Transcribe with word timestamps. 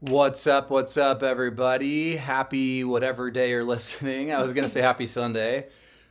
What's 0.00 0.46
up? 0.46 0.70
What's 0.70 0.96
up, 0.96 1.24
everybody? 1.24 2.14
Happy 2.14 2.84
whatever 2.84 3.32
day 3.32 3.50
you're 3.50 3.64
listening. 3.76 4.32
I 4.32 4.40
was 4.40 4.52
going 4.52 4.62
to 4.62 4.68
say 4.68 4.80
happy 4.80 5.06
Sunday, 5.06 5.66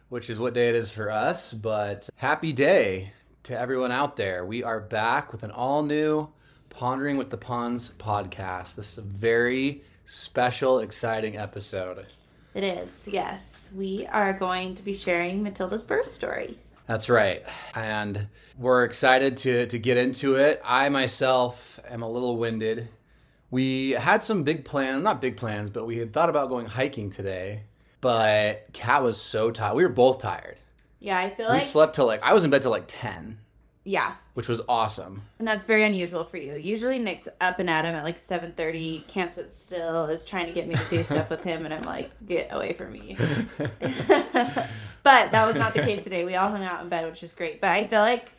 which 0.09 0.29
is 0.29 0.41
what 0.41 0.53
day 0.53 0.67
it 0.67 0.75
is 0.75 0.91
for 0.91 1.09
us, 1.09 1.53
but 1.53 2.09
happy 2.17 2.51
day 2.51 3.13
to 3.43 3.57
everyone 3.57 3.93
out 3.93 4.17
there. 4.17 4.45
We 4.45 4.61
are 4.61 4.81
back 4.81 5.31
with 5.31 5.43
an 5.43 5.51
all 5.51 5.83
new 5.83 6.27
Pondering 6.69 7.15
with 7.15 7.29
the 7.29 7.37
Ponds 7.37 7.91
podcast. 7.91 8.75
This 8.75 8.91
is 8.91 8.97
a 8.97 9.03
very 9.03 9.83
special, 10.03 10.79
exciting 10.79 11.37
episode. 11.37 12.07
It 12.55 12.65
is, 12.65 13.07
yes. 13.09 13.71
We 13.73 14.05
are 14.07 14.33
going 14.33 14.75
to 14.75 14.83
be 14.83 14.95
sharing 14.95 15.41
Matilda's 15.41 15.83
birth 15.83 16.11
story. 16.11 16.57
That's 16.87 17.09
right. 17.09 17.41
And 17.73 18.27
we're 18.57 18.83
excited 18.83 19.37
to, 19.37 19.65
to 19.67 19.79
get 19.79 19.95
into 19.95 20.35
it. 20.35 20.61
I 20.65 20.89
myself 20.89 21.79
am 21.89 22.01
a 22.01 22.09
little 22.09 22.35
winded. 22.35 22.89
We 23.49 23.91
had 23.91 24.23
some 24.23 24.43
big 24.43 24.65
plans, 24.65 25.03
not 25.03 25.21
big 25.21 25.37
plans, 25.37 25.69
but 25.69 25.85
we 25.85 25.97
had 25.97 26.11
thought 26.13 26.29
about 26.29 26.49
going 26.49 26.65
hiking 26.65 27.09
today. 27.09 27.63
But 28.01 28.67
Kat 28.73 29.03
was 29.03 29.19
so 29.19 29.51
tired. 29.51 29.75
We 29.75 29.83
were 29.83 29.89
both 29.89 30.21
tired. 30.21 30.57
Yeah, 30.99 31.17
I 31.17 31.29
feel 31.29 31.47
We 31.47 31.53
like 31.53 31.63
slept 31.63 31.95
till 31.95 32.05
like, 32.05 32.21
I 32.23 32.33
was 32.33 32.43
in 32.43 32.49
bed 32.51 32.61
till 32.61 32.71
like 32.71 32.83
10, 32.87 33.37
yeah, 33.85 34.13
which 34.33 34.47
was 34.49 34.61
awesome. 34.67 35.21
and 35.39 35.47
that's 35.47 35.65
very 35.65 35.83
unusual 35.83 36.23
for 36.25 36.37
you. 36.37 36.55
Usually 36.55 36.99
Nick's 36.99 37.27
up 37.39 37.59
and 37.59 37.69
at 37.69 37.85
him 37.85 37.95
at 37.95 38.03
like 38.03 38.19
seven 38.19 38.51
thirty, 38.51 39.05
can't 39.07 39.33
sit 39.33 39.51
still, 39.53 40.05
is 40.07 40.25
trying 40.25 40.47
to 40.47 40.51
get 40.51 40.67
me 40.67 40.75
to 40.75 40.89
do 40.89 41.03
stuff 41.03 41.29
with 41.29 41.43
him, 41.43 41.63
and 41.65 41.73
I'm 41.73 41.83
like, 41.83 42.11
get 42.27 42.49
away 42.51 42.73
from 42.73 42.91
me. 42.91 43.15
but 45.03 45.31
that 45.31 45.45
was 45.47 45.55
not 45.55 45.73
the 45.73 45.81
case 45.83 46.03
today. 46.03 46.25
We 46.25 46.35
all 46.35 46.49
hung 46.49 46.63
out 46.63 46.81
in 46.83 46.89
bed, 46.89 47.05
which 47.09 47.23
is 47.23 47.31
great. 47.33 47.61
But 47.61 47.69
I 47.71 47.87
feel 47.87 48.01
like 48.01 48.31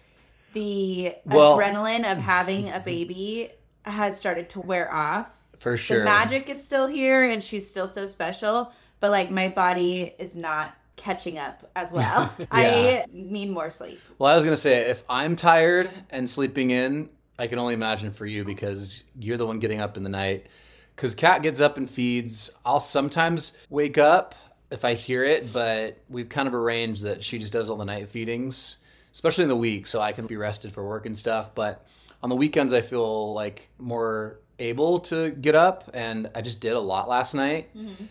the 0.53 1.15
Well- 1.25 1.57
adrenaline 1.57 2.11
of 2.11 2.19
having 2.19 2.69
a 2.71 2.81
baby 2.81 3.51
has 3.89 4.19
started 4.19 4.51
to 4.51 4.61
wear 4.61 4.93
off. 4.93 5.31
For 5.59 5.77
sure. 5.77 6.01
The 6.01 6.05
magic 6.05 6.49
is 6.49 6.65
still 6.65 6.87
here, 6.87 7.29
and 7.29 7.43
she's 7.43 7.69
still 7.69 7.89
so 7.89 8.07
special. 8.07 8.73
But 9.01 9.11
like 9.11 9.31
my 9.31 9.49
body 9.49 10.15
is 10.19 10.37
not 10.37 10.75
catching 10.97 11.39
up 11.39 11.71
as 11.75 11.93
well. 11.93 12.33
I 12.51 13.05
need 13.13 13.51
more 13.51 13.71
sleep. 13.71 14.01
Well, 14.19 14.33
I 14.33 14.37
was 14.37 14.45
going 14.45 14.55
to 14.55 14.61
say, 14.61 14.91
if 14.91 15.03
I'm 15.09 15.37
tired 15.37 15.89
and 16.11 16.29
sleeping 16.29 16.71
in, 16.71 17.11
I 17.39 17.47
can 17.47 17.59
only 17.59 17.75
imagine 17.75 18.13
for 18.13 18.27
you 18.27 18.45
because 18.45 19.05
you're 19.19 19.37
the 19.37 19.47
one 19.47 19.61
getting 19.61 19.81
up 19.81 19.97
in 19.97 20.03
the 20.03 20.11
night. 20.11 20.47
Because 20.95 21.15
Kat 21.15 21.43
gets 21.43 21.61
up 21.61 21.77
and 21.77 21.89
feeds. 21.89 22.51
I'll 22.67 22.81
sometimes 22.81 23.57
wake 23.71 23.97
up 23.97 24.35
if 24.71 24.85
I 24.85 24.95
hear 24.95 25.25
it, 25.25 25.53
but 25.53 25.99
we've 26.09 26.29
kind 26.29 26.49
of 26.49 26.55
arranged 26.55 27.05
that 27.05 27.23
she 27.25 27.39
just 27.39 27.53
does 27.53 27.71
all 27.71 27.77
the 27.77 27.85
night 27.85 28.09
feedings, 28.09 28.79
especially 29.13 29.45
in 29.45 29.49
the 29.49 29.57
week, 29.57 29.87
so 29.87 30.01
I 30.01 30.13
can 30.13 30.27
be 30.27 30.37
rested 30.37 30.73
for 30.73 30.87
work 30.87 31.07
and 31.07 31.17
stuff. 31.17 31.55
But 31.55 31.87
on 32.23 32.31
the 32.31 32.37
weekends, 32.37 32.73
I 32.73 32.81
feel 32.81 33.33
like 33.35 33.69
more 33.79 34.41
able 34.59 35.01
to 35.01 35.31
get 35.31 35.55
up, 35.55 35.91
and 35.95 36.31
I 36.35 36.41
just 36.41 36.61
did 36.61 36.73
a 36.73 36.81
lot 36.81 37.09
last 37.09 37.35
night. 37.35 37.75
Mm-hmm. 37.77 38.05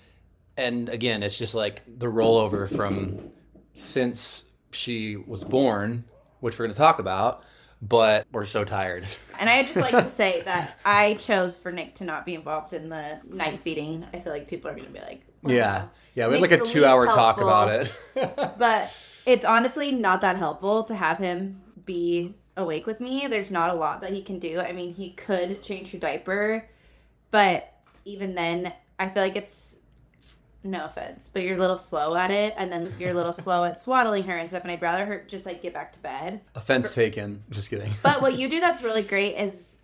And 0.56 0.90
again, 0.90 1.24
it's 1.24 1.38
just 1.38 1.56
like 1.56 1.84
the 1.88 2.08
rollover 2.08 2.74
from 2.74 3.32
since 3.74 4.50
she 4.72 5.16
was 5.16 5.44
born, 5.44 6.06
which 6.40 6.58
we're 6.58 6.66
going 6.66 6.74
to 6.74 6.78
talk 6.78 7.00
about, 7.00 7.44
but 7.82 8.26
we're 8.32 8.46
so 8.46 8.64
tired. 8.64 9.06
And 9.40 9.52
I 9.52 9.62
just 9.62 9.76
like 9.76 9.92
to 9.92 10.10
say 10.10 10.42
that 10.46 10.80
I 10.84 11.14
chose 11.14 11.60
for 11.60 11.72
Nick 11.72 11.94
to 11.96 12.04
not 12.04 12.26
be 12.26 12.34
involved 12.34 12.74
in 12.74 12.90
the 12.90 13.20
night 13.24 13.60
feeding. 13.62 14.04
I 14.12 14.18
feel 14.18 14.34
like 14.34 14.48
people 14.48 14.72
are 14.72 14.74
going 14.74 14.88
to 14.88 14.92
be 14.92 15.00
like, 15.00 15.22
"Wow." 15.44 15.52
Yeah. 15.52 15.86
Yeah. 16.16 16.28
We 16.28 16.34
had 16.34 16.42
like 16.42 16.52
a 16.54 16.58
two 16.58 16.86
hour 16.86 17.04
least 17.04 17.16
talk 17.16 17.40
about 17.40 17.70
it. 17.70 17.96
But 18.58 18.98
it's 19.28 19.46
honestly 19.46 19.92
not 19.92 20.22
that 20.22 20.38
helpful 20.38 20.86
to 20.86 20.96
have 20.96 21.20
him 21.20 21.62
be 21.86 22.34
awake 22.58 22.86
with 22.86 23.00
me. 23.00 23.28
There's 23.28 23.52
not 23.52 23.70
a 23.70 23.74
lot 23.74 24.02
that 24.02 24.12
he 24.12 24.22
can 24.22 24.40
do. 24.40 24.60
I 24.60 24.74
mean, 24.74 24.94
he 24.94 25.12
could 25.12 25.64
change 25.64 25.92
her 25.92 25.98
diaper, 25.98 26.68
but 27.32 27.74
even 28.04 28.36
then, 28.36 28.74
I 29.00 29.10
feel 29.10 29.24
like 29.24 29.36
it's 29.36 29.78
no 30.64 30.86
offense, 30.86 31.30
but 31.32 31.44
you're 31.44 31.56
a 31.56 31.60
little 31.60 31.78
slow 31.78 32.16
at 32.16 32.32
it, 32.32 32.54
and 32.58 32.72
then 32.72 32.92
you're 33.00 33.12
a 33.12 33.14
little 33.14 33.34
slow 33.46 33.64
at 33.64 33.80
swaddling 33.80 34.24
her 34.24 34.38
and 34.38 34.50
stuff. 34.50 34.64
And 34.64 34.72
I'd 34.72 34.82
rather 34.82 35.06
her 35.06 35.24
just 35.28 35.46
like 35.46 35.62
get 35.62 35.74
back 35.74 35.94
to 35.94 36.00
bed. 36.00 36.42
Offense 36.56 36.94
taken. 36.94 37.44
Just 37.50 37.70
kidding. 37.70 37.92
But 38.04 38.22
what 38.22 38.38
you 38.38 38.50
do 38.50 38.60
that's 38.60 38.84
really 38.84 39.04
great 39.04 39.36
is, 39.36 39.82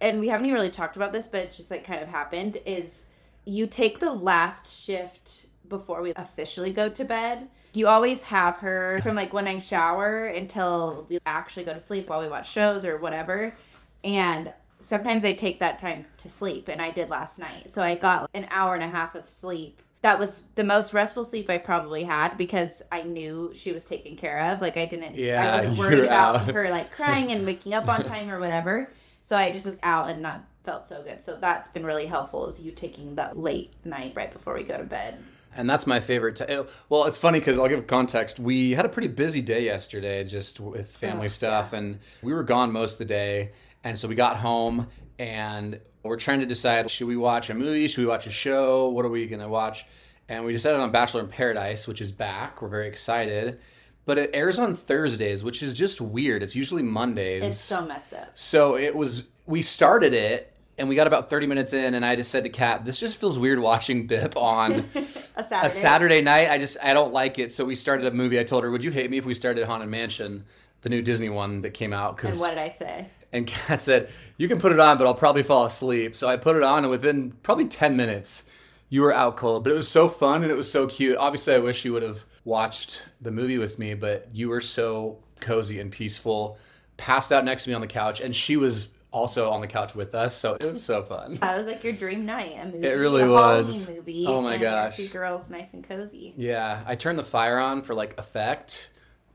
and 0.00 0.20
we 0.20 0.28
haven't 0.28 0.46
even 0.46 0.54
really 0.54 0.70
talked 0.70 0.96
about 0.96 1.12
this, 1.12 1.26
but 1.26 1.40
it 1.40 1.52
just 1.52 1.70
like 1.70 1.84
kind 1.84 2.02
of 2.02 2.08
happened, 2.08 2.58
is 2.64 3.06
you 3.44 3.66
take 3.66 3.98
the 3.98 4.12
last 4.12 4.84
shift 4.84 5.46
before 5.68 6.02
we 6.02 6.12
officially 6.16 6.72
go 6.72 6.88
to 6.88 7.04
bed. 7.04 7.48
You 7.74 7.88
always 7.88 8.22
have 8.24 8.56
her 8.58 9.00
from 9.02 9.16
like 9.16 9.32
when 9.32 9.46
I 9.46 9.58
shower 9.58 10.26
until 10.26 11.06
we 11.08 11.18
actually 11.26 11.64
go 11.64 11.74
to 11.74 11.80
sleep 11.80 12.08
while 12.08 12.20
we 12.22 12.28
watch 12.28 12.50
shows 12.50 12.84
or 12.84 12.98
whatever. 12.98 13.54
And 14.02 14.52
sometimes 14.80 15.24
I 15.24 15.32
take 15.32 15.60
that 15.60 15.78
time 15.78 16.06
to 16.18 16.30
sleep, 16.30 16.68
and 16.68 16.80
I 16.80 16.90
did 16.90 17.08
last 17.08 17.38
night. 17.38 17.72
So 17.72 17.82
I 17.82 17.96
got 17.96 18.30
an 18.34 18.46
hour 18.50 18.74
and 18.74 18.84
a 18.84 18.88
half 18.88 19.14
of 19.14 19.28
sleep. 19.28 19.80
That 20.02 20.18
was 20.18 20.44
the 20.54 20.64
most 20.64 20.92
restful 20.92 21.24
sleep 21.24 21.48
I 21.48 21.56
probably 21.58 22.04
had 22.04 22.36
because 22.36 22.82
I 22.92 23.02
knew 23.02 23.52
she 23.54 23.72
was 23.72 23.86
taken 23.86 24.16
care 24.16 24.38
of. 24.52 24.60
Like 24.60 24.76
I 24.76 24.84
didn't, 24.84 25.14
Yeah, 25.16 25.42
I 25.54 25.56
wasn't 25.56 25.78
worried 25.78 26.04
about 26.04 26.36
out. 26.48 26.54
her 26.54 26.68
like 26.70 26.92
crying 26.92 27.32
and 27.32 27.46
waking 27.46 27.72
up 27.72 27.88
on 27.88 28.02
time 28.04 28.30
or 28.30 28.38
whatever. 28.38 28.90
So 29.24 29.36
I 29.36 29.50
just 29.50 29.64
was 29.64 29.80
out 29.82 30.10
and 30.10 30.20
not 30.20 30.44
felt 30.64 30.86
so 30.86 31.02
good. 31.02 31.22
So 31.22 31.38
that's 31.40 31.70
been 31.70 31.86
really 31.86 32.04
helpful 32.06 32.46
is 32.48 32.60
you 32.60 32.70
taking 32.72 33.14
that 33.14 33.38
late 33.38 33.70
night 33.86 34.12
right 34.14 34.30
before 34.30 34.52
we 34.54 34.62
go 34.62 34.76
to 34.76 34.84
bed. 34.84 35.18
And 35.56 35.70
that's 35.70 35.86
my 35.86 36.00
favorite. 36.00 36.36
T- 36.36 36.44
well, 36.88 37.04
it's 37.04 37.18
funny 37.18 37.38
because 37.38 37.58
I'll 37.58 37.68
give 37.68 37.86
context. 37.86 38.38
We 38.40 38.72
had 38.72 38.84
a 38.84 38.88
pretty 38.88 39.08
busy 39.08 39.40
day 39.40 39.64
yesterday, 39.64 40.24
just 40.24 40.58
with 40.60 40.90
family 40.90 41.26
Oh, 41.26 41.28
stuff, 41.28 41.72
and 41.72 42.00
we 42.22 42.32
were 42.32 42.42
gone 42.42 42.72
most 42.72 42.94
of 42.94 42.98
the 42.98 43.04
day. 43.04 43.52
And 43.84 43.98
so 43.98 44.08
we 44.08 44.14
got 44.14 44.38
home, 44.38 44.88
and 45.18 45.80
we're 46.02 46.16
trying 46.16 46.40
to 46.40 46.46
decide: 46.46 46.90
should 46.90 47.06
we 47.06 47.16
watch 47.16 47.50
a 47.50 47.54
movie? 47.54 47.86
Should 47.88 48.00
we 48.00 48.06
watch 48.06 48.26
a 48.26 48.30
show? 48.30 48.88
What 48.88 49.04
are 49.04 49.10
we 49.10 49.26
gonna 49.26 49.48
watch? 49.48 49.86
And 50.28 50.44
we 50.44 50.52
decided 50.52 50.80
on 50.80 50.90
Bachelor 50.90 51.20
in 51.20 51.28
Paradise, 51.28 51.86
which 51.86 52.00
is 52.00 52.10
back. 52.10 52.62
We're 52.62 52.68
very 52.68 52.88
excited, 52.88 53.60
but 54.06 54.16
it 54.16 54.30
airs 54.32 54.58
on 54.58 54.74
Thursdays, 54.74 55.44
which 55.44 55.62
is 55.62 55.74
just 55.74 56.00
weird. 56.00 56.42
It's 56.42 56.56
usually 56.56 56.82
Mondays. 56.82 57.42
It's 57.42 57.60
so 57.60 57.84
messed 57.84 58.14
up. 58.14 58.30
So 58.32 58.76
it 58.76 58.96
was, 58.96 59.24
we 59.44 59.60
started 59.60 60.14
it 60.14 60.53
and 60.78 60.88
we 60.88 60.94
got 60.94 61.06
about 61.06 61.30
30 61.30 61.46
minutes 61.46 61.72
in, 61.72 61.94
and 61.94 62.04
I 62.04 62.16
just 62.16 62.30
said 62.30 62.44
to 62.44 62.50
Kat, 62.50 62.84
this 62.84 62.98
just 62.98 63.16
feels 63.18 63.38
weird 63.38 63.58
watching 63.58 64.06
Bip 64.06 64.36
on 64.36 64.72
A 65.36 65.42
Saturday. 65.42 65.66
a 65.66 65.68
Saturday 65.68 66.20
night. 66.20 66.50
I 66.50 66.58
just, 66.58 66.76
I 66.82 66.92
don't 66.92 67.12
like 67.12 67.38
it. 67.38 67.52
So 67.52 67.64
we 67.64 67.74
started 67.74 68.06
a 68.06 68.10
movie. 68.10 68.38
I 68.40 68.44
told 68.44 68.64
her, 68.64 68.70
would 68.70 68.82
you 68.84 68.90
hate 68.90 69.10
me 69.10 69.18
if 69.18 69.24
we 69.26 69.34
started 69.34 69.64
Haunted 69.66 69.88
Mansion, 69.88 70.44
the 70.82 70.88
new 70.88 71.02
Disney 71.02 71.28
one 71.28 71.60
that 71.62 71.70
came 71.70 71.92
out? 71.92 72.10
And 72.10 72.18
Cause, 72.18 72.40
what 72.40 72.50
did 72.50 72.58
I 72.58 72.68
say? 72.68 73.06
and 73.32 73.46
Kat 73.46 73.82
said, 73.82 74.10
you 74.36 74.46
can 74.48 74.58
put 74.60 74.70
it 74.72 74.78
on, 74.80 74.96
but 74.98 75.06
I'll 75.06 75.14
probably 75.14 75.42
fall 75.42 75.64
asleep. 75.64 76.14
So 76.14 76.28
I 76.28 76.36
put 76.36 76.56
it 76.56 76.62
on, 76.62 76.78
and 76.84 76.90
within 76.90 77.32
probably 77.42 77.66
10 77.66 77.96
minutes, 77.96 78.44
you 78.88 79.02
were 79.02 79.12
out 79.12 79.36
cold. 79.36 79.64
But 79.64 79.72
it 79.72 79.76
was 79.76 79.88
so 79.88 80.08
fun 80.08 80.42
and 80.42 80.50
it 80.52 80.56
was 80.56 80.70
so 80.70 80.86
cute. 80.86 81.16
Obviously, 81.16 81.54
I 81.54 81.58
wish 81.58 81.84
you 81.84 81.92
would 81.92 82.02
have 82.04 82.24
watched 82.44 83.06
the 83.20 83.30
movie 83.32 83.58
with 83.58 83.78
me, 83.78 83.94
but 83.94 84.28
you 84.32 84.48
were 84.50 84.60
so 84.60 85.18
cozy 85.40 85.80
and 85.80 85.90
peaceful, 85.90 86.58
passed 86.96 87.32
out 87.32 87.44
next 87.44 87.64
to 87.64 87.70
me 87.70 87.74
on 87.74 87.80
the 87.80 87.86
couch, 87.88 88.20
and 88.20 88.34
she 88.36 88.56
was 88.56 88.94
also 89.14 89.48
on 89.50 89.60
the 89.60 89.66
couch 89.68 89.94
with 89.94 90.14
us. 90.14 90.36
So 90.36 90.54
it 90.54 90.64
was 90.64 90.82
so 90.82 91.02
fun. 91.04 91.36
That 91.36 91.56
was 91.56 91.66
like 91.66 91.84
your 91.84 91.92
dream 91.92 92.26
night. 92.26 92.56
A 92.60 92.66
movie. 92.66 92.86
It 92.86 92.92
really 92.94 93.22
a 93.22 93.28
was. 93.28 93.66
Halloween 93.66 93.96
movie. 93.96 94.24
Oh 94.26 94.42
my 94.42 94.58
gosh. 94.58 94.96
Two 94.96 95.08
girls, 95.08 95.50
nice 95.50 95.72
and 95.72 95.84
cozy. 95.84 96.34
Yeah, 96.36 96.82
I 96.84 96.96
turned 96.96 97.18
the 97.18 97.24
fire 97.24 97.58
on 97.58 97.82
for 97.82 97.94
like 97.94 98.18
effect, 98.18 98.90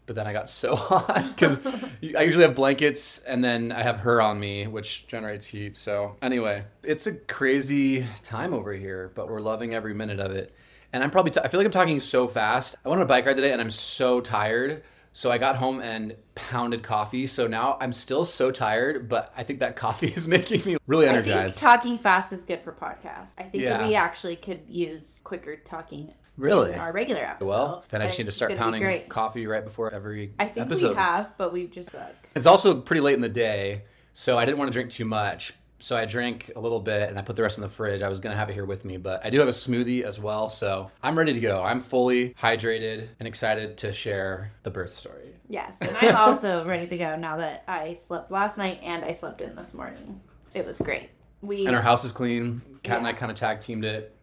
but 0.05 0.15
then 0.17 0.27
I 0.27 0.33
got 0.33 0.49
so 0.49 0.75
hot 0.77 1.25
because 1.29 1.65
I 2.17 2.23
usually 2.23 2.43
have 2.43 2.55
blankets 2.55 3.19
and 3.23 3.41
then 3.41 3.71
I 3.71 3.81
have 3.81 3.99
her 3.99 4.21
on 4.21 4.37
me, 4.39 4.67
which 4.67 5.07
generates 5.07 5.47
heat. 5.47 5.75
So, 5.77 6.17
anyway, 6.21 6.65
it's 6.83 7.07
a 7.07 7.15
crazy 7.15 8.05
time 8.21 8.53
over 8.53 8.73
here, 8.73 9.11
but 9.15 9.29
we're 9.29 9.41
loving 9.41 9.73
every 9.73 9.93
minute 9.93 10.19
of 10.19 10.31
it. 10.31 10.53
And 10.91 11.03
I'm 11.03 11.11
probably, 11.11 11.31
t- 11.31 11.39
I 11.41 11.47
feel 11.47 11.59
like 11.59 11.67
I'm 11.67 11.71
talking 11.71 11.99
so 12.01 12.27
fast. 12.27 12.75
I 12.83 12.89
went 12.89 12.99
on 12.99 13.05
a 13.05 13.07
bike 13.07 13.25
ride 13.25 13.35
today 13.37 13.53
and 13.53 13.61
I'm 13.61 13.69
so 13.71 14.19
tired. 14.19 14.83
So 15.11 15.31
I 15.31 15.37
got 15.37 15.55
home 15.55 15.81
and 15.81 16.15
pounded 16.35 16.83
coffee. 16.83 17.27
So 17.27 17.47
now 17.47 17.77
I'm 17.81 17.91
still 17.93 18.25
so 18.25 18.51
tired, 18.51 19.09
but 19.09 19.33
I 19.35 19.43
think 19.43 19.59
that 19.59 19.75
coffee 19.75 20.07
is 20.07 20.27
making 20.27 20.61
me 20.65 20.77
really 20.87 21.07
I 21.09 21.13
think 21.13 21.27
energized. 21.27 21.59
talking 21.59 21.97
fast 21.97 22.31
is 22.31 22.43
good 22.45 22.61
for 22.61 22.71
podcasts. 22.71 23.31
I 23.37 23.43
think 23.43 23.63
Yeah. 23.63 23.87
we 23.87 23.95
actually 23.95 24.35
could 24.35 24.61
use 24.67 25.21
quicker 25.23 25.55
talking 25.57 26.13
Really? 26.37 26.73
our 26.75 26.93
regular 26.93 27.21
episode. 27.21 27.47
well, 27.49 27.83
then 27.89 28.01
I 28.01 28.05
just 28.05 28.17
need 28.17 28.27
to 28.27 28.31
start 28.31 28.55
pounding 28.55 29.07
coffee 29.09 29.45
right 29.45 29.63
before 29.63 29.93
every 29.93 30.31
I 30.39 30.45
think 30.45 30.67
episode. 30.67 30.91
we 30.91 30.95
have, 30.95 31.33
but 31.37 31.51
we 31.51 31.67
just 31.67 31.91
suck. 31.91 32.13
It's 32.35 32.45
also 32.45 32.79
pretty 32.79 33.01
late 33.01 33.15
in 33.15 33.21
the 33.21 33.27
day, 33.27 33.81
so 34.13 34.37
I 34.37 34.45
didn't 34.45 34.57
want 34.57 34.69
to 34.71 34.73
drink 34.73 34.89
too 34.91 35.03
much. 35.05 35.51
So 35.81 35.95
I 35.95 36.05
drank 36.05 36.51
a 36.55 36.59
little 36.59 36.79
bit 36.81 37.09
and 37.09 37.17
I 37.17 37.21
put 37.21 37.35
the 37.37 37.41
rest 37.41 37.57
in 37.57 37.61
the 37.61 37.69
fridge. 37.69 38.01
I 38.01 38.09
was 38.09 38.19
going 38.19 38.33
to 38.33 38.37
have 38.37 38.49
it 38.49 38.53
here 38.53 38.65
with 38.65 38.83
me, 38.83 38.97
but 38.97 39.25
I 39.25 39.29
do 39.29 39.39
have 39.39 39.47
a 39.47 39.51
smoothie 39.51 40.01
as 40.03 40.19
well. 40.19 40.49
So 40.49 40.91
I'm 41.01 41.17
ready 41.17 41.31
to 41.33 41.39
go. 41.39 41.63
I'm 41.63 41.79
fully 41.79 42.31
hydrated 42.31 43.07
and 43.19 43.27
excited 43.27 43.77
to 43.77 43.93
share 43.93 44.51
the 44.63 44.71
birth 44.71 44.89
story. 44.89 45.33
Yes, 45.47 45.77
and 45.81 45.95
I'm 46.01 46.15
also 46.15 46.65
ready 46.67 46.85
to 46.87 46.97
go 46.97 47.15
now 47.15 47.37
that 47.37 47.63
I 47.67 47.95
slept 47.95 48.29
last 48.29 48.57
night 48.57 48.79
and 48.83 49.03
I 49.05 49.13
slept 49.13 49.41
in 49.41 49.55
this 49.55 49.73
morning. 49.73 50.19
It 50.53 50.65
was 50.65 50.79
great. 50.79 51.09
We 51.41 51.65
And 51.65 51.75
our 51.75 51.81
house 51.81 52.03
is 52.03 52.11
clean. 52.11 52.61
Kat 52.83 52.97
and 52.97 53.07
I 53.07 53.13
kind 53.13 53.31
of 53.31 53.37
tag 53.37 53.61
teamed 53.61 53.85
it 53.85 54.13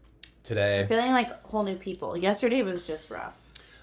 today. 0.44 0.84
feeling 0.88 1.12
like 1.12 1.42
whole 1.44 1.62
new 1.64 1.76
people. 1.76 2.16
Yesterday 2.16 2.62
was 2.62 2.86
just 2.86 3.10
rough, 3.10 3.34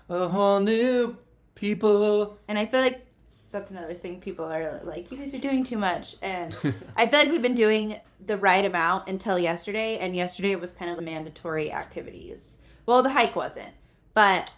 A 0.09 0.27
whole 0.27 0.59
new 0.59 1.17
people. 1.55 2.37
and 2.47 2.57
I 2.59 2.65
feel 2.67 2.81
like 2.81 3.05
that's 3.53 3.71
another 3.71 3.93
thing 3.93 4.19
people 4.19 4.45
are 4.45 4.81
like, 4.83 5.11
you 5.11 5.17
guys 5.17 5.33
are 5.33 5.39
doing 5.39 5.63
too 5.63 5.77
much. 5.77 6.17
And 6.21 6.53
I 6.97 7.07
feel 7.07 7.19
like 7.19 7.29
we've 7.29 7.41
been 7.41 7.55
doing 7.55 7.99
the 8.25 8.35
right 8.35 8.65
amount 8.65 9.07
until 9.07 9.39
yesterday. 9.39 9.99
And 9.99 10.13
yesterday 10.15 10.51
it 10.51 10.59
was 10.59 10.73
kind 10.73 10.91
of 10.91 10.97
the 10.97 11.03
mandatory 11.03 11.71
activities. 11.71 12.57
Well, 12.85 13.03
the 13.03 13.11
hike 13.11 13.35
wasn't, 13.35 13.71
but 14.13 14.51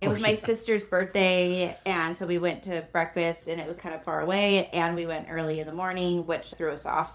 it 0.00 0.06
Oh, 0.06 0.10
was 0.10 0.20
my 0.22 0.30
yeah. 0.30 0.36
sister's 0.36 0.84
birthday. 0.84 1.76
And 1.84 2.16
so 2.16 2.26
we 2.26 2.38
went 2.38 2.62
to 2.62 2.86
breakfast 2.92 3.48
and 3.48 3.60
it 3.60 3.66
was 3.66 3.78
kind 3.78 3.94
of 3.94 4.04
far 4.04 4.20
away. 4.20 4.68
And 4.68 4.94
we 4.94 5.04
went 5.06 5.26
early 5.28 5.58
in 5.60 5.66
the 5.66 5.74
morning, 5.74 6.24
which 6.24 6.54
threw 6.54 6.70
us 6.70 6.86
off. 6.86 7.12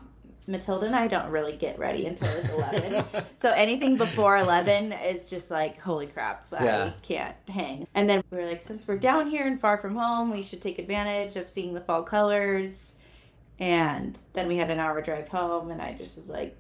Matilda 0.48 0.86
and 0.86 0.96
I 0.96 1.08
don't 1.08 1.30
really 1.30 1.56
get 1.56 1.78
ready 1.80 2.06
until 2.06 2.28
it's 2.30 2.50
11. 2.54 3.06
so 3.38 3.52
anything 3.52 3.98
before 3.98 4.38
11 4.38 4.92
is 4.92 5.28
just 5.28 5.50
like, 5.52 5.80
holy 5.80 6.08
crap, 6.08 6.46
Yeah. 6.52 6.86
I 6.86 6.94
can't 7.02 7.36
hang. 7.50 7.88
And 7.96 8.10
then 8.10 8.24
we 8.32 8.38
were 8.38 8.46
like, 8.46 8.64
since 8.64 8.88
we're 8.88 8.98
down 8.98 9.30
here 9.30 9.46
and 9.48 9.60
far 9.60 9.78
from 9.78 9.96
home, 9.96 10.32
we 10.32 10.44
should 10.44 10.62
take 10.62 10.80
advantage 10.80 11.36
of 11.36 11.48
seeing 11.50 11.74
the 11.74 11.82
fall 11.82 12.04
colors. 12.04 12.98
And 13.60 14.18
then 14.34 14.48
we 14.48 14.58
had 14.58 14.70
an 14.72 14.80
hour 14.80 15.02
drive 15.02 15.28
home, 15.30 15.70
and 15.72 15.82
I 15.82 15.94
just 15.94 16.18
was 16.18 16.30
like, 16.30 16.58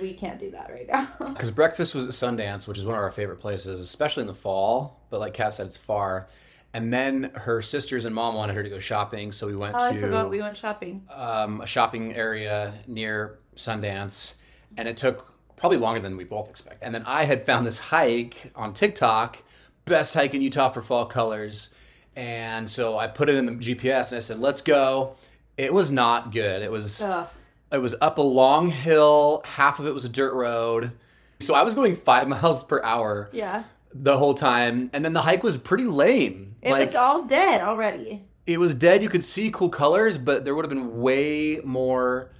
we 0.00 0.12
can't 0.12 0.40
do 0.40 0.50
that 0.50 0.70
right 0.70 0.88
now. 0.88 1.08
Because 1.32 1.50
breakfast 1.50 1.94
was 1.94 2.06
at 2.06 2.12
Sundance, 2.14 2.66
which 2.66 2.78
is 2.78 2.84
one 2.84 2.96
of 2.96 3.00
our 3.02 3.10
favorite 3.12 3.38
places, 3.40 3.80
especially 3.80 4.22
in 4.22 4.26
the 4.26 4.34
fall. 4.34 5.00
But 5.10 5.20
like 5.20 5.34
Kat 5.34 5.54
said, 5.54 5.66
it's 5.66 5.76
far. 5.76 6.28
And 6.74 6.92
then 6.92 7.30
her 7.34 7.60
sisters 7.60 8.06
and 8.06 8.14
mom 8.14 8.34
wanted 8.34 8.56
her 8.56 8.62
to 8.62 8.68
go 8.70 8.78
shopping, 8.78 9.30
so 9.32 9.46
we 9.46 9.54
went 9.56 9.76
oh, 9.78 9.88
I 9.88 9.92
to 9.92 10.00
forgot 10.00 10.30
we 10.30 10.40
went 10.40 10.56
shopping. 10.56 11.06
um, 11.14 11.60
a 11.60 11.66
shopping 11.66 12.14
area 12.14 12.72
near 12.86 13.38
Sundance, 13.56 14.36
and 14.78 14.88
it 14.88 14.96
took 14.96 15.34
probably 15.56 15.76
longer 15.78 16.00
than 16.00 16.16
we 16.16 16.24
both 16.24 16.48
expected. 16.48 16.84
And 16.84 16.94
then 16.94 17.04
I 17.06 17.24
had 17.24 17.44
found 17.44 17.66
this 17.66 17.78
hike 17.78 18.50
on 18.56 18.72
TikTok, 18.72 19.42
best 19.84 20.14
hike 20.14 20.32
in 20.34 20.40
Utah 20.40 20.70
for 20.70 20.80
fall 20.80 21.04
colors, 21.04 21.68
and 22.16 22.66
so 22.68 22.96
I 22.98 23.06
put 23.06 23.28
it 23.28 23.34
in 23.36 23.44
the 23.46 23.52
GPS 23.52 24.10
and 24.10 24.16
I 24.16 24.20
said, 24.20 24.38
"Let's 24.40 24.62
go." 24.62 25.16
It 25.58 25.74
was 25.74 25.92
not 25.92 26.32
good. 26.32 26.62
It 26.62 26.70
was 26.72 27.02
Ugh. 27.02 27.28
it 27.70 27.78
was 27.78 27.94
up 28.00 28.16
a 28.16 28.22
long 28.22 28.70
hill. 28.70 29.42
Half 29.44 29.78
of 29.78 29.86
it 29.86 29.92
was 29.92 30.06
a 30.06 30.08
dirt 30.08 30.32
road. 30.32 30.92
So 31.40 31.54
I 31.54 31.62
was 31.64 31.74
going 31.74 31.96
five 31.96 32.28
miles 32.34 32.62
per 32.64 32.82
hour 32.82 33.28
Yeah. 33.32 33.64
the 33.94 34.16
whole 34.16 34.32
time, 34.32 34.88
and 34.94 35.04
then 35.04 35.12
the 35.12 35.20
hike 35.20 35.42
was 35.42 35.58
pretty 35.58 35.84
lame. 35.84 36.51
It 36.62 36.70
like 36.70 36.86
was 36.86 36.94
all 36.94 37.24
dead 37.24 37.60
already. 37.60 38.24
it 38.46 38.58
was 38.58 38.74
dead. 38.74 39.02
You 39.02 39.08
could 39.08 39.24
see 39.24 39.50
cool 39.50 39.68
colors, 39.68 40.16
but 40.18 40.44
there 40.44 40.54
would 40.54 40.64
have 40.64 40.70
been 40.70 41.00
way 41.00 41.60
more 41.64 42.30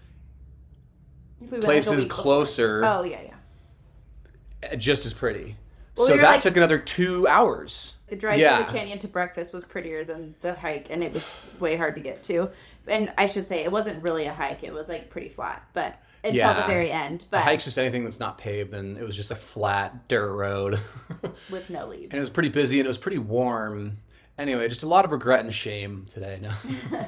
we 1.41 1.49
went 1.49 1.63
like 1.65 1.65
places 1.65 2.05
closer, 2.05 2.83
Oh, 2.85 3.03
yeah, 3.03 3.21
yeah. 3.23 4.71
Uh, 4.73 4.77
just 4.77 5.05
as 5.05 5.13
pretty. 5.13 5.57
Well, 5.97 6.07
so 6.07 6.13
we 6.15 6.21
that 6.21 6.31
like- 6.31 6.41
took 6.41 6.57
another 6.57 6.79
two 6.79 7.27
hours. 7.29 7.95
The 8.09 8.17
drive 8.17 8.39
Yeah. 8.39 8.59
to 8.59 8.65
the 8.73 8.79
canyon 8.79 8.99
to 9.01 9.09
breakfast 9.09 9.53
was 9.53 9.65
prettier 9.65 10.05
than 10.05 10.35
the 10.41 10.55
hike, 10.55 10.89
and 10.91 11.03
it 11.03 11.13
was 11.13 11.51
way 11.59 11.77
hard 11.77 11.95
to 11.97 12.01
get 12.01 12.23
to. 12.25 12.51
And 12.87 13.13
I 13.19 13.27
should 13.27 13.49
say, 13.49 13.65
it 13.65 13.73
wasn't 13.73 14.03
really 14.03 14.27
a 14.27 14.35
hike; 14.35 14.63
it 14.65 14.73
was 14.73 14.89
like 14.89 15.09
pretty 15.11 15.29
flat, 15.31 15.63
but 15.73 15.97
until 16.23 16.37
Yeah. 16.39 16.61
the 16.61 16.67
very 16.67 16.91
end. 16.91 17.25
But 17.31 17.41
hike's 17.43 17.65
just 17.65 17.79
anything 17.79 18.05
that's 18.05 18.21
not 18.21 18.39
paved, 18.39 18.73
and 18.75 18.97
it 18.99 19.05
was 19.05 19.17
just 19.17 19.31
a 19.31 19.35
flat 19.35 20.09
dirt 20.09 20.33
road. 20.35 20.79
with 21.51 21.69
no 21.71 21.87
leaves. 21.89 22.09
and 22.11 22.15
it 22.19 22.21
was 22.21 22.31
pretty 22.31 22.49
busy 22.51 22.79
and 22.81 22.87
it 22.87 22.89
was 22.89 22.99
pretty 22.99 23.19
warm. 23.19 23.99
Anyway, 24.43 24.67
just 24.67 24.83
a 24.83 24.89
lot 24.89 25.05
of 25.05 25.13
regret 25.13 25.45
and 25.45 25.55
shame 25.55 26.05
today. 26.09 26.41
No. 26.43 26.51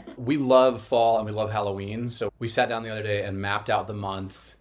we 0.17 0.37
love 0.37 0.81
fall 0.81 1.17
and 1.17 1.27
we 1.27 1.33
love 1.33 1.51
Halloween, 1.51 2.09
so 2.09 2.33
we 2.39 2.47
sat 2.47 2.69
down 2.69 2.85
the 2.85 2.91
other 2.91 3.03
day 3.03 3.25
and 3.25 3.41
mapped 3.41 3.69
out 3.69 3.89
the 3.89 3.93
month. 3.93 4.55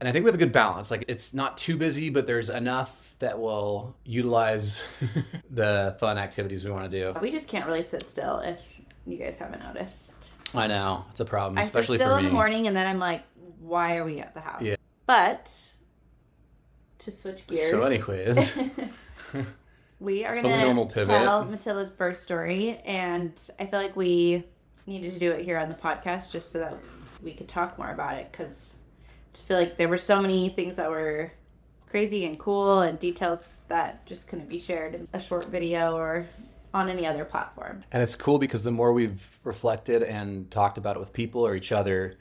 And 0.00 0.08
I 0.08 0.12
think 0.12 0.24
we 0.24 0.28
have 0.28 0.34
a 0.34 0.38
good 0.38 0.50
balance. 0.50 0.90
Like 0.90 1.04
it's 1.06 1.32
not 1.32 1.56
too 1.56 1.76
busy, 1.76 2.10
but 2.10 2.26
there's 2.26 2.50
enough 2.50 3.14
that 3.20 3.38
will 3.38 3.96
utilize 4.04 4.82
the 5.50 5.96
fun 6.00 6.18
activities 6.18 6.64
we 6.64 6.72
want 6.72 6.90
to 6.90 7.12
do. 7.12 7.16
We 7.20 7.30
just 7.30 7.48
can't 7.48 7.66
really 7.66 7.84
sit 7.84 8.04
still 8.08 8.40
if 8.40 8.66
you 9.06 9.16
guys 9.16 9.38
haven't 9.38 9.62
noticed. 9.62 10.32
I 10.56 10.66
know 10.66 11.04
it's 11.12 11.20
a 11.20 11.24
problem, 11.24 11.56
I 11.56 11.62
sit 11.62 11.68
especially 11.68 11.98
still 11.98 12.14
for 12.14 12.18
in 12.18 12.24
the 12.24 12.32
morning 12.32 12.66
and 12.66 12.76
then 12.76 12.88
I'm 12.88 12.98
like, 12.98 13.22
why 13.60 13.96
are 13.96 14.04
we 14.04 14.18
at 14.18 14.34
the 14.34 14.40
house? 14.40 14.60
Yeah. 14.60 14.74
But 15.06 15.56
to 16.98 17.12
switch 17.12 17.46
gears. 17.46 17.70
So, 17.70 17.82
anyways, 17.82 18.58
we 20.00 20.24
are 20.24 20.34
gonna 20.34 20.86
tell 20.88 21.44
Matilda's 21.44 21.90
birth 21.90 22.16
story, 22.16 22.80
and 22.84 23.32
I 23.58 23.66
feel 23.66 23.80
like 23.80 23.96
we 23.96 24.44
needed 24.86 25.12
to 25.12 25.18
do 25.18 25.32
it 25.32 25.44
here 25.44 25.58
on 25.58 25.68
the 25.68 25.74
podcast 25.74 26.32
just 26.32 26.52
so 26.52 26.60
that 26.60 26.78
we 27.22 27.34
could 27.34 27.48
talk 27.48 27.78
more 27.78 27.90
about 27.90 28.14
it 28.16 28.30
because 28.30 28.78
I 29.08 29.34
just 29.34 29.48
feel 29.48 29.58
like 29.58 29.76
there 29.76 29.88
were 29.88 29.98
so 29.98 30.22
many 30.22 30.48
things 30.50 30.76
that 30.76 30.90
were 30.90 31.32
crazy 31.90 32.24
and 32.26 32.38
cool 32.38 32.80
and 32.80 32.98
details 32.98 33.64
that 33.68 34.06
just 34.06 34.28
couldn't 34.28 34.48
be 34.48 34.58
shared 34.58 34.94
in 34.94 35.08
a 35.12 35.20
short 35.20 35.46
video 35.46 35.96
or 35.96 36.26
on 36.74 36.88
any 36.90 37.06
other 37.06 37.24
platform. 37.24 37.82
and 37.92 38.02
it's 38.02 38.14
cool 38.14 38.38
because 38.38 38.62
the 38.62 38.70
more 38.70 38.92
we've 38.92 39.40
reflected 39.42 40.02
and 40.02 40.50
talked 40.50 40.76
about 40.76 40.96
it 40.96 40.98
with 40.98 41.12
people 41.14 41.46
or 41.46 41.54
each 41.54 41.72
other, 41.72 42.16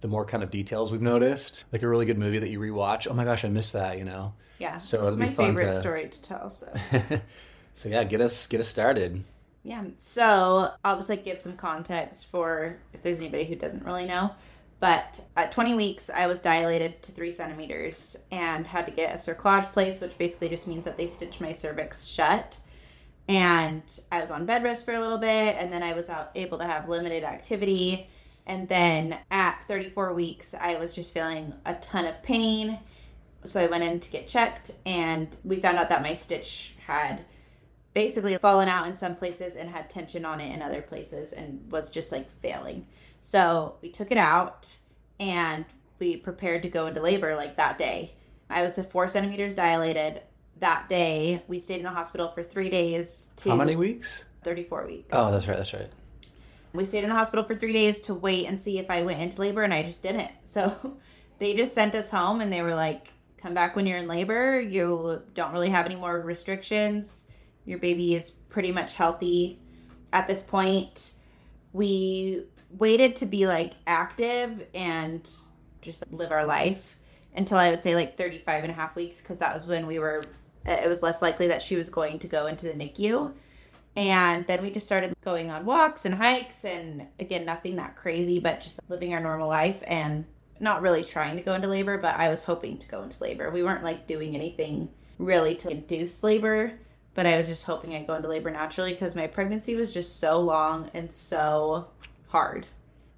the 0.00 0.08
more 0.08 0.24
kind 0.24 0.42
of 0.42 0.50
details 0.50 0.90
we've 0.90 1.00
noticed. 1.00 1.64
Like 1.72 1.82
a 1.82 1.88
really 1.88 2.04
good 2.04 2.18
movie 2.18 2.38
that 2.40 2.50
you 2.50 2.58
rewatch. 2.58 3.06
Oh 3.08 3.14
my 3.14 3.24
gosh, 3.24 3.44
I 3.44 3.48
missed 3.48 3.72
that. 3.72 3.98
You 3.98 4.04
know. 4.04 4.34
Yeah, 4.58 4.76
So 4.78 5.06
it's 5.08 5.16
my 5.16 5.26
favorite 5.26 5.66
to- 5.72 5.80
story 5.80 6.08
to 6.08 6.22
tell. 6.22 6.50
So. 6.50 6.72
so 7.72 7.88
yeah, 7.88 8.04
get 8.04 8.20
us 8.20 8.46
get 8.46 8.60
us 8.60 8.68
started. 8.68 9.24
Yeah. 9.62 9.84
So 9.98 10.70
I'll 10.84 10.96
just 10.96 11.08
like 11.08 11.24
give 11.24 11.38
some 11.38 11.56
context 11.56 12.30
for 12.30 12.76
if 12.92 13.02
there's 13.02 13.18
anybody 13.18 13.44
who 13.44 13.56
doesn't 13.56 13.84
really 13.84 14.06
know. 14.06 14.30
But 14.80 15.22
at 15.36 15.52
20 15.52 15.74
weeks, 15.74 16.10
I 16.10 16.26
was 16.26 16.40
dilated 16.42 17.02
to 17.04 17.12
three 17.12 17.30
centimeters 17.30 18.18
and 18.30 18.66
had 18.66 18.84
to 18.86 18.92
get 18.92 19.14
a 19.14 19.16
cerclage 19.18 19.72
placed, 19.72 20.02
which 20.02 20.18
basically 20.18 20.50
just 20.50 20.68
means 20.68 20.84
that 20.84 20.98
they 20.98 21.08
stitch 21.08 21.40
my 21.40 21.52
cervix 21.52 22.06
shut. 22.06 22.60
And 23.26 23.82
I 24.12 24.20
was 24.20 24.30
on 24.30 24.44
bed 24.44 24.62
rest 24.62 24.84
for 24.84 24.92
a 24.92 25.00
little 25.00 25.16
bit, 25.16 25.56
and 25.58 25.72
then 25.72 25.82
I 25.82 25.94
was 25.94 26.10
out 26.10 26.32
able 26.34 26.58
to 26.58 26.64
have 26.64 26.88
limited 26.90 27.24
activity. 27.24 28.10
And 28.46 28.68
then 28.68 29.16
at 29.30 29.62
34 29.68 30.12
weeks, 30.12 30.52
I 30.52 30.74
was 30.74 30.94
just 30.94 31.14
feeling 31.14 31.54
a 31.64 31.74
ton 31.76 32.04
of 32.04 32.22
pain. 32.22 32.78
So 33.44 33.62
I 33.62 33.66
went 33.66 33.84
in 33.84 34.00
to 34.00 34.10
get 34.10 34.26
checked, 34.26 34.72
and 34.86 35.28
we 35.44 35.60
found 35.60 35.78
out 35.78 35.88
that 35.90 36.02
my 36.02 36.14
stitch 36.14 36.74
had 36.86 37.24
basically 37.94 38.36
fallen 38.38 38.68
out 38.68 38.86
in 38.88 38.94
some 38.94 39.14
places 39.14 39.54
and 39.54 39.70
had 39.70 39.88
tension 39.88 40.24
on 40.24 40.40
it 40.40 40.52
in 40.52 40.60
other 40.60 40.82
places 40.82 41.32
and 41.32 41.70
was 41.70 41.90
just 41.90 42.10
like 42.10 42.28
failing. 42.40 42.86
So 43.20 43.76
we 43.80 43.90
took 43.90 44.10
it 44.10 44.18
out 44.18 44.76
and 45.20 45.64
we 45.98 46.16
prepared 46.16 46.62
to 46.64 46.68
go 46.68 46.86
into 46.86 47.00
labor 47.00 47.36
like 47.36 47.56
that 47.56 47.78
day. 47.78 48.14
I 48.50 48.62
was 48.62 48.78
at 48.78 48.90
four 48.90 49.08
centimeters 49.08 49.54
dilated. 49.54 50.20
That 50.58 50.88
day, 50.88 51.42
we 51.48 51.60
stayed 51.60 51.78
in 51.78 51.84
the 51.84 51.90
hospital 51.90 52.28
for 52.28 52.42
three 52.42 52.70
days 52.70 53.32
to 53.36 53.50
How 53.50 53.56
many 53.56 53.76
weeks? 53.76 54.24
34 54.42 54.86
weeks. 54.86 55.08
Oh, 55.12 55.30
that's 55.30 55.48
right. 55.48 55.56
That's 55.56 55.72
right. 55.72 55.90
We 56.72 56.84
stayed 56.84 57.04
in 57.04 57.10
the 57.10 57.16
hospital 57.16 57.44
for 57.44 57.54
three 57.54 57.72
days 57.72 58.00
to 58.02 58.14
wait 58.14 58.46
and 58.46 58.60
see 58.60 58.78
if 58.78 58.90
I 58.90 59.02
went 59.02 59.20
into 59.20 59.40
labor, 59.40 59.62
and 59.62 59.72
I 59.72 59.82
just 59.82 60.02
didn't. 60.02 60.30
So 60.44 60.96
they 61.38 61.54
just 61.54 61.74
sent 61.74 61.94
us 61.94 62.10
home 62.10 62.40
and 62.40 62.52
they 62.52 62.62
were 62.62 62.74
like, 62.74 63.08
come 63.44 63.52
back 63.52 63.76
when 63.76 63.86
you're 63.86 63.98
in 63.98 64.08
labor. 64.08 64.58
You 64.58 65.20
don't 65.34 65.52
really 65.52 65.68
have 65.68 65.84
any 65.84 65.96
more 65.96 66.18
restrictions. 66.18 67.26
Your 67.66 67.78
baby 67.78 68.14
is 68.14 68.30
pretty 68.30 68.72
much 68.72 68.94
healthy 68.94 69.60
at 70.14 70.26
this 70.26 70.44
point. 70.44 71.12
We 71.74 72.44
waited 72.70 73.16
to 73.16 73.26
be 73.26 73.46
like 73.46 73.74
active 73.86 74.66
and 74.72 75.28
just 75.82 76.10
live 76.10 76.32
our 76.32 76.46
life 76.46 76.98
until 77.36 77.58
I 77.58 77.68
would 77.68 77.82
say 77.82 77.94
like 77.94 78.16
35 78.16 78.64
and 78.64 78.72
a 78.72 78.74
half 78.74 78.96
weeks 78.96 79.20
because 79.20 79.40
that 79.40 79.52
was 79.52 79.66
when 79.66 79.86
we 79.86 79.98
were, 79.98 80.22
it 80.64 80.88
was 80.88 81.02
less 81.02 81.20
likely 81.20 81.48
that 81.48 81.60
she 81.60 81.76
was 81.76 81.90
going 81.90 82.20
to 82.20 82.28
go 82.28 82.46
into 82.46 82.64
the 82.64 82.72
NICU. 82.72 83.34
And 83.94 84.46
then 84.46 84.62
we 84.62 84.70
just 84.70 84.86
started 84.86 85.12
going 85.22 85.50
on 85.50 85.66
walks 85.66 86.04
and 86.04 86.14
hikes, 86.14 86.64
and 86.64 87.06
again, 87.20 87.44
nothing 87.44 87.76
that 87.76 87.94
crazy, 87.94 88.40
but 88.40 88.60
just 88.60 88.80
living 88.88 89.14
our 89.14 89.20
normal 89.20 89.46
life 89.46 89.84
and 89.86 90.24
not 90.60 90.82
really 90.82 91.04
trying 91.04 91.36
to 91.36 91.42
go 91.42 91.54
into 91.54 91.68
labor, 91.68 91.98
but 91.98 92.16
I 92.16 92.28
was 92.28 92.44
hoping 92.44 92.78
to 92.78 92.88
go 92.88 93.02
into 93.02 93.22
labor. 93.22 93.50
We 93.50 93.62
weren't 93.62 93.84
like 93.84 94.06
doing 94.06 94.34
anything 94.34 94.88
really 95.18 95.54
to 95.56 95.70
induce 95.70 96.22
labor, 96.22 96.72
but 97.14 97.26
I 97.26 97.36
was 97.36 97.46
just 97.46 97.64
hoping 97.64 97.94
I'd 97.94 98.06
go 98.06 98.14
into 98.14 98.28
labor 98.28 98.50
naturally 98.50 98.92
because 98.92 99.14
my 99.14 99.26
pregnancy 99.26 99.76
was 99.76 99.92
just 99.92 100.20
so 100.20 100.40
long 100.40 100.90
and 100.94 101.12
so 101.12 101.88
hard. 102.28 102.66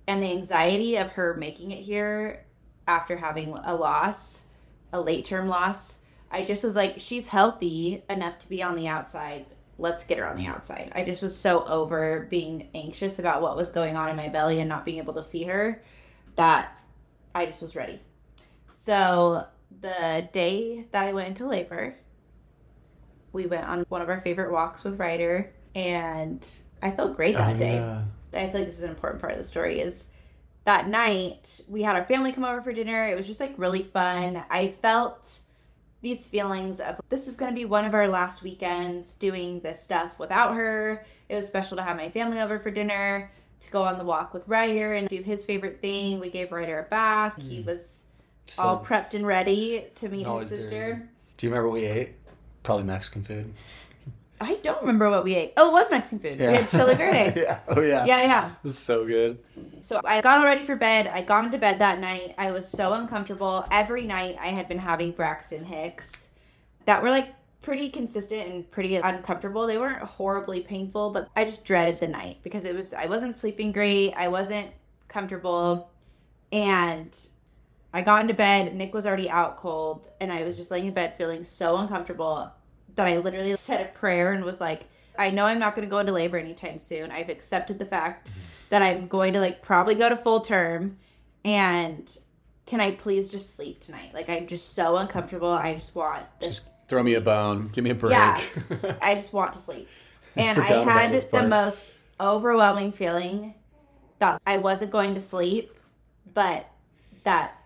And 0.07 0.23
the 0.23 0.31
anxiety 0.31 0.97
of 0.97 1.13
her 1.13 1.35
making 1.35 1.73
it 1.73 1.81
here 1.81 2.45
after 2.87 3.17
having 3.17 3.57
a 3.65 3.75
loss, 3.75 4.47
a 4.93 5.01
late 5.01 5.25
term 5.25 5.49
loss, 5.49 6.01
I 6.31 6.45
just 6.45 6.65
was 6.65 6.77
like, 6.77 6.95
she's 6.99 7.29
healthy 7.29 8.03
enough 8.09 8.39
to 8.41 8.49
be 8.49 8.63
on 8.63 8.77
the 8.77 8.89
outside 8.89 9.47
let's 9.79 10.05
get 10.05 10.19
her 10.19 10.27
on 10.27 10.37
the 10.37 10.47
outside. 10.47 10.91
I 10.95 11.05
just 11.05 11.23
was 11.23 11.37
so 11.37 11.65
over 11.67 12.27
being 12.31 12.69
anxious 12.75 13.19
about 13.19 13.43
what 13.43 13.57
was 13.57 13.71
going 13.71 13.97
on 13.97 14.09
in 14.09 14.17
my 14.17 14.29
belly 14.29 14.61
and 14.61 14.69
not 14.69 14.85
being 14.85 14.99
able 14.99 15.15
to 15.15 15.25
see 15.25 15.45
her 15.45 15.83
that 16.37 16.73
I 17.37 17.45
just 17.47 17.61
was 17.61 17.77
ready. 17.77 18.01
So 18.71 19.45
the 19.83 20.29
day 20.33 20.87
that 20.93 21.05
I 21.05 21.13
went 21.13 21.29
into 21.29 21.47
labor, 21.47 21.95
we 23.33 23.47
went 23.47 23.67
on 23.69 23.85
one 23.89 24.01
of 24.01 24.09
our 24.09 24.21
favorite 24.23 24.51
walks 24.51 24.85
with 24.85 24.99
Ryder, 24.99 25.53
and 25.75 26.47
I 26.83 26.91
felt 26.93 27.17
great 27.17 27.37
that 27.37 27.57
Oh, 27.57 27.59
day. 27.59 27.75
yeah. 27.75 28.03
I 28.33 28.49
feel 28.49 28.61
like 28.61 28.67
this 28.69 28.79
is 28.79 28.85
an 28.85 28.91
important 28.91 29.21
part 29.21 29.33
of 29.33 29.39
the 29.39 29.45
story 29.45 29.81
is 29.81 30.11
that 30.65 30.89
night 30.89 31.61
we 31.69 31.83
had 31.83 31.97
our 31.97 32.05
family 32.05 32.33
come 32.33 32.45
over 32.45 32.63
for 32.63 32.73
dinner. 32.73 33.07
It 33.09 33.17
was 33.17 33.27
just 33.27 33.41
like 33.41 33.55
really 33.57 33.83
fun. 33.83 34.43
I 34.51 34.75
felt 34.83 35.41
these 36.03 36.27
feelings 36.27 36.81
of 36.81 37.01
this 37.09 37.29
is 37.29 37.37
going 37.37 37.51
to 37.51 37.55
be 37.55 37.65
one 37.65 37.85
of 37.85 37.95
our 37.95 38.09
last 38.09 38.43
weekends 38.43 39.15
doing 39.17 39.61
this 39.61 39.83
stuff 39.83 40.19
without 40.19 40.55
her. 40.55 41.05
It 41.29 41.37
was 41.37 41.49
special 41.49 41.77
to 41.77 41.83
have 41.83 41.97
my 41.97 42.11
family 42.11 42.41
over 42.41 42.59
for 42.59 42.71
dinner. 42.71 43.31
To 43.61 43.71
go 43.71 43.83
on 43.83 43.99
the 43.99 44.05
walk 44.05 44.35
with 44.35 44.47
Ryder 44.47 44.95
and 44.95 45.09
do 45.09 45.23
his 45.23 45.45
favorite 45.45 45.81
thing. 45.81 46.21
We 46.21 46.31
gave 46.31 46.53
Ryder 46.53 46.81
a 46.81 46.83
bath. 46.85 47.41
He 47.41 47.63
mm. 47.63 47.67
was 47.67 48.05
all 48.59 48.85
prepped 48.85 49.15
and 49.15 49.27
ready 49.27 49.87
to 49.97 50.09
meet 50.09 50.27
his 50.27 50.49
sister. 50.49 51.09
Do 51.37 51.47
you 51.47 51.51
remember 51.51 51.69
what 51.69 51.75
we 51.75 51.85
ate? 51.87 52.15
Probably 52.63 52.85
Mexican 52.85 53.23
food. 53.23 53.53
I 54.41 54.57
don't 54.57 54.81
remember 54.81 55.09
what 55.09 55.25
we 55.25 55.35
ate. 55.35 55.55
Oh, 55.57 55.71
it 55.71 55.73
was 55.73 55.91
Mexican 55.91 56.19
food. 56.19 56.39
We 56.39 56.45
had 56.45 56.69
chili 56.69 56.95
verde. 56.95 57.41
yeah. 57.41 57.61
Oh 57.69 57.81
yeah. 57.81 58.05
Yeah, 58.05 58.23
yeah. 58.23 58.47
It 58.49 58.65
was 58.65 58.79
so 58.79 59.07
good. 59.07 59.39
So 59.81 60.01
I 60.05 60.21
got 60.21 60.39
all 60.39 60.45
ready 60.45 60.65
for 60.65 60.77
bed. 60.77 61.07
I 61.07 61.23
got 61.23 61.45
into 61.45 61.59
bed 61.59 61.79
that 61.79 62.01
night. 62.01 62.35
I 62.37 62.51
was 62.51 62.69
so 62.69 62.93
uncomfortable. 62.93 63.65
Every 63.71 64.03
night 64.03 64.37
I 64.39 64.49
had 64.49 64.69
been 64.69 64.79
having 64.79 65.13
Braxton 65.13 65.65
Hicks 65.65 66.29
that 66.85 67.03
were 67.03 67.11
like 67.11 67.33
pretty 67.67 67.89
consistent 67.89 68.49
and 68.49 68.71
pretty 68.71 68.95
uncomfortable. 68.95 69.67
They 69.67 69.77
weren't 69.77 70.01
horribly 70.01 70.61
painful, 70.61 71.11
but 71.11 71.29
I 71.35 71.45
just 71.45 71.65
dreaded 71.65 71.99
the 71.99 72.07
night 72.07 72.39
because 72.45 72.65
it 72.65 72.77
was 72.77 72.95
I 72.95 73.07
wasn't 73.07 73.35
sleeping 73.35 73.73
great. 73.73 74.15
I 74.15 74.29
wasn't 74.29 74.71
comfortable. 75.09 75.91
And 76.53 77.19
I 77.93 78.03
got 78.03 78.21
into 78.21 78.35
bed. 78.35 78.73
Nick 78.73 78.95
was 78.95 79.05
already 79.05 79.29
out 79.29 79.57
cold, 79.57 80.09
and 80.21 80.33
I 80.33 80.45
was 80.45 80.57
just 80.57 80.71
laying 80.71 80.87
in 80.87 80.95
bed 80.95 81.15
feeling 81.19 81.43
so 81.43 81.77
uncomfortable 81.77 82.53
that 82.95 83.09
I 83.09 83.19
literally 83.19 83.57
said 83.57 83.81
a 83.85 83.99
prayer 83.99 84.33
and 84.33 84.45
was 84.45 84.61
like, 84.61 84.85
I 85.19 85.31
know 85.31 85.47
I'm 85.47 85.59
not 85.59 85.75
going 85.75 85.89
to 85.89 85.91
go 85.91 85.99
into 85.99 86.13
labor 86.13 86.39
anytime 86.39 86.79
soon. 86.79 87.11
I've 87.11 87.31
accepted 87.31 87.81
the 87.81 87.85
fact 87.85 88.31
mm-hmm. 88.31 88.41
that 88.71 88.83
I'm 88.83 89.09
going 89.09 89.33
to 89.33 89.41
like 89.41 89.61
probably 89.61 89.97
go 89.97 90.09
to 90.09 90.17
full 90.17 90.41
term 90.41 90.99
and 91.45 92.17
can 92.67 92.81
I 92.81 92.93
please 92.93 93.31
just 93.31 93.57
sleep 93.57 93.81
tonight? 93.81 94.13
Like 94.13 94.29
I'm 94.29 94.47
just 94.47 94.75
so 94.75 94.97
uncomfortable. 94.97 95.49
I 95.49 95.75
just 95.75 95.95
want 95.95 96.25
this 96.41 96.61
Just 96.61 96.89
throw 96.89 97.03
me 97.03 97.15
a 97.15 97.21
bone. 97.21 97.71
Give 97.73 97.85
me 97.85 97.91
a 97.91 97.95
break. 97.95 98.13
Yeah. 98.13 98.41
I 99.03 99.15
just 99.15 99.33
want 99.33 99.53
to 99.55 99.59
sleep. 99.59 99.89
And 100.37 100.59
I 100.59 100.69
about 100.69 100.85
had 100.87 101.31
the 101.31 101.49
most 101.49 101.95
overwhelming 102.21 102.93
feeling 102.93 103.55
that 104.19 104.41
I 104.47 104.59
wasn't 104.59 104.91
going 104.91 105.15
to 105.15 105.21
sleep, 105.21 105.73
but 106.35 106.67
that 107.25 107.57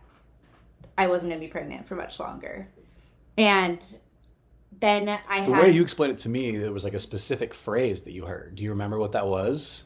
I 0.99 1.07
wasn't 1.07 1.31
going 1.33 1.41
to 1.41 1.47
be 1.47 1.51
pregnant 1.51 1.87
for 1.87 1.95
much 1.95 2.21
longer. 2.21 2.69
And 3.39 3.79
then 4.81 5.09
I 5.29 5.45
the 5.45 5.53
had 5.53 5.63
way 5.63 5.71
you 5.71 5.83
explained 5.83 6.13
it 6.13 6.19
to 6.21 6.29
me, 6.29 6.57
there 6.57 6.73
was 6.73 6.85
like 6.85 6.95
a 6.95 6.99
specific 6.99 7.55
phrase 7.55 8.03
that 8.03 8.13
you 8.13 8.27
heard. 8.27 8.55
Do 8.55 8.65
you 8.65 8.71
remember 8.71 8.99
what 8.99 9.13
that 9.13 9.27
was? 9.27 9.85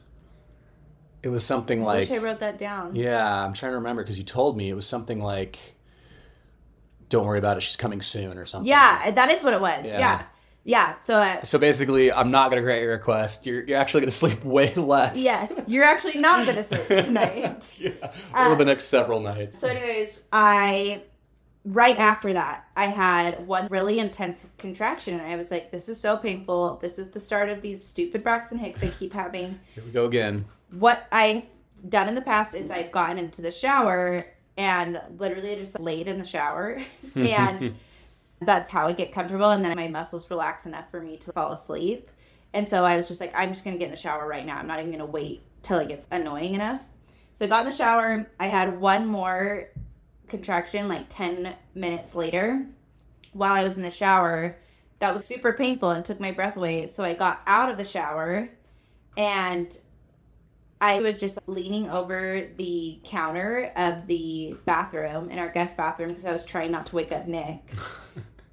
It 1.25 1.29
was 1.29 1.43
something 1.43 1.81
I 1.81 1.85
like 1.85 2.09
wish 2.09 2.19
I 2.19 2.23
wrote 2.23 2.39
that 2.41 2.59
down. 2.59 2.95
Yeah, 2.95 3.43
I'm 3.43 3.53
trying 3.53 3.71
to 3.71 3.77
remember 3.77 4.03
because 4.03 4.19
you 4.19 4.23
told 4.23 4.55
me 4.55 4.69
it 4.69 4.75
was 4.75 4.85
something 4.85 5.19
like 5.19 5.57
don't 7.09 7.25
worry 7.25 7.39
about 7.39 7.57
it, 7.57 7.61
she's 7.61 7.77
coming 7.77 7.99
soon 7.99 8.37
or 8.37 8.45
something. 8.45 8.67
Yeah, 8.67 9.09
that 9.09 9.31
is 9.31 9.43
what 9.43 9.53
it 9.53 9.59
was. 9.59 9.85
Yeah. 9.85 9.97
Yeah. 9.99 10.23
Yeah. 10.65 10.97
So, 10.97 11.17
uh, 11.17 11.41
So 11.43 11.57
basically, 11.57 12.11
I'm 12.11 12.29
not 12.29 12.51
going 12.51 12.61
to 12.61 12.63
grant 12.63 12.83
your 12.83 12.91
request. 12.91 13.47
You're, 13.47 13.63
you're 13.63 13.77
actually 13.79 14.01
going 14.01 14.09
to 14.11 14.15
sleep 14.15 14.45
way 14.45 14.71
less. 14.75 15.19
yes, 15.19 15.61
you're 15.65 15.83
actually 15.83 16.19
not 16.19 16.45
going 16.45 16.57
to 16.57 16.63
sleep 16.63 17.03
tonight. 17.05 17.79
yeah. 17.81 18.11
Uh, 18.31 18.53
the 18.53 18.65
next 18.65 18.83
several 18.85 19.19
nights. 19.19 19.57
So, 19.57 19.67
anyways, 19.67 20.19
I 20.31 21.01
right 21.63 21.97
after 21.97 22.33
that, 22.33 22.67
I 22.75 22.85
had 22.85 23.47
one 23.47 23.67
really 23.71 23.97
intense 23.97 24.47
contraction, 24.59 25.19
and 25.19 25.31
I 25.31 25.37
was 25.37 25.49
like, 25.49 25.71
"This 25.71 25.89
is 25.89 25.99
so 25.99 26.17
painful. 26.17 26.77
This 26.83 26.99
is 26.99 27.09
the 27.09 27.19
start 27.19 27.49
of 27.49 27.63
these 27.63 27.83
stupid 27.83 28.23
Braxton 28.23 28.59
Hicks 28.59 28.83
I 28.83 28.89
keep 28.89 29.13
having." 29.13 29.59
Here 29.73 29.83
we 29.83 29.89
go 29.91 30.05
again. 30.05 30.45
What 30.79 31.07
I've 31.11 31.43
done 31.87 32.09
in 32.09 32.15
the 32.15 32.21
past 32.21 32.55
is 32.55 32.71
I've 32.71 32.91
gotten 32.91 33.17
into 33.17 33.41
the 33.41 33.51
shower 33.51 34.25
and 34.57 35.01
literally 35.17 35.55
just 35.55 35.79
laid 35.79 36.07
in 36.07 36.19
the 36.19 36.25
shower, 36.25 36.81
and 37.15 37.75
that's 38.41 38.69
how 38.69 38.87
I 38.87 38.93
get 38.93 39.13
comfortable, 39.13 39.49
and 39.49 39.63
then 39.63 39.75
my 39.75 39.87
muscles 39.87 40.29
relax 40.29 40.65
enough 40.65 40.89
for 40.91 41.01
me 41.01 41.17
to 41.17 41.31
fall 41.31 41.51
asleep. 41.53 42.09
And 42.53 42.67
so 42.67 42.85
I 42.85 42.95
was 42.95 43.07
just 43.07 43.19
like, 43.19 43.33
I'm 43.35 43.49
just 43.49 43.63
gonna 43.63 43.77
get 43.77 43.85
in 43.85 43.91
the 43.91 43.97
shower 43.97 44.27
right 44.27 44.45
now. 44.45 44.57
I'm 44.57 44.67
not 44.67 44.79
even 44.79 44.91
gonna 44.91 45.05
wait 45.05 45.41
till 45.61 45.79
it 45.79 45.89
gets 45.89 46.07
annoying 46.11 46.53
enough. 46.53 46.81
So 47.33 47.45
I 47.45 47.49
got 47.49 47.65
in 47.65 47.71
the 47.71 47.75
shower. 47.75 48.31
I 48.39 48.47
had 48.47 48.79
one 48.79 49.05
more 49.05 49.69
contraction 50.27 50.87
like 50.87 51.07
10 51.09 51.53
minutes 51.73 52.15
later 52.15 52.65
while 53.33 53.53
I 53.53 53.63
was 53.63 53.77
in 53.77 53.83
the 53.83 53.91
shower. 53.91 54.55
That 54.99 55.13
was 55.13 55.25
super 55.25 55.51
painful 55.51 55.91
and 55.91 56.05
took 56.05 56.21
my 56.21 56.31
breath 56.31 56.55
away. 56.55 56.87
So 56.87 57.03
I 57.03 57.13
got 57.13 57.41
out 57.45 57.69
of 57.69 57.77
the 57.77 57.83
shower 57.83 58.49
and 59.17 59.77
I 60.81 60.99
was 61.01 61.19
just 61.19 61.39
leaning 61.47 61.89
over 61.89 62.47
the 62.57 62.99
counter 63.03 63.71
of 63.75 64.07
the 64.07 64.55
bathroom 64.65 65.29
in 65.29 65.39
our 65.39 65.49
guest 65.49 65.77
bathroom 65.77 66.09
because 66.09 66.25
I 66.25 66.31
was 66.31 66.45
trying 66.45 66.71
not 66.71 66.87
to 66.87 66.95
wake 66.95 67.11
up 67.11 67.27
Nick. 67.27 67.61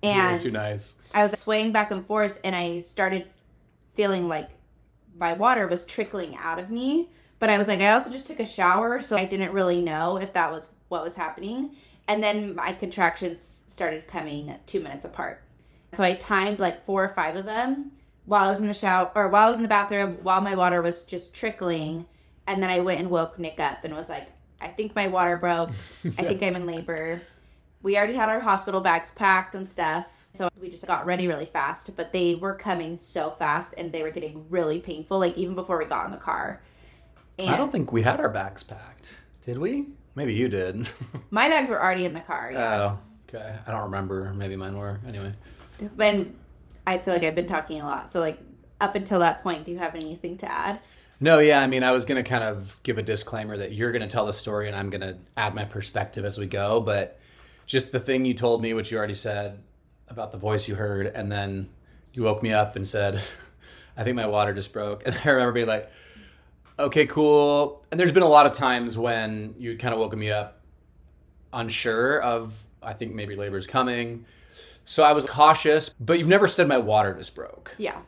And 0.02 0.40
too 0.40 0.50
nice. 0.50 0.96
I 1.14 1.22
was 1.22 1.38
swaying 1.38 1.70
back 1.72 1.92
and 1.92 2.04
forth, 2.04 2.38
and 2.42 2.56
I 2.56 2.80
started 2.80 3.26
feeling 3.94 4.28
like 4.28 4.50
my 5.16 5.34
water 5.34 5.68
was 5.68 5.84
trickling 5.84 6.36
out 6.36 6.58
of 6.58 6.70
me. 6.70 7.08
But 7.38 7.50
I 7.50 7.58
was 7.58 7.68
like, 7.68 7.80
I 7.80 7.92
also 7.92 8.10
just 8.10 8.26
took 8.26 8.40
a 8.40 8.46
shower, 8.46 9.00
so 9.00 9.16
I 9.16 9.24
didn't 9.24 9.52
really 9.52 9.80
know 9.80 10.16
if 10.16 10.32
that 10.32 10.50
was 10.50 10.72
what 10.88 11.04
was 11.04 11.16
happening. 11.16 11.76
And 12.08 12.22
then 12.22 12.54
my 12.54 12.72
contractions 12.72 13.64
started 13.68 14.08
coming 14.08 14.54
two 14.66 14.80
minutes 14.80 15.04
apart. 15.04 15.42
So 15.92 16.02
I 16.02 16.14
timed 16.14 16.58
like 16.58 16.84
four 16.84 17.04
or 17.04 17.14
five 17.14 17.36
of 17.36 17.44
them 17.44 17.92
while 18.24 18.46
I 18.46 18.50
was 18.50 18.60
in 18.60 18.68
the 18.68 18.74
shower, 18.74 19.10
or 19.14 19.28
while 19.28 19.46
I 19.46 19.50
was 19.50 19.58
in 19.58 19.62
the 19.62 19.68
bathroom, 19.68 20.18
while 20.22 20.40
my 20.40 20.54
water 20.54 20.82
was 20.82 21.04
just 21.04 21.34
trickling. 21.34 22.06
And 22.46 22.62
then 22.62 22.70
I 22.70 22.80
went 22.80 23.00
and 23.00 23.10
woke 23.10 23.38
Nick 23.38 23.60
up 23.60 23.84
and 23.84 23.94
was 23.94 24.08
like, 24.08 24.28
I 24.60 24.68
think 24.68 24.94
my 24.94 25.08
water 25.08 25.36
broke. 25.36 25.70
I 26.04 26.22
think 26.24 26.42
I'm 26.42 26.56
in 26.56 26.66
labor 26.66 27.22
we 27.82 27.96
already 27.96 28.14
had 28.14 28.28
our 28.28 28.40
hospital 28.40 28.80
bags 28.80 29.10
packed 29.10 29.54
and 29.54 29.68
stuff. 29.68 30.06
So 30.34 30.48
we 30.60 30.70
just 30.70 30.86
got 30.86 31.04
ready 31.04 31.28
really 31.28 31.46
fast, 31.46 31.94
but 31.94 32.12
they 32.12 32.34
were 32.34 32.54
coming 32.54 32.96
so 32.96 33.32
fast 33.38 33.74
and 33.76 33.92
they 33.92 34.02
were 34.02 34.10
getting 34.10 34.46
really 34.48 34.78
painful, 34.78 35.18
like 35.18 35.36
even 35.36 35.54
before 35.54 35.78
we 35.78 35.84
got 35.84 36.06
in 36.06 36.10
the 36.10 36.16
car. 36.16 36.62
And 37.38 37.50
I 37.50 37.56
don't 37.56 37.70
think 37.70 37.92
we 37.92 38.02
had 38.02 38.18
our 38.18 38.30
bags 38.30 38.62
packed. 38.62 39.22
Did 39.42 39.58
we? 39.58 39.88
Maybe 40.14 40.32
you 40.32 40.48
did. 40.48 40.88
my 41.30 41.48
bags 41.48 41.68
were 41.68 41.82
already 41.82 42.06
in 42.06 42.14
the 42.14 42.20
car. 42.20 42.50
Yeah. 42.52 42.74
oh, 42.74 42.98
okay. 43.28 43.56
I 43.66 43.70
don't 43.70 43.82
remember. 43.82 44.32
Maybe 44.34 44.56
mine 44.56 44.76
were. 44.76 45.00
Anyway. 45.06 45.34
And 45.98 46.34
I 46.86 46.98
feel 46.98 47.12
like 47.14 47.24
I've 47.24 47.34
been 47.34 47.48
talking 47.48 47.80
a 47.80 47.84
lot. 47.84 48.10
So 48.10 48.20
like 48.20 48.38
up 48.80 48.94
until 48.94 49.18
that 49.18 49.42
point, 49.42 49.66
do 49.66 49.72
you 49.72 49.78
have 49.78 49.94
anything 49.94 50.38
to 50.38 50.50
add? 50.50 50.80
No, 51.22 51.38
yeah. 51.38 51.60
I 51.60 51.68
mean, 51.68 51.84
I 51.84 51.92
was 51.92 52.04
going 52.04 52.22
to 52.22 52.28
kind 52.28 52.42
of 52.42 52.80
give 52.82 52.98
a 52.98 53.02
disclaimer 53.02 53.56
that 53.56 53.70
you're 53.70 53.92
going 53.92 54.02
to 54.02 54.08
tell 54.08 54.26
the 54.26 54.32
story 54.32 54.66
and 54.66 54.74
I'm 54.74 54.90
going 54.90 55.02
to 55.02 55.16
add 55.36 55.54
my 55.54 55.64
perspective 55.64 56.24
as 56.24 56.36
we 56.36 56.48
go. 56.48 56.80
But 56.80 57.20
just 57.64 57.92
the 57.92 58.00
thing 58.00 58.24
you 58.24 58.34
told 58.34 58.60
me, 58.60 58.74
which 58.74 58.90
you 58.90 58.98
already 58.98 59.14
said 59.14 59.62
about 60.08 60.32
the 60.32 60.36
voice 60.36 60.66
you 60.66 60.74
heard, 60.74 61.06
and 61.06 61.30
then 61.30 61.70
you 62.12 62.24
woke 62.24 62.42
me 62.42 62.52
up 62.52 62.74
and 62.74 62.84
said, 62.84 63.22
I 63.96 64.02
think 64.02 64.16
my 64.16 64.26
water 64.26 64.52
just 64.52 64.72
broke. 64.72 65.02
And 65.06 65.14
I 65.24 65.28
remember 65.30 65.52
being 65.52 65.68
like, 65.68 65.88
okay, 66.76 67.06
cool. 67.06 67.84
And 67.92 68.00
there's 68.00 68.10
been 68.10 68.24
a 68.24 68.28
lot 68.28 68.46
of 68.46 68.52
times 68.52 68.98
when 68.98 69.54
you 69.58 69.78
kind 69.78 69.94
of 69.94 70.00
woken 70.00 70.18
me 70.18 70.32
up 70.32 70.60
unsure 71.52 72.20
of, 72.20 72.64
I 72.82 72.94
think 72.94 73.14
maybe 73.14 73.36
labor's 73.36 73.68
coming. 73.68 74.24
So 74.84 75.04
I 75.04 75.12
was 75.12 75.28
cautious, 75.28 75.90
but 76.00 76.18
you've 76.18 76.26
never 76.26 76.48
said 76.48 76.66
my 76.66 76.78
water 76.78 77.14
just 77.14 77.36
broke. 77.36 77.76
Yeah. 77.78 78.00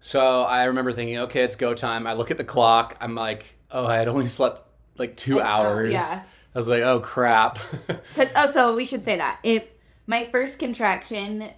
So 0.00 0.42
I 0.42 0.64
remember 0.64 0.92
thinking, 0.92 1.18
okay, 1.18 1.42
it's 1.42 1.56
go 1.56 1.74
time. 1.74 2.06
I 2.06 2.12
look 2.14 2.30
at 2.30 2.38
the 2.38 2.44
clock. 2.44 2.96
I'm 3.00 3.14
like, 3.14 3.56
oh, 3.70 3.86
I 3.86 3.96
had 3.96 4.08
only 4.08 4.26
slept 4.26 4.62
like 4.98 5.16
two 5.16 5.40
hours. 5.40 5.92
yeah. 5.92 6.22
I 6.54 6.58
was 6.58 6.68
like, 6.68 6.82
oh 6.82 7.00
crap. 7.00 7.58
Cause 8.14 8.32
oh, 8.34 8.46
so 8.46 8.74
we 8.74 8.86
should 8.86 9.04
say 9.04 9.16
that 9.16 9.40
it 9.42 9.78
my 10.06 10.24
first 10.26 10.58
contraction 10.58 11.50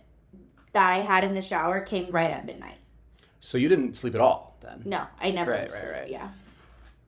that 0.73 0.91
I 0.91 0.97
had 0.99 1.23
in 1.25 1.35
the 1.35 1.43
shower 1.43 1.81
came 1.81 2.11
right 2.11 2.31
at 2.31 2.47
midnight. 2.47 2.79
so 3.41 3.59
you 3.59 3.69
didn't 3.69 3.95
sleep 3.95 4.15
at 4.15 4.21
all 4.21 4.57
then? 4.61 4.83
No, 4.85 5.05
I 5.21 5.31
never. 5.31 5.53
Right, 5.53 5.71
right, 5.71 5.91
right. 5.93 6.11
Yeah. 6.11 6.29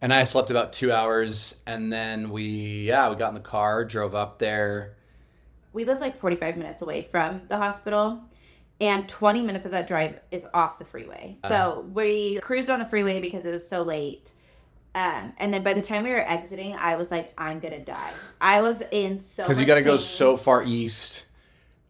And 0.02 0.14
I 0.14 0.25
slept 0.25 0.50
about 0.50 0.72
two 0.72 0.92
hours, 0.92 1.60
and 1.66 1.92
then 1.92 2.30
we, 2.30 2.84
yeah, 2.87 3.10
we 3.10 3.16
got 3.16 3.28
in 3.28 3.34
the 3.34 3.40
car, 3.40 3.84
drove 3.84 4.14
up 4.14 4.38
there. 4.38 4.94
we 5.75 5.84
live 5.84 6.00
like 6.00 6.18
45 6.18 6.56
minutes 6.56 6.80
away 6.80 7.02
from 7.10 7.42
the 7.49 7.58
hospital 7.58 8.22
and 8.80 9.08
20 9.08 9.42
minutes 9.42 9.64
of 9.66 9.72
that 9.72 9.87
drive 9.87 10.18
is 10.30 10.46
off 10.54 10.78
the 10.78 10.84
freeway 10.84 11.37
so 11.46 11.87
we 11.92 12.38
cruised 12.40 12.70
on 12.70 12.78
the 12.78 12.87
freeway 12.87 13.20
because 13.20 13.44
it 13.44 13.50
was 13.50 13.66
so 13.68 13.82
late 13.82 14.30
um, 14.94 15.32
and 15.38 15.54
then 15.54 15.62
by 15.62 15.72
the 15.72 15.82
time 15.82 16.02
we 16.02 16.10
were 16.10 16.28
exiting 16.28 16.75
i 16.76 16.96
was 16.96 17.10
like 17.10 17.32
i'm 17.38 17.60
gonna 17.60 17.78
die 17.84 18.12
i 18.40 18.60
was 18.60 18.82
in 18.90 19.18
so 19.18 19.44
because 19.44 19.60
you 19.60 19.66
got 19.66 19.76
to 19.76 19.82
go 19.82 19.96
so 19.96 20.37
far 20.37 20.62
east. 20.64 21.26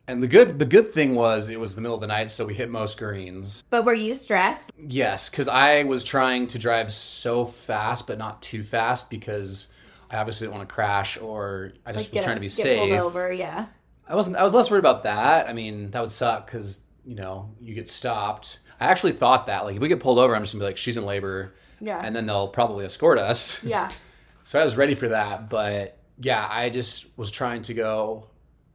And 0.09 0.20
the 0.20 0.26
good, 0.26 0.59
the 0.59 0.64
good 0.64 0.88
thing 0.88 1.14
was 1.14 1.50
it 1.50 1.61
was 1.61 1.76
the 1.76 1.80
middle 1.80 1.94
of 1.94 2.00
the 2.00 2.09
night, 2.09 2.30
so 2.30 2.44
we 2.44 2.54
hit 2.54 2.68
most 2.68 2.99
greens. 2.99 3.62
but 3.70 3.85
were 3.85 3.94
you 3.94 4.16
stressed 4.16 4.73
Yes, 4.76 5.30
because 5.30 5.47
I 5.47 5.85
was 5.85 6.02
trying 6.02 6.49
to 6.49 6.59
drive 6.59 6.90
so 6.90 7.44
fast, 7.44 8.09
but 8.09 8.18
not 8.18 8.42
too 8.42 8.64
fast, 8.64 9.09
because 9.09 9.68
I 10.11 10.16
obviously 10.16 10.47
didn't 10.49 10.56
want 10.56 10.68
to 10.68 10.75
crash, 10.75 11.16
or 11.16 11.75
I 11.87 11.92
just 11.92 12.06
Like, 12.09 12.14
was 12.14 12.25
trying 12.25 12.37
to 12.37 12.40
be 12.40 12.47
get 12.49 12.52
safe. 12.54 12.78
pulled 12.80 12.90
over 13.00 13.32
yeah 13.32 13.66
I 14.11 14.17
wasn't. 14.17 14.37
I 14.37 14.43
was 14.43 14.52
less 14.52 14.71
worried 14.71 14.81
about 14.81 15.05
that. 15.05 15.49
I 15.49 15.52
mean, 15.52 15.93
that 15.93 16.00
would 16.00 16.11
suck 16.11 16.47
because 16.47 16.83
you 17.07 17.14
know 17.14 17.50
you 17.61 17.75
get 17.75 17.88
stopped. 17.88 18.59
I 18.81 18.88
actually 18.88 19.12
thought 19.12 19.47
that 19.47 19.64
like 19.64 19.76
if 19.76 19.81
we 19.83 19.88
get 19.88 20.00
pulled 20.00 20.19
over, 20.19 20.35
I'm 20.35 20.43
just 20.43 20.52
gonna 20.52 20.62
be 20.62 20.67
like, 20.67 20.76
she's 20.76 20.97
in 20.97 21.07
labor, 21.07 21.55
yeah 21.81 22.00
and 22.05 22.14
then 22.14 22.26
they'll 22.26 22.49
probably 22.49 22.85
escort 22.85 23.19
us. 23.19 23.62
yeah 23.64 23.88
So 24.43 24.59
I 24.61 24.64
was 24.64 24.76
ready 24.76 24.95
for 24.95 25.09
that, 25.09 25.49
but 25.49 25.97
yeah, 26.19 26.47
I 26.50 26.71
just 26.71 27.07
was 27.17 27.31
trying 27.31 27.62
to 27.62 27.75
go 27.75 28.26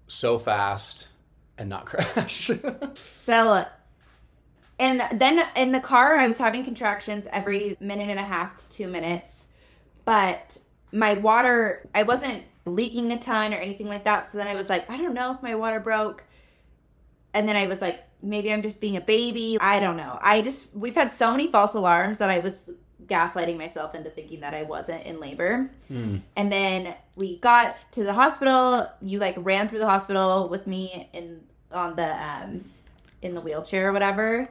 so 0.08 0.38
fast 0.38 1.10
and 1.58 1.70
not 1.70 1.86
crash. 1.88 2.50
so 2.94 3.65
And 4.80 5.01
then 5.12 5.46
in 5.56 5.72
the 5.72 5.80
car, 5.80 6.15
I 6.15 6.27
was 6.27 6.38
having 6.38 6.63
contractions 6.63 7.27
every 7.32 7.77
minute 7.80 8.10
and 8.10 8.20
a 8.20 8.24
half 8.24 8.58
to 8.58 8.72
two 8.72 8.88
minutes. 8.88 9.50
But 10.06 10.60
my 10.92 11.15
water, 11.15 11.89
I 11.94 12.04
wasn't 12.04 12.44
leaking 12.65 13.12
a 13.12 13.17
ton 13.17 13.53
or 13.53 13.57
anything 13.57 13.88
like 13.88 14.03
that. 14.05 14.27
So 14.27 14.38
then 14.38 14.48
I 14.48 14.55
was 14.55 14.69
like, 14.69 14.89
I 14.89 14.98
don't 14.98 15.13
know 15.13 15.34
if 15.34 15.41
my 15.43 15.55
water 15.55 15.79
broke. 15.79 16.24
And 17.34 17.48
then 17.48 17.55
I 17.55 17.67
was 17.67 17.81
like, 17.81 18.03
maybe 18.24 18.51
I'm 18.51 18.62
just 18.62 18.81
being 18.81 18.98
a 18.98 19.01
baby. 19.01 19.57
I 19.62 19.79
don't 19.79 19.98
know. 19.98 20.17
I 20.22 20.41
just, 20.41 20.74
we've 20.75 20.95
had 20.95 21.12
so 21.12 21.31
many 21.31 21.51
false 21.51 21.74
alarms 21.74 22.19
that 22.19 22.29
I 22.29 22.39
was 22.39 22.72
gaslighting 23.05 23.57
myself 23.57 23.93
into 23.93 24.10
thinking 24.10 24.39
that 24.39 24.53
I 24.53 24.63
wasn't 24.63 25.03
in 25.05 25.19
labor. 25.19 25.69
Hmm. 25.89 26.17
And 26.36 26.51
then 26.51 26.95
we 27.15 27.38
got 27.38 27.77
to 27.91 28.03
the 28.03 28.13
hospital. 28.13 28.89
You 29.01 29.19
like 29.19 29.36
ran 29.38 29.69
through 29.69 29.79
the 29.79 29.86
hospital 29.89 30.48
with 30.50 30.65
me 30.65 31.10
in 31.13 31.41
on 31.72 31.95
the 31.95 32.15
um 32.24 32.63
in 33.22 33.36
the 33.36 33.41
wheelchair 33.41 33.89
or 33.89 33.93
whatever. 33.93 34.50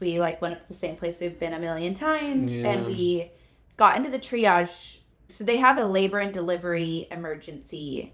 We 0.00 0.18
like 0.20 0.42
went 0.42 0.54
up 0.54 0.62
to 0.62 0.68
the 0.68 0.74
same 0.74 0.96
place 0.96 1.20
we've 1.20 1.38
been 1.38 1.54
a 1.54 1.58
million 1.58 1.94
times 1.94 2.52
Yeah. 2.52 2.68
and 2.72 2.86
we 2.86 3.30
got 3.76 3.96
into 3.96 4.10
the 4.10 4.18
triage. 4.18 4.98
So 5.28 5.44
they 5.44 5.56
have 5.56 5.78
a 5.78 5.84
labor 5.84 6.18
and 6.18 6.32
delivery 6.32 7.08
emergency 7.10 8.12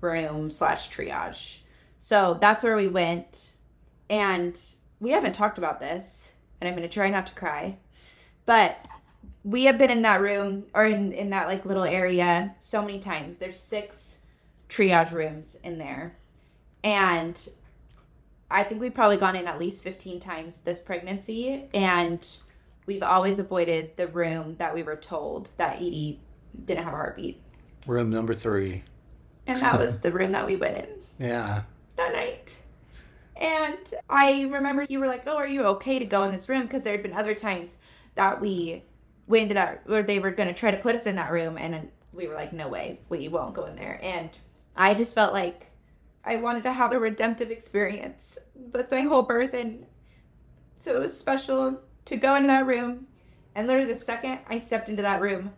room 0.00 0.50
slash 0.50 0.90
triage. 0.90 1.60
So 1.98 2.36
that's 2.40 2.64
where 2.64 2.76
we 2.76 2.88
went. 2.88 3.52
And 4.10 4.60
we 5.00 5.10
haven't 5.10 5.32
talked 5.32 5.58
about 5.58 5.80
this, 5.80 6.34
and 6.60 6.68
I'm 6.68 6.74
gonna 6.74 6.88
try 6.88 7.10
not 7.10 7.26
to 7.28 7.34
cry. 7.34 7.78
But 8.44 8.76
we 9.44 9.64
have 9.64 9.78
been 9.78 9.90
in 9.90 10.02
that 10.02 10.20
room 10.20 10.64
or 10.74 10.84
in, 10.84 11.12
in 11.12 11.30
that 11.30 11.48
like 11.48 11.64
little 11.64 11.84
area 11.84 12.54
so 12.60 12.82
many 12.82 12.98
times. 12.98 13.38
There's 13.38 13.58
six 13.58 14.20
triage 14.68 15.12
rooms 15.12 15.58
in 15.62 15.78
there. 15.78 16.16
And 16.84 17.48
I 18.50 18.64
think 18.64 18.80
we've 18.80 18.94
probably 18.94 19.16
gone 19.16 19.36
in 19.36 19.46
at 19.46 19.58
least 19.58 19.82
15 19.82 20.20
times 20.20 20.60
this 20.60 20.80
pregnancy. 20.80 21.68
And 21.74 22.26
we've 22.86 23.02
always 23.02 23.38
avoided 23.38 23.96
the 23.96 24.08
room 24.08 24.56
that 24.58 24.74
we 24.74 24.82
were 24.82 24.96
told 24.96 25.50
that 25.56 25.76
Edie 25.76 26.20
didn't 26.64 26.84
have 26.84 26.92
a 26.92 26.96
heartbeat. 26.96 27.40
Room 27.86 28.10
number 28.10 28.34
three. 28.34 28.82
And 29.46 29.60
that 29.62 29.78
was 29.78 30.00
the 30.00 30.12
room 30.12 30.32
that 30.32 30.46
we 30.46 30.56
went 30.56 30.78
in 30.78 30.86
Yeah. 31.26 31.62
that 31.96 32.12
night. 32.12 32.58
And 33.36 33.78
I 34.08 34.42
remember 34.44 34.84
you 34.88 35.00
were 35.00 35.08
like, 35.08 35.24
"Oh, 35.26 35.36
are 35.36 35.46
you 35.48 35.64
okay 35.64 35.98
to 35.98 36.04
go 36.04 36.22
in 36.22 36.30
this 36.32 36.48
room?" 36.48 36.62
Because 36.62 36.84
there 36.84 36.92
had 36.92 37.02
been 37.02 37.12
other 37.14 37.34
times 37.34 37.80
that 38.14 38.40
we 38.40 38.84
went 39.26 39.44
into 39.44 39.54
that 39.54 39.82
where 39.86 40.02
they 40.02 40.18
were 40.20 40.30
going 40.30 40.48
to 40.48 40.54
try 40.54 40.70
to 40.70 40.76
put 40.76 40.94
us 40.94 41.06
in 41.06 41.16
that 41.16 41.32
room, 41.32 41.56
and 41.58 41.88
we 42.12 42.28
were 42.28 42.34
like, 42.34 42.52
"No 42.52 42.68
way, 42.68 43.00
we 43.08 43.26
won't 43.28 43.54
go 43.54 43.64
in 43.64 43.74
there." 43.74 43.98
And 44.02 44.30
I 44.76 44.94
just 44.94 45.14
felt 45.14 45.32
like 45.32 45.70
I 46.24 46.36
wanted 46.36 46.62
to 46.64 46.72
have 46.72 46.92
a 46.92 47.00
redemptive 47.00 47.50
experience 47.50 48.38
with 48.54 48.90
my 48.92 49.00
whole 49.00 49.22
birth, 49.22 49.54
and 49.54 49.86
so 50.78 50.94
it 50.94 51.00
was 51.00 51.18
special 51.18 51.80
to 52.04 52.16
go 52.16 52.36
into 52.36 52.46
that 52.48 52.66
room. 52.66 53.08
And 53.56 53.66
literally, 53.66 53.92
the 53.92 53.98
second 53.98 54.38
I 54.48 54.60
stepped 54.60 54.88
into 54.88 55.02
that 55.02 55.20
room, 55.20 55.52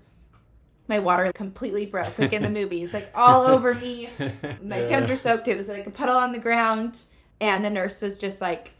my 0.88 0.98
water 0.98 1.32
completely 1.32 1.86
broke, 1.86 2.18
like 2.18 2.32
in 2.32 2.42
the 2.42 2.50
movies, 2.50 2.92
like 2.92 3.10
all 3.14 3.46
over 3.46 3.74
me. 3.74 4.08
My 4.62 4.80
Yeah. 4.80 4.88
hands 4.88 5.08
were 5.08 5.16
soaked. 5.16 5.48
It 5.48 5.56
was 5.56 5.68
like 5.68 5.86
a 5.86 5.90
puddle 5.90 6.16
on 6.16 6.32
the 6.32 6.38
ground, 6.38 6.98
and 7.40 7.64
the 7.64 7.70
nurse 7.70 8.02
was 8.02 8.18
just 8.18 8.40
like, 8.40 8.72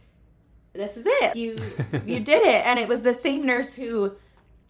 "This 0.73 0.97
is 0.97 1.05
it. 1.07 1.35
You 1.35 1.57
you 2.05 2.19
did 2.19 2.43
it." 2.43 2.65
And 2.65 2.77
it 2.79 2.87
was 2.87 3.01
the 3.01 3.13
same 3.13 3.45
nurse 3.45 3.73
who 3.73 4.13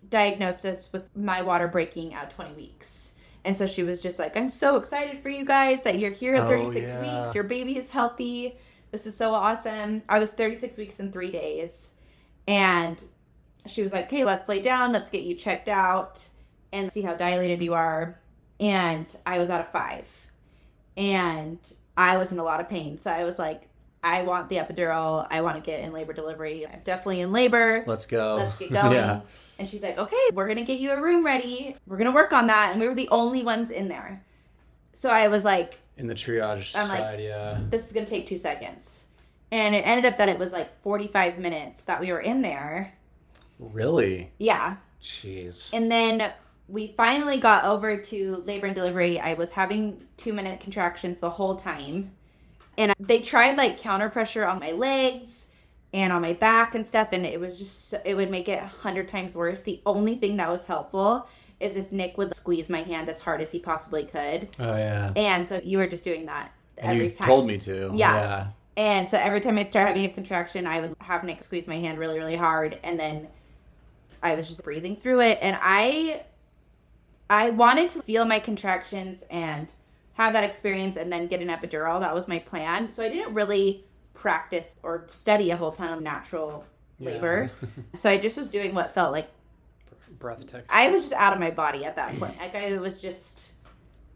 diagnosed 0.10 0.66
us 0.66 0.94
with 0.94 1.04
my 1.16 1.42
water 1.42 1.68
breaking 1.68 2.14
at 2.14 2.30
20 2.30 2.54
weeks. 2.54 3.16
And 3.44 3.58
so 3.58 3.68
she 3.68 3.84
was 3.84 4.02
just 4.02 4.18
like, 4.18 4.38
"I'm 4.38 4.50
so 4.50 4.78
excited 4.78 5.22
for 5.22 5.30
you 5.30 5.44
guys 5.46 5.84
that 5.84 6.00
you're 6.00 6.12
here 6.12 6.36
at 6.36 6.44
Oh, 6.44 6.50
36 6.50 6.88
yeah. 6.88 7.22
weeks. 7.24 7.36
Your 7.36 7.44
baby 7.44 7.78
is 7.78 7.92
healthy. 7.92 8.58
This 8.92 9.06
is 9.06 9.18
so 9.18 9.34
awesome." 9.34 10.04
I 10.08 10.20
was 10.20 10.34
36 10.34 10.78
weeks 10.78 11.00
in 11.02 11.12
3 11.12 11.32
days. 11.32 11.92
And 12.48 12.98
she 13.68 13.82
was 13.82 13.92
like, 13.92 14.06
"Okay, 14.06 14.24
let's 14.24 14.48
lay 14.48 14.62
down. 14.62 14.94
Let's 14.94 15.10
get 15.10 15.24
you 15.24 15.36
checked 15.36 15.68
out 15.68 16.30
and 16.76 16.92
see 16.92 17.02
how 17.02 17.14
dilated 17.16 17.64
you 17.64 17.74
are." 17.74 18.20
And 18.60 19.06
I 19.26 19.38
was 19.40 19.50
at 19.50 19.62
a 19.62 19.64
5 19.66 20.30
and 20.98 21.60
I 21.98 22.18
was 22.18 22.32
in 22.32 22.40
a 22.40 22.44
lot 22.44 22.60
of 22.62 22.70
pain. 22.70 23.00
So 23.00 23.12
I 23.12 23.24
was 23.24 23.38
like, 23.40 23.68
I 24.04 24.22
want 24.24 24.50
the 24.50 24.58
epidural. 24.58 25.28
I 25.30 25.42
want 25.42 25.56
to 25.58 25.62
get 25.62 25.82
in 25.82 25.92
labor 25.92 26.14
delivery. 26.14 26.66
I'm 26.66 26.80
definitely 26.84 27.22
in 27.22 27.32
labor. 27.32 27.84
Let's 27.88 28.06
go. 28.06 28.36
Let's 28.36 28.56
get 28.58 28.72
going. 28.82 28.94
yeah. 28.94 29.22
And 29.60 29.68
she's 29.68 29.82
like, 29.84 29.98
okay, 29.98 30.16
we're 30.34 30.46
going 30.46 30.58
to 30.58 30.64
get 30.64 30.80
you 30.80 30.92
a 30.92 31.02
room 31.02 31.26
ready. 31.26 31.76
We're 31.88 31.98
going 31.98 32.10
to 32.10 32.16
work 32.16 32.32
on 32.34 32.48
that. 32.48 32.72
And 32.72 32.80
we 32.80 32.88
were 32.88 32.96
the 32.96 33.10
only 33.10 33.44
ones 33.44 33.72
in 33.72 33.88
there. 33.88 34.24
So 34.94 35.10
I 35.10 35.28
was 35.28 35.44
like, 35.44 35.80
In 35.98 36.08
the 36.08 36.14
triage 36.16 36.76
I'm 36.78 36.88
like- 36.88 37.00
side, 37.00 37.20
yeah. 37.20 37.60
this 37.70 37.88
is 37.88 37.92
going 37.94 38.06
to 38.06 38.10
take 38.10 38.28
two 38.28 38.38
seconds. 38.38 39.04
And 39.52 39.76
it 39.76 39.86
ended 39.86 40.06
up 40.06 40.18
that 40.18 40.30
it 40.30 40.40
was 40.40 40.54
like 40.54 40.78
45 40.82 41.40
minutes 41.40 41.84
that 41.84 42.00
we 42.00 42.12
were 42.12 42.20
in 42.22 42.42
there. 42.42 42.94
Really? 43.60 44.32
Yeah. 44.38 44.78
Jeez. 45.02 45.74
And 45.74 45.92
then 45.92 46.32
we 46.68 46.94
finally 46.98 47.38
got 47.38 47.64
over 47.66 47.98
to 47.98 48.44
labor 48.46 48.66
and 48.68 48.76
delivery. 48.76 49.20
I 49.20 49.36
was 49.36 49.52
having 49.52 50.06
two 50.18 50.34
minute 50.34 50.60
contractions 50.60 51.20
the 51.20 51.30
whole 51.30 51.56
time. 51.56 52.12
And 52.78 52.94
they 53.00 53.20
tried 53.20 53.56
like 53.58 53.80
counter 53.80 54.10
pressure 54.10 54.46
on 54.46 54.60
my 54.60 54.72
legs 54.72 55.48
and 55.94 56.12
on 56.12 56.22
my 56.22 56.34
back 56.34 56.76
and 56.76 56.88
stuff. 56.88 57.10
And 57.12 57.26
it 57.26 57.40
was 57.40 57.58
just, 57.60 57.90
so, 57.90 58.02
it 58.04 58.16
would 58.16 58.30
make 58.32 58.50
it 58.50 58.62
a 58.62 58.68
hundred 58.68 59.08
times 59.08 59.36
worse. 59.36 59.64
The 59.64 59.82
only 59.86 60.16
thing 60.16 60.38
that 60.38 60.50
was 60.50 60.66
helpful 60.66 61.28
is 61.60 61.78
if 61.78 61.92
Nick 61.92 62.18
would 62.18 62.34
squeeze 62.36 62.70
my 62.70 62.82
hand 62.82 63.08
as 63.10 63.20
hard 63.22 63.42
as 63.42 63.52
he 63.52 63.60
possibly 63.60 64.04
could. 64.04 64.50
oh 64.60 64.76
yeah. 64.76 65.14
And 65.16 65.48
so 65.48 65.62
you 65.64 65.78
were 65.78 65.88
just 65.88 66.04
doing 66.04 66.26
that 66.26 66.52
And 66.78 66.92
every 66.94 67.06
you 67.06 67.12
time. 67.12 67.28
told 67.28 67.48
me 67.48 67.58
to. 67.60 67.92
Yeah. 67.96 68.16
Yeah. 68.16 68.48
And 68.78 69.10
so 69.10 69.18
every 69.18 69.40
time 69.40 69.58
I'd 69.58 69.70
start 69.70 69.88
having 69.88 70.04
a 70.04 70.10
contraction, 70.10 70.68
I 70.68 70.82
would 70.82 70.96
have 71.00 71.24
Nick 71.24 71.42
squeeze 71.44 71.66
my 71.66 71.78
hand 71.78 71.98
really, 71.98 72.20
really 72.20 72.36
hard, 72.36 72.78
and 72.84 73.00
then 73.00 73.30
I 74.22 74.36
was 74.36 74.50
just 74.50 74.66
breathing 74.66 74.98
through 74.98 75.22
it. 75.22 75.40
And 75.42 75.58
I, 75.62 76.24
I 77.30 77.50
wanted 77.50 77.90
to 77.92 78.02
feel 78.04 78.26
my 78.26 78.40
contractions 78.40 79.24
and 79.30 79.68
have 80.14 80.34
that 80.34 80.44
experience, 80.46 80.96
and 80.96 81.12
then 81.12 81.28
get 81.28 81.42
an 81.42 81.50
epidural. 81.50 82.00
That 82.00 82.14
was 82.16 82.28
my 82.28 82.40
plan. 82.40 82.90
So 82.90 83.04
I 83.04 83.10
didn't 83.10 83.34
really 83.34 83.84
practice 84.14 84.74
or 84.82 85.06
study 85.10 85.52
a 85.52 85.58
whole 85.58 85.72
ton 85.74 85.92
of 85.92 86.02
natural 86.02 86.66
Yeah. 87.00 87.12
labor. 87.12 87.52
so 87.96 88.10
I 88.10 88.18
just 88.18 88.38
was 88.38 88.50
doing 88.50 88.74
what 88.74 88.94
felt 88.94 89.12
like 89.12 89.30
Breath 90.18 90.46
tech. 90.48 90.64
I 90.70 90.90
was 90.92 91.04
just 91.04 91.14
out 91.14 91.34
of 91.34 91.40
my 91.42 91.52
body 91.52 91.84
at 91.84 91.98
that 91.98 92.18
point. 92.18 92.38
Like 92.40 92.56
I 92.56 92.78
was 92.78 93.02
just 93.02 93.52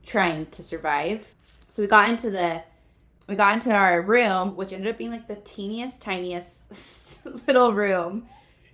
trying 0.05 0.45
to 0.47 0.63
survive. 0.63 1.27
So 1.71 1.81
we 1.81 1.87
got 1.89 2.09
into 2.09 2.29
the 2.29 2.63
we 3.27 3.35
got 3.35 3.53
into 3.55 3.71
our 3.73 4.01
room, 4.01 4.55
which 4.55 4.71
ended 4.71 4.89
up 4.89 4.97
being 4.97 5.11
like 5.11 5.27
the 5.27 5.35
teeniest, 5.35 6.01
tiniest 6.01 7.25
little 7.47 7.73
room. 7.73 8.27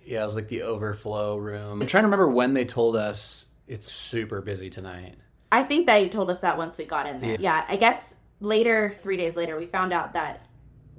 Yeah, 0.04 0.22
it 0.22 0.26
was 0.26 0.36
like 0.36 0.46
the 0.48 0.62
overflow 0.62 1.36
room. 1.36 1.82
I'm 1.82 1.86
trying 1.88 2.04
to 2.04 2.06
remember 2.06 2.28
when 2.28 2.54
they 2.54 2.64
told 2.64 2.94
us 2.94 3.46
it's 3.68 3.90
super 3.90 4.40
busy 4.40 4.70
tonight. 4.70 5.14
I 5.52 5.62
think 5.62 5.86
they 5.86 6.08
told 6.08 6.30
us 6.30 6.40
that 6.40 6.58
once 6.58 6.76
we 6.78 6.84
got 6.84 7.06
in 7.06 7.20
there. 7.20 7.30
Yeah. 7.32 7.36
Yeah, 7.40 7.64
I 7.68 7.76
guess 7.76 8.16
later, 8.40 8.96
three 9.02 9.16
days 9.16 9.36
later, 9.36 9.56
we 9.56 9.66
found 9.66 9.92
out 9.92 10.12
that 10.14 10.44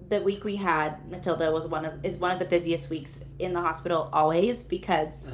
the 0.10 0.21
week 0.21 0.43
we 0.45 0.56
had 0.56 1.10
Matilda 1.12 1.51
was 1.51 1.67
one 1.67 1.84
of 1.84 2.06
is 2.06 2.17
one 2.17 2.32
of 2.32 2.39
the 2.39 2.45
busiest 2.45 2.89
weeks 2.89 3.25
in 3.39 3.51
the 3.53 3.60
hospital 3.62 4.10
always 4.13 4.63
because 4.63 5.27
Uh, 5.27 5.32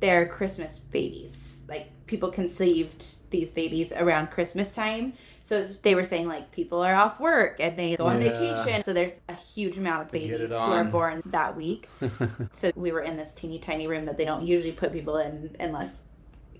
they're 0.00 0.26
Christmas 0.26 0.78
babies. 0.80 1.60
Like 1.68 1.90
people 2.06 2.30
conceived 2.30 3.30
these 3.30 3.52
babies 3.52 3.92
around 3.92 4.30
Christmas 4.30 4.74
time. 4.74 5.12
So 5.42 5.62
they 5.62 5.94
were 5.94 6.04
saying 6.04 6.26
like 6.26 6.50
people 6.50 6.80
are 6.82 6.94
off 6.94 7.20
work 7.20 7.60
and 7.60 7.76
they 7.78 7.96
go 7.96 8.06
on 8.06 8.20
Yeah. 8.20 8.30
vacation. 8.32 8.82
So 8.82 8.92
there's 8.92 9.20
a 9.28 9.34
huge 9.34 9.78
amount 9.78 10.06
of 10.06 10.10
babies 10.10 10.50
who 10.50 10.56
are 10.56 10.84
born 10.84 11.22
that 11.26 11.56
week. 11.56 11.88
so 12.52 12.72
we 12.74 12.90
were 12.90 13.02
in 13.02 13.16
this 13.16 13.32
teeny 13.32 13.58
tiny 13.60 13.86
room 13.86 14.06
that 14.06 14.16
they 14.16 14.24
don't 14.24 14.44
usually 14.44 14.72
put 14.72 14.92
people 14.92 15.18
in 15.18 15.54
unless 15.60 16.06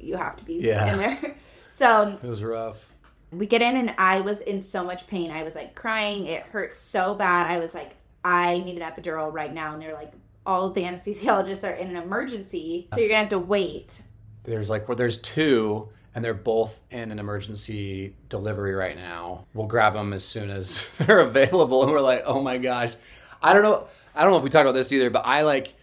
you 0.01 0.17
have 0.17 0.37
to 0.37 0.45
be 0.45 0.55
Yeah. 0.55 0.93
in 0.93 0.99
there. 0.99 1.35
So 1.73 2.19
it 2.23 2.27
was 2.29 2.43
rough. 2.43 2.91
we 3.31 3.47
get 3.47 3.63
in 3.63 3.77
and 3.77 3.95
I 3.97 4.21
was 4.21 4.41
in 4.41 4.61
so 4.61 4.85
much 4.85 5.07
pain. 5.07 5.31
I 5.31 5.45
was 5.45 5.55
like 5.55 5.75
crying. 5.75 6.27
It 6.27 6.43
hurt 6.43 6.77
so 6.77 7.15
bad. 7.15 7.51
I 7.51 7.59
was 7.59 7.73
like, 7.75 7.97
I 8.25 8.59
need 8.59 8.77
an 8.77 8.83
epidural 8.83 9.33
right 9.33 9.55
now. 9.55 9.73
And 9.73 9.81
they're 9.81 9.95
like, 9.95 10.13
all 10.45 10.69
the 10.71 10.83
anesthesiologists 10.83 11.67
are 11.67 11.73
in 11.75 11.89
an 11.89 11.97
emergency. 11.97 12.89
So 12.93 12.99
you're 13.01 13.09
going 13.09 13.29
to 13.29 13.37
have 13.37 13.41
to 13.43 13.47
wait. 13.47 14.03
There's 14.43 14.69
like 14.69 14.89
well, 14.89 14.97
there's 14.97 15.19
two, 15.19 15.89
and 16.15 16.25
they're 16.25 16.35
both 16.35 16.81
in 16.91 17.13
an 17.13 17.19
emergency 17.19 18.15
delivery 18.29 18.75
right 18.75 18.97
now. 18.97 19.45
We'll 19.55 19.67
grab 19.69 19.93
them 19.95 20.13
as 20.13 20.25
soon 20.25 20.51
as 20.51 20.97
they're 20.99 21.21
available, 21.21 21.83
and 21.85 21.93
we're 21.93 22.01
like, 22.01 22.25
oh 22.27 22.43
my 22.43 22.59
gosh, 22.59 22.95
I 23.43 23.53
don't 23.53 23.63
know, 23.63 23.87
I 24.15 24.23
don't 24.23 24.33
know 24.33 24.39
if 24.39 24.43
we 24.45 24.51
talked 24.51 24.63
about 24.67 24.75
this 24.75 24.93
either, 24.93 25.09
but 25.11 25.23
I 25.27 25.43
like. 25.43 25.75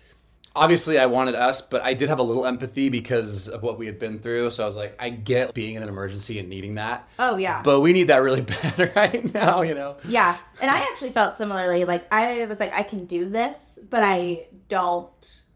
Obviously, 0.57 0.97
I 0.99 1.05
wanted 1.05 1.35
us, 1.35 1.61
but 1.61 1.83
I 1.83 1.93
did 1.93 2.09
have 2.09 2.19
a 2.19 2.23
little 2.23 2.45
empathy 2.45 2.89
because 2.89 3.47
of 3.47 3.63
what 3.63 3.77
we 3.77 3.85
had 3.85 3.99
been 3.99 4.19
through. 4.19 4.49
So 4.49 4.63
I 4.63 4.65
was 4.65 4.75
like, 4.75 4.95
I 4.99 5.09
get 5.09 5.53
being 5.53 5.75
in 5.75 5.83
an 5.83 5.89
emergency 5.89 6.39
and 6.39 6.49
needing 6.49 6.75
that, 6.75 7.07
Oh, 7.19 7.37
yeah. 7.37 7.61
but 7.63 7.81
we 7.81 7.93
need 7.93 8.05
that 8.05 8.17
really 8.17 8.41
bad 8.77 8.91
right 8.95 9.33
now, 9.33 9.61
you 9.61 9.75
know? 9.75 9.97
yeah. 10.07 10.35
And 10.61 10.69
I 10.71 10.79
actually 10.79 11.11
felt 11.11 11.35
similarly. 11.35 11.85
Like, 11.85 12.11
I 12.11 12.45
was 12.45 12.59
like, 12.59 12.73
I 12.73 12.83
can 12.83 13.05
do 13.05 13.29
this, 13.29 13.79
but 13.89 14.03
I 14.03 14.47
don't 14.69 15.09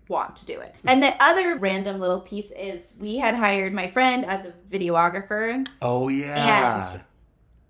want 0.08 0.36
to 0.38 0.46
do 0.46 0.60
it. 0.60 0.76
And 0.86 1.02
the 1.02 1.14
other 1.24 1.56
random 1.58 2.00
little 2.00 2.20
piece 2.20 2.52
is 2.52 2.98
we 3.00 3.18
had 3.18 3.34
hired 3.36 3.74
my 3.74 3.90
friend 3.90 4.26
as 4.26 4.46
a 4.46 4.54
videographer. 4.70 5.66
Oh 5.82 6.10
yeah. 6.10 6.92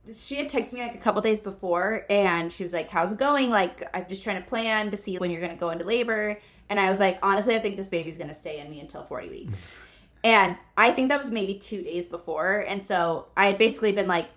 And 0.07 0.15
she 0.15 0.37
had 0.37 0.49
texted 0.49 0.73
me 0.73 0.81
like 0.81 0.95
a 0.95 0.97
couple 0.97 1.21
days 1.21 1.39
before 1.39 2.05
and 2.09 2.51
she 2.51 2.63
was 2.63 2.73
like, 2.73 2.89
How's 2.89 3.11
it 3.11 3.19
going? 3.19 3.51
Like, 3.51 3.87
I'm 3.95 4.05
just 4.09 4.23
trying 4.23 4.41
to 4.41 4.47
plan 4.47 4.89
to 4.91 4.97
see 4.97 5.17
when 5.17 5.29
you're 5.31 5.39
going 5.41 5.53
to 5.53 5.59
go 5.59 5.69
into 5.69 5.85
labor. 5.85 6.39
And 6.71 6.79
I 6.79 6.89
was 6.89 7.01
like, 7.01 7.19
Honestly, 7.21 7.53
I 7.53 7.60
think 7.60 7.75
this 7.75 7.89
baby's 7.89 8.17
to 8.17 8.34
stay 8.34 8.60
in 8.60 8.69
me 8.69 8.79
until 8.79 9.03
40 9.03 9.29
weeks. 9.29 9.77
and 10.23 10.55
I 10.77 10.91
think 10.91 11.10
that 11.10 11.19
was 11.19 11.29
maybe 11.29 11.55
two 11.55 11.84
days 11.84 12.07
before. 12.07 12.65
And 12.67 12.84
so 12.84 13.27
I 13.36 13.47
had 13.47 13.57
basically 13.57 13.91
been 13.91 14.07
like, 14.07 14.29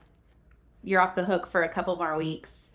You're 0.82 1.00
off 1.00 1.14
the 1.14 1.24
hook 1.24 1.46
for 1.46 1.62
a 1.62 1.68
couple 1.68 1.94
more 1.94 2.16
weeks. 2.16 2.70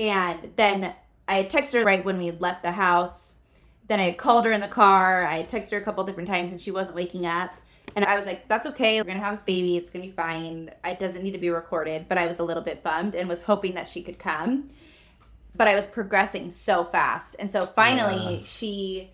And 0.00 0.52
then 0.56 0.92
I 1.28 1.44
texted 1.44 1.74
her 1.74 1.84
right 1.84 2.04
when 2.04 2.18
we 2.18 2.32
left 2.32 2.64
the 2.64 2.72
house. 2.72 3.36
Then 3.86 4.00
I 4.00 4.12
called 4.12 4.46
her 4.46 4.52
in 4.52 4.60
the 4.60 4.66
car. 4.66 5.24
I 5.24 5.44
texted 5.44 5.70
her 5.70 5.78
a 5.78 5.82
couple 5.82 6.02
different 6.02 6.28
times 6.28 6.50
and 6.50 6.60
she 6.60 6.72
wasn't 6.72 6.96
waking 6.96 7.24
up. 7.24 7.54
And 7.94 8.04
I 8.04 8.16
was 8.16 8.26
like, 8.26 8.48
that's 8.48 8.66
okay. 8.66 8.98
We're 8.98 9.04
going 9.04 9.18
to 9.18 9.24
have 9.24 9.34
this 9.34 9.44
baby. 9.44 9.76
It's 9.76 9.90
going 9.90 10.02
to 10.02 10.08
be 10.08 10.16
fine. 10.16 10.72
It 10.84 10.98
doesn't 10.98 11.22
need 11.22 11.32
to 11.32 11.38
be 11.38 11.50
recorded. 11.50 12.06
But 12.08 12.18
I 12.18 12.26
was 12.26 12.40
a 12.40 12.42
little 12.42 12.64
bit 12.64 12.82
bummed 12.82 13.14
and 13.14 13.28
was 13.28 13.44
hoping 13.44 13.74
that 13.74 13.88
she 13.88 14.02
could 14.02 14.18
come. 14.18 14.70
But 15.54 15.68
I 15.68 15.74
was 15.74 15.86
progressing 15.86 16.50
so 16.50 16.84
fast. 16.84 17.36
And 17.38 17.50
so 17.50 17.60
finally, 17.62 18.38
Yeah. 18.38 18.44
she 18.44 19.10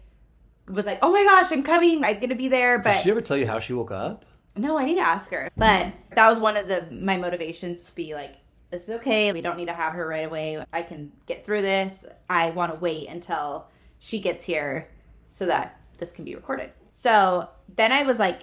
was 0.68 0.86
like, 0.86 0.98
oh 1.02 1.12
my 1.12 1.24
gosh, 1.24 1.52
I'm 1.52 1.62
coming. 1.62 2.04
I'm 2.04 2.16
going 2.16 2.30
to 2.30 2.34
be 2.34 2.48
there. 2.48 2.78
But 2.78 2.94
Did 2.94 3.02
she 3.02 3.10
ever 3.10 3.20
tell 3.20 3.36
you 3.36 3.46
how 3.46 3.58
she 3.58 3.72
woke 3.72 3.90
up? 3.90 4.24
no, 4.56 4.76
I 4.78 4.84
need 4.84 4.96
to 4.96 5.00
ask 5.02 5.30
her. 5.30 5.48
But 5.56 5.92
that 6.14 6.28
was 6.28 6.38
one 6.38 6.56
of 6.56 6.66
the 6.68 6.86
my 6.90 7.16
motivations 7.16 7.84
to 7.84 7.94
be 7.94 8.14
like, 8.14 8.36
this 8.70 8.88
is 8.88 8.96
okay. 8.96 9.32
We 9.32 9.40
don't 9.40 9.56
need 9.56 9.66
to 9.68 9.72
have 9.72 9.92
her 9.94 10.06
right 10.06 10.26
away. 10.26 10.62
I 10.72 10.82
can 10.82 11.12
get 11.26 11.44
through 11.46 11.62
this. 11.62 12.04
I 12.28 12.50
want 12.50 12.74
to 12.74 12.80
wait 12.80 13.08
until 13.08 13.68
she 13.98 14.20
gets 14.20 14.44
here 14.44 14.88
so 15.30 15.46
that 15.46 15.80
this 15.98 16.10
can 16.12 16.24
be 16.24 16.34
recorded. 16.34 16.72
So 16.92 17.48
then 17.76 17.90
I 17.92 18.02
was 18.02 18.18
like 18.18 18.42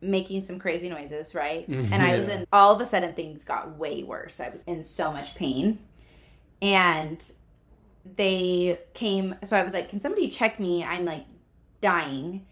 making 0.00 0.42
some 0.44 0.58
crazy 0.58 0.88
noises, 0.88 1.34
right? 1.34 1.68
Mm-hmm. 1.68 1.92
And 1.92 2.02
I 2.02 2.18
was 2.18 2.28
in 2.28 2.46
all 2.52 2.74
of 2.74 2.80
a 2.80 2.86
sudden 2.86 3.12
things 3.14 3.44
got 3.44 3.76
way 3.76 4.02
worse. 4.04 4.40
I 4.40 4.48
was 4.48 4.62
in 4.64 4.84
so 4.84 5.12
much 5.12 5.34
pain. 5.34 5.78
And 6.62 7.22
they 8.16 8.78
came 8.94 9.34
so 9.44 9.56
I 9.56 9.62
was 9.64 9.72
like, 9.72 9.88
Can 9.88 10.00
somebody 10.00 10.28
check 10.28 10.58
me? 10.60 10.84
I'm 10.84 11.04
like 11.04 11.24
dying. 11.80 12.46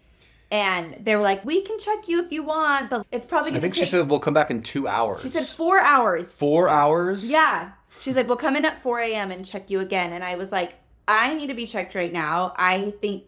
And 0.49 0.95
they 1.03 1.15
were 1.15 1.21
like, 1.21 1.43
We 1.45 1.61
can 1.61 1.77
check 1.79 2.07
you 2.07 2.23
if 2.23 2.31
you 2.31 2.43
want, 2.43 2.89
but 2.89 3.05
it's 3.11 3.27
probably 3.27 3.51
I 3.51 3.59
think 3.59 3.73
take 3.73 3.83
she 3.83 3.89
said 3.89 4.09
we'll 4.09 4.19
come 4.19 4.33
back 4.33 4.49
in 4.51 4.61
two 4.63 4.87
hours. 4.87 5.21
she 5.21 5.29
said 5.29 5.45
four 5.45 5.79
hours. 5.79 6.33
four 6.37 6.69
hours. 6.69 7.25
Yeah. 7.29 7.71
She's 8.01 8.15
like, 8.15 8.27
We'll 8.27 8.37
come 8.37 8.55
in 8.55 8.63
at 8.65 8.81
4 8.81 8.99
a.m. 8.99 9.31
and 9.31 9.43
check 9.45 9.69
you 9.69 9.79
again. 9.79 10.13
And 10.13 10.23
I 10.23 10.35
was 10.35 10.51
like, 10.51 10.75
I 11.07 11.33
need 11.33 11.47
to 11.47 11.53
be 11.53 11.65
checked 11.65 11.95
right 11.95 12.13
now. 12.13 12.53
I 12.57 12.91
think 13.01 13.27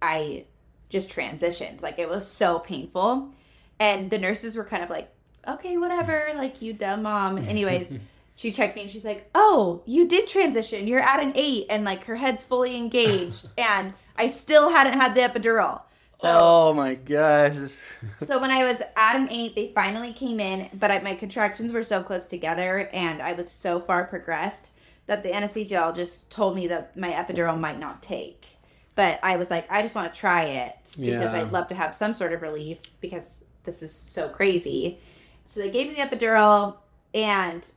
I 0.00 0.44
just 0.88 1.10
transitioned. 1.12 1.82
Like, 1.82 1.98
it 1.98 2.08
was 2.08 2.26
so 2.26 2.58
painful. 2.60 3.30
And 3.78 4.10
the 4.10 4.18
nurses 4.18 4.56
were 4.56 4.64
kind 4.64 4.82
of 4.82 4.90
like, 4.90 5.10
Okay, 5.46 5.76
whatever. 5.76 6.32
Like, 6.34 6.60
you 6.62 6.72
dumb 6.72 7.02
mom. 7.02 7.38
Anyways, 7.38 7.92
she 8.40 8.50
checked 8.52 8.74
me 8.74 8.80
and 8.80 8.90
she's 8.90 9.04
like, 9.04 9.28
Oh, 9.34 9.82
you 9.84 10.08
did 10.08 10.26
transition. 10.26 10.86
You're 10.86 11.02
at 11.02 11.20
an 11.20 11.32
eight. 11.34 11.66
And 11.68 11.84
like, 11.84 12.04
her 12.04 12.16
head's 12.16 12.42
fully 12.42 12.74
engaged. 12.74 13.50
and 13.58 13.92
I 14.16 14.30
still 14.30 14.70
hadn't 14.70 14.98
had 14.98 15.14
the 15.14 15.20
epidural. 15.20 15.82
So 16.14 16.38
oh 16.40 16.72
my 16.72 16.94
gosh. 16.94 17.76
so 18.20 18.40
when 18.40 18.50
I 18.50 18.64
was 18.64 18.80
at 18.96 19.16
an 19.16 19.28
eight, 19.30 19.54
they 19.54 19.72
finally 19.74 20.14
came 20.14 20.40
in, 20.40 20.70
but 20.72 20.90
I, 20.90 21.00
my 21.00 21.16
contractions 21.16 21.70
were 21.70 21.82
so 21.82 22.02
close 22.02 22.28
together, 22.28 22.88
and 22.92 23.22
I 23.22 23.32
was 23.32 23.50
so 23.50 23.80
far 23.80 24.04
progressed 24.04 24.70
that 25.06 25.22
the 25.22 25.30
anesthesiologist 25.30 26.28
told 26.30 26.56
me 26.56 26.66
that 26.68 26.96
my 26.96 27.10
epidural 27.10 27.58
might 27.58 27.78
not 27.78 28.02
take. 28.02 28.46
But 28.94 29.20
I 29.22 29.36
was 29.36 29.50
like, 29.50 29.70
I 29.70 29.80
just 29.82 29.94
want 29.94 30.12
to 30.12 30.18
try 30.18 30.44
it 30.44 30.76
because 30.84 30.98
Yeah. 30.98 31.40
I'd 31.40 31.52
love 31.52 31.68
to 31.68 31.74
have 31.74 31.94
some 31.94 32.12
sort 32.12 32.34
of 32.34 32.42
relief 32.42 32.78
because 33.00 33.44
this 33.64 33.82
is 33.82 33.92
so 33.92 34.28
crazy. 34.28 34.98
So 35.46 35.60
they 35.60 35.70
gave 35.70 35.88
me 35.88 35.94
the 35.94 36.02
epidural, 36.02 36.76
and 37.14 37.70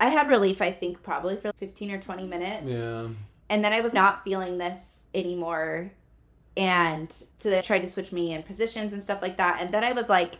I 0.00 0.06
had 0.08 0.28
relief. 0.28 0.60
I 0.62 0.72
think 0.72 1.02
probably 1.02 1.36
for 1.36 1.52
fifteen 1.52 1.90
or 1.90 2.00
twenty 2.00 2.26
minutes 2.26 2.66
Yeah. 2.70 3.08
and 3.48 3.64
then 3.64 3.72
I 3.72 3.80
was 3.80 3.94
not 3.94 4.24
feeling 4.24 4.58
this 4.58 5.04
anymore. 5.14 5.90
And 6.56 7.12
so 7.38 7.50
they 7.50 7.60
tried 7.62 7.80
to 7.80 7.86
switch 7.86 8.12
me 8.12 8.32
in 8.32 8.42
positions 8.42 8.92
and 8.92 9.02
stuff 9.02 9.20
like 9.22 9.36
that. 9.36 9.60
And 9.60 9.72
then 9.74 9.84
I 9.84 9.92
was 9.92 10.08
like, 10.08 10.36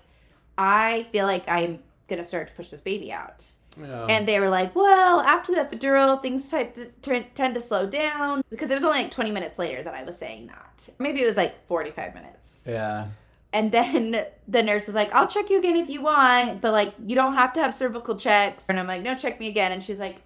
I 0.57 1.07
feel 1.13 1.27
like 1.27 1.45
I'm 1.49 1.81
gonna 2.09 2.25
start 2.25 2.49
to 2.49 2.55
push 2.55 2.71
this 2.71 2.81
baby 2.81 3.13
out. 3.13 3.51
Yeah. 3.79 4.07
And 4.07 4.27
they 4.27 4.41
were 4.41 4.49
like, 4.49 4.75
well, 4.75 5.21
after 5.21 5.55
the 5.55 5.61
epidural, 5.61 6.23
things 6.23 6.49
type 6.51 6.75
to, 6.77 6.87
t- 7.03 7.27
tend 7.35 7.55
to 7.57 7.61
slow 7.61 7.87
down 7.87 8.43
because 8.49 8.71
it 8.71 8.75
was 8.75 8.85
only 8.85 9.03
like 9.03 9.11
20 9.11 9.31
minutes 9.31 9.59
later 9.59 9.83
that 9.83 9.93
I 9.95 10.03
was 10.05 10.17
saying 10.17 10.47
that. 10.47 10.89
Maybe 10.99 11.21
it 11.23 11.27
was 11.27 11.37
like 11.37 11.67
45 11.67 12.15
minutes. 12.15 12.65
yeah. 12.67 13.09
And 13.57 13.73
then 13.73 14.27
the 14.47 14.63
nurse 14.63 14.87
was 14.87 14.95
like, 14.95 15.15
I'll 15.15 15.27
check 15.27 15.49
you 15.49 15.59
again 15.59 15.77
if 15.77 15.89
you 15.89 16.03
want, 16.03 16.61
but 16.61 16.73
like, 16.73 16.93
you 17.07 17.15
don't 17.15 17.33
have 17.33 17.55
to 17.55 17.63
have 17.63 17.75
cervical 17.75 18.15
checks. 18.15 18.69
And 18.69 18.79
I'm 18.79 18.87
like, 18.87 19.01
no, 19.01 19.15
check 19.15 19.41
me 19.41 19.49
again. 19.49 19.73
And 19.73 19.83
she's 19.83 19.99
like, 19.99 20.21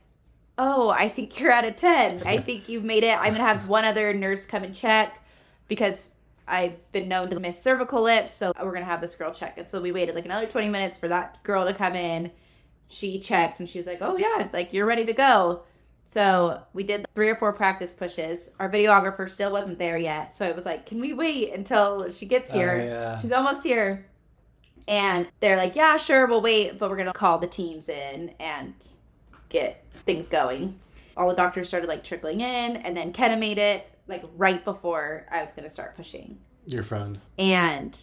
oh, 0.59 0.91
I 0.91 1.09
think 1.09 1.39
you're 1.39 1.53
at 1.53 1.65
a 1.65 1.71
10. 1.71 2.23
I 2.27 2.39
think 2.41 2.69
you've 2.69 2.83
made 2.83 3.05
it. 3.05 3.17
I'm 3.17 3.27
going 3.27 3.37
to 3.37 3.43
have 3.43 3.69
one 3.69 3.85
other 3.85 4.13
nurse 4.13 4.47
come 4.47 4.65
and 4.65 4.75
check 4.75 5.25
because 5.69 6.17
I've 6.49 6.75
been 6.91 7.07
known 7.07 7.31
to 7.31 7.39
miss 7.39 7.63
cervical 7.63 8.03
lips. 8.03 8.33
So 8.33 8.53
we're 8.59 8.73
going 8.73 8.83
to 8.83 8.91
have 8.91 9.01
this 9.01 9.15
girl 9.15 9.33
check. 9.33 9.59
And 9.59 9.69
so 9.69 9.81
we 9.81 9.93
waited 9.93 10.17
like 10.17 10.25
another 10.25 10.49
20 10.49 10.69
minutes 10.69 10.99
for 10.99 11.07
that 11.07 11.41
girl 11.45 11.65
to 11.67 11.73
come 11.73 11.95
in. 11.95 12.33
She 12.89 13.21
checked 13.21 13.61
and 13.61 13.69
she 13.71 13.79
was 13.79 13.87
like, 13.87 13.99
oh, 14.01 14.17
yeah, 14.17 14.49
like 14.53 14.73
you're 14.73 14.87
ready 14.87 15.07
to 15.07 15.13
go. 15.13 15.63
So 16.11 16.61
we 16.73 16.83
did 16.83 17.07
three 17.15 17.29
or 17.29 17.37
four 17.37 17.53
practice 17.53 17.93
pushes. 17.93 18.51
Our 18.59 18.69
videographer 18.69 19.31
still 19.31 19.53
wasn't 19.53 19.79
there 19.79 19.97
yet. 19.97 20.35
So 20.35 20.45
it 20.45 20.57
was 20.57 20.67
like, 20.67 20.85
can 20.85 20.99
we 21.01 21.13
wait 21.13 21.55
until 21.55 22.11
she 22.11 22.27
gets 22.27 22.51
oh, 22.51 22.55
here? 22.55 22.81
Oh, 22.81 22.85
yeah. 22.85 23.21
She's 23.21 23.31
almost 23.31 23.63
here. 23.63 24.05
And 24.89 25.29
they're 25.39 25.57
like, 25.57 25.77
yeah, 25.77 25.97
sure, 25.99 26.27
we'll 26.27 26.41
wait, 26.43 26.81
but 26.81 26.91
we're 26.91 26.97
going 26.97 27.07
to 27.07 27.13
call 27.13 27.39
the 27.39 27.47
teams 27.47 27.89
in 27.89 28.35
and 28.41 28.75
get 29.51 29.85
things 30.05 30.29
going. 30.29 30.81
All 31.17 31.29
the 31.29 31.37
doctors 31.37 31.69
started 31.69 31.87
like 31.87 32.03
trickling 32.03 32.41
in, 32.41 32.79
and 32.79 32.97
then 32.97 33.13
Kenna 33.13 33.37
made 33.37 33.59
it 33.59 33.89
like 34.09 34.25
right 34.37 34.65
before 34.65 35.27
I 35.31 35.45
was 35.45 35.53
going 35.53 35.63
to 35.63 35.71
start 35.73 35.95
pushing. 35.95 36.39
Your 36.67 36.83
friend. 36.83 37.21
And 37.39 37.97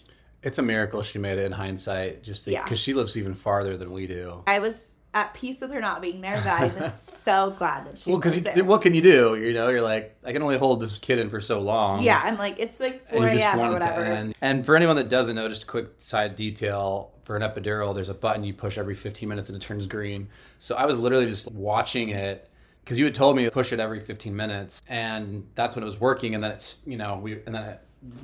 It's 0.44 0.60
a 0.60 0.64
miracle 0.64 1.02
she 1.02 1.20
made 1.20 1.40
it 1.40 1.46
in 1.46 1.52
hindsight, 1.52 2.24
just 2.24 2.48
Yeah. 2.48 2.64
because 2.64 2.80
she 2.80 2.94
lives 2.94 3.18
even 3.18 3.36
farther 3.36 3.76
than 3.76 3.92
we 3.92 4.08
do. 4.08 4.44
I 4.48 4.60
was 4.60 4.97
at 5.18 5.34
peace 5.34 5.62
with 5.62 5.72
her 5.72 5.82
not 5.82 6.00
being 6.02 6.22
there, 6.22 6.36
but 6.44 6.48
I'm 6.48 6.92
so 6.92 7.56
glad 7.58 7.88
that 7.88 7.98
she 7.98 8.12
Well, 8.12 8.20
because 8.20 8.40
what 8.64 8.82
can 8.84 8.94
you 8.94 9.02
do? 9.02 9.36
You 9.36 9.52
know, 9.54 9.70
you're 9.70 9.82
like, 9.82 10.16
I 10.24 10.32
can 10.32 10.44
only 10.44 10.58
hold 10.58 10.80
this 10.80 10.98
kid 11.00 11.18
in 11.18 11.30
for 11.30 11.42
so 11.42 11.60
long. 11.60 12.04
yeah, 12.04 12.22
I'm 12.24 12.38
like, 12.38 12.60
it's 12.60 12.80
like 12.80 13.04
and 13.10 13.18
4 13.18 13.28
a.m. 13.28 13.60
or 13.60 13.72
whatever. 13.74 14.34
And 14.42 14.66
for 14.66 14.76
anyone 14.76 14.96
that 14.98 15.10
doesn't 15.10 15.36
know, 15.36 15.50
just 15.50 15.64
a 15.64 15.66
quick 15.66 15.88
side 15.98 16.36
detail 16.36 17.12
for 17.24 17.36
an 17.36 17.42
epidural, 17.42 17.96
there's 17.96 18.10
a 18.10 18.14
button 18.14 18.44
you 18.44 18.54
push 18.54 18.78
every 18.78 18.94
15 18.96 19.28
minutes 19.28 19.50
and 19.50 19.56
it 19.56 19.62
turns 19.66 19.88
green. 19.88 20.30
So 20.60 20.76
I 20.76 20.86
was 20.86 21.00
literally 21.00 21.26
just 21.26 21.52
watching 21.52 22.10
it 22.10 22.48
because 22.84 23.00
you 23.00 23.06
had 23.06 23.16
told 23.16 23.36
me 23.36 23.44
to 23.46 23.52
push 23.52 23.74
it 23.74 23.80
every 23.80 24.00
15 24.00 24.36
minutes, 24.36 24.82
and 24.88 25.48
that's 25.56 25.76
when 25.76 25.82
it 25.84 25.86
was 25.86 26.00
working. 26.00 26.36
And 26.36 26.44
then 26.44 26.52
it's 26.52 26.84
you 26.86 26.98
know 26.98 27.18
we 27.18 27.34
and 27.46 27.54
then 27.56 27.64
it 27.64 27.82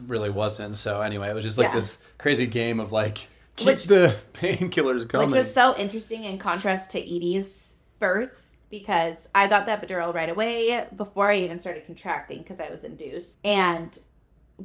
really 0.07 0.29
wasn't. 0.29 0.75
So 0.75 1.01
anyway, 1.01 1.29
it 1.29 1.33
was 1.33 1.43
just 1.43 1.57
like 1.57 1.69
Yeah. 1.69 1.75
this 1.75 2.01
crazy 2.19 2.45
game 2.47 2.79
of 2.79 2.91
like 2.91 3.27
keep 3.55 3.67
Which- 3.67 3.83
the 3.85 4.15
painkillers 4.33 5.07
coming. 5.07 5.29
Which 5.29 5.37
was 5.37 5.53
so 5.53 5.75
interesting 5.77 6.23
in 6.23 6.37
contrast 6.37 6.91
to 6.91 6.99
Edie's 6.99 7.75
birth 7.99 8.31
because 8.69 9.29
I 9.35 9.47
got 9.47 9.67
that 9.67 9.81
epidural 9.81 10.13
right 10.13 10.29
away 10.29 10.87
before 10.95 11.31
I 11.31 11.37
even 11.37 11.59
started 11.59 11.85
contracting 11.85 12.39
because 12.39 12.59
I 12.59 12.69
was 12.69 12.83
induced. 12.83 13.37
And 13.43 13.97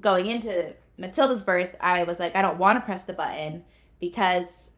going 0.01 0.27
into 0.27 0.73
Matilda's 0.97 1.43
birth, 1.43 1.77
I 1.81 2.05
was 2.05 2.19
like, 2.19 2.35
I 2.35 2.43
don't 2.43 2.59
want 2.59 2.79
to 2.79 2.85
press 2.85 3.05
the 3.05 3.13
button 3.13 3.65
because 4.01 4.71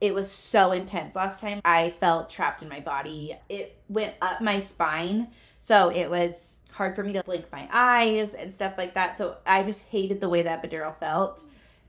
it 0.00 0.14
was 0.14 0.30
so 0.30 0.72
intense. 0.72 1.14
Last 1.14 1.40
time 1.40 1.60
I 1.64 1.90
felt 2.00 2.28
trapped 2.28 2.62
in 2.62 2.68
my 2.68 2.80
body, 2.80 3.36
it 3.48 3.80
went 3.88 4.14
up 4.20 4.40
my 4.40 4.60
spine. 4.60 5.28
So 5.60 5.88
it 5.90 6.10
was 6.10 6.58
hard 6.70 6.94
for 6.94 7.02
me 7.02 7.14
to 7.14 7.22
blink 7.22 7.50
my 7.50 7.68
eyes 7.72 8.34
and 8.34 8.54
stuff 8.54 8.74
like 8.76 8.94
that. 8.94 9.16
So 9.16 9.36
I 9.46 9.62
just 9.62 9.86
hated 9.88 10.20
the 10.20 10.28
way 10.28 10.42
that 10.42 10.62
epidural 10.62 10.98
felt. 10.98 11.42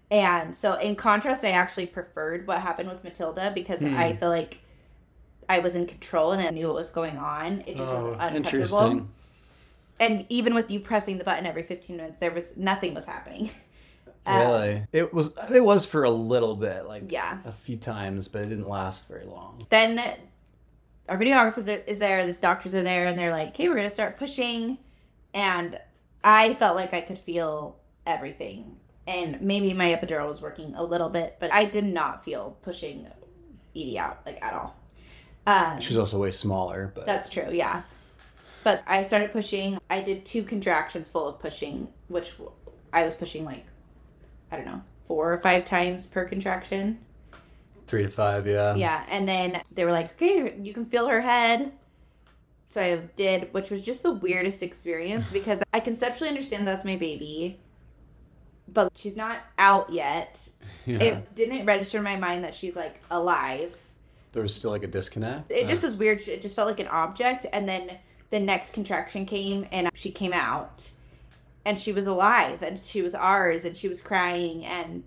And 0.10 0.56
so, 0.56 0.76
in 0.76 0.96
contrast, 0.96 1.44
I 1.44 1.50
actually 1.52 1.88
preferred 1.88 2.48
what 2.48 2.62
happened 2.62 2.90
with 2.90 3.04
Matilda 3.04 3.52
because 3.54 3.82
Hmm. 3.82 3.96
I 3.98 4.16
feel 4.16 4.30
like 4.30 4.60
I 5.50 5.60
was 5.60 5.76
in 5.76 5.86
control 5.88 6.32
and 6.32 6.42
I 6.42 6.50
knew 6.50 6.68
what 6.68 6.76
was 6.76 6.90
going 6.92 7.18
on. 7.18 7.64
It 7.68 7.78
just 7.78 7.92
was 7.92 8.04
Oh, 8.06 8.12
uncomfortable. 8.14 8.36
interesting. 8.36 9.10
And 10.00 10.26
even 10.30 10.54
with 10.54 10.70
you 10.70 10.80
pressing 10.80 11.18
the 11.18 11.24
button 11.24 11.46
every 11.46 11.64
15 11.64 11.98
minutes, 11.98 12.20
there 12.20 12.32
was 12.32 12.56
nothing 12.58 12.94
was 12.94 13.06
happening. 13.06 13.50
Uh, 14.26 14.40
Really, 14.40 14.84
it 14.92 15.14
was. 15.14 15.32
It 15.54 15.64
was 15.64 15.86
for 15.86 16.04
a 16.04 16.10
little 16.10 16.54
bit, 16.58 16.86
like 16.86 17.10
Yeah. 17.10 17.38
a 17.46 17.52
few 17.52 17.78
times, 17.78 18.28
but 18.28 18.42
it 18.42 18.50
didn't 18.50 18.68
last 18.68 19.08
very 19.08 19.24
long. 19.24 19.66
Then 19.70 20.00
our 21.08 21.18
videographer 21.18 21.82
is 21.88 22.00
there, 22.00 22.28
the 22.28 22.34
doctors 22.34 22.76
are 22.76 22.84
there, 22.84 23.06
and 23.08 23.18
they're 23.18 23.32
like, 23.32 23.50
"Okay, 23.50 23.70
we're 23.70 23.76
gonna 23.78 23.90
start 23.90 24.18
pushing." 24.20 24.80
And 25.34 25.80
I 26.26 26.56
felt 26.56 26.76
like 26.76 26.94
I 26.94 27.00
could 27.00 27.18
feel 27.18 27.78
everything, 28.06 28.76
and 29.08 29.42
maybe 29.42 29.74
my 29.74 29.94
epidural 29.94 30.28
was 30.28 30.42
working 30.42 30.76
a 30.76 30.84
little 30.84 31.10
bit, 31.10 31.38
but 31.40 31.52
I 31.52 31.66
did 31.66 31.86
not 31.86 32.24
feel 32.26 32.58
pushing 32.62 33.08
Edie 33.76 33.98
out 33.98 34.20
like 34.26 34.44
at 34.44 34.54
all. 34.54 34.76
Um, 35.48 35.80
She's 35.80 35.98
also 35.98 36.20
way 36.20 36.32
smaller, 36.32 36.92
but 36.94 37.06
That's 37.06 37.30
true, 37.30 37.50
yeah. 37.50 37.84
But 38.64 38.84
I 38.86 39.06
started 39.06 39.32
pushing. 39.32 39.80
I 39.90 40.02
did 40.02 40.26
two 40.26 40.44
contractions 40.44 41.10
full 41.10 41.26
of 41.26 41.40
pushing, 41.40 41.88
which 42.10 42.34
I 42.92 43.06
was 43.06 43.16
pushing 43.16 43.46
like, 43.46 43.66
I 44.52 44.58
don't 44.58 44.66
know, 44.66 44.82
four 45.08 45.32
or 45.32 45.38
five 45.38 45.64
times 45.64 46.06
per 46.06 46.26
contraction. 46.26 47.00
Three 47.86 48.04
to 48.04 48.10
five, 48.10 48.46
yeah. 48.46 48.76
Yeah, 48.76 49.06
and 49.10 49.26
then 49.26 49.62
they 49.72 49.86
were 49.86 49.94
like, 49.94 50.12
"Okay, 50.12 50.58
you 50.62 50.74
can 50.74 50.86
feel 50.86 51.08
her 51.08 51.22
head." 51.22 51.72
So 52.68 52.82
I 52.82 52.98
did, 53.16 53.54
which 53.54 53.72
was 53.72 53.86
just 53.86 54.04
the 54.04 54.12
weirdest 54.12 54.62
experience 54.62 55.32
because 55.32 55.64
I 55.72 55.80
conceptually 55.80 56.28
understand 56.30 56.68
that's 56.68 56.84
my 56.84 56.98
baby, 56.98 57.58
but 58.68 58.92
she's 58.96 59.16
not 59.16 59.40
out 59.58 59.92
yet. 59.92 60.50
Yeah. 60.86 61.00
It 61.00 61.36
didn't 61.36 61.66
register 61.66 61.98
in 61.98 62.06
my 62.06 62.16
mind 62.16 62.46
that 62.46 62.56
she's 62.56 62.78
like 62.78 63.02
alive. 63.12 63.78
there 64.32 64.42
was 64.42 64.56
still 64.56 64.72
like 64.72 64.84
a 64.84 64.88
disconnect. 64.88 65.52
It 65.52 65.68
just 65.68 65.84
uh. 65.84 65.88
was 65.88 65.98
weird. 65.98 66.26
It 66.26 66.42
just 66.42 66.56
felt 66.56 66.70
like 66.70 66.80
an 66.80 66.88
object, 66.88 67.46
and 67.52 67.68
then 67.68 67.98
the 68.30 68.40
next 68.40 68.72
contraction 68.72 69.26
came, 69.26 69.68
and 69.70 69.90
she 69.94 70.12
came 70.12 70.32
out, 70.32 70.90
and 71.66 71.78
she 71.78 71.92
was 71.92 72.08
alive, 72.08 72.64
and 72.64 72.80
she 72.80 73.02
was 73.02 73.16
ours, 73.16 73.66
and 73.66 73.76
she 73.76 73.90
was 73.90 74.02
crying, 74.02 74.64
and 74.64 75.04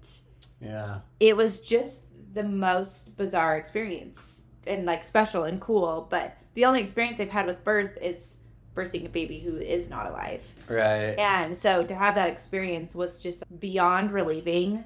yeah. 0.61 0.99
it 1.18 1.35
was 1.35 1.61
just 1.61 2.05
the 2.35 2.44
most 2.44 3.16
bizarre 3.16 3.57
experience 3.57 4.42
and 4.66 4.85
like 4.85 5.05
special 5.05 5.44
and 5.44 5.61
cool. 5.61 6.07
But 6.11 6.37
the 6.55 6.66
only 6.66 6.83
experience 6.83 7.20
I've 7.20 7.31
had 7.31 7.46
with 7.46 7.64
birth 7.64 7.96
is 8.01 8.37
birthing 8.74 9.06
a 9.06 9.09
baby 9.09 9.40
who 9.40 9.56
is 9.56 9.90
not 9.90 10.06
alive. 10.06 10.46
Right. 10.68 11.18
And 11.18 11.56
so 11.56 11.85
to 11.85 11.94
have 11.94 12.14
that 12.14 12.30
experience 12.30 12.94
was 12.94 13.20
just 13.20 13.44
beyond 13.61 14.12
relieving, 14.12 14.85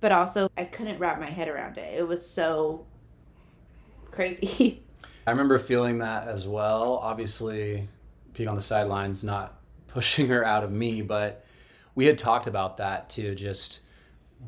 but 0.00 0.12
also 0.12 0.50
I 0.56 0.64
couldn't 0.64 0.98
wrap 0.98 1.18
my 1.18 1.30
head 1.30 1.48
around 1.48 1.78
it. 1.78 1.98
It 1.98 2.06
was 2.06 2.24
so 2.28 2.86
crazy. 4.10 4.82
I 5.26 5.30
remember 5.30 5.58
feeling 5.58 5.98
that 5.98 6.28
as 6.28 6.46
well. 6.46 6.98
Obviously, 7.02 7.88
being 8.32 8.48
on 8.48 8.54
the 8.54 8.60
sidelines, 8.60 9.22
not 9.22 9.60
pushing 9.88 10.28
her 10.28 10.44
out 10.44 10.64
of 10.64 10.72
me, 10.72 11.02
but 11.02 11.44
we 11.94 12.06
had 12.06 12.18
talked 12.18 12.46
about 12.46 12.78
that 12.78 13.10
too. 13.10 13.34
Just 13.34 13.80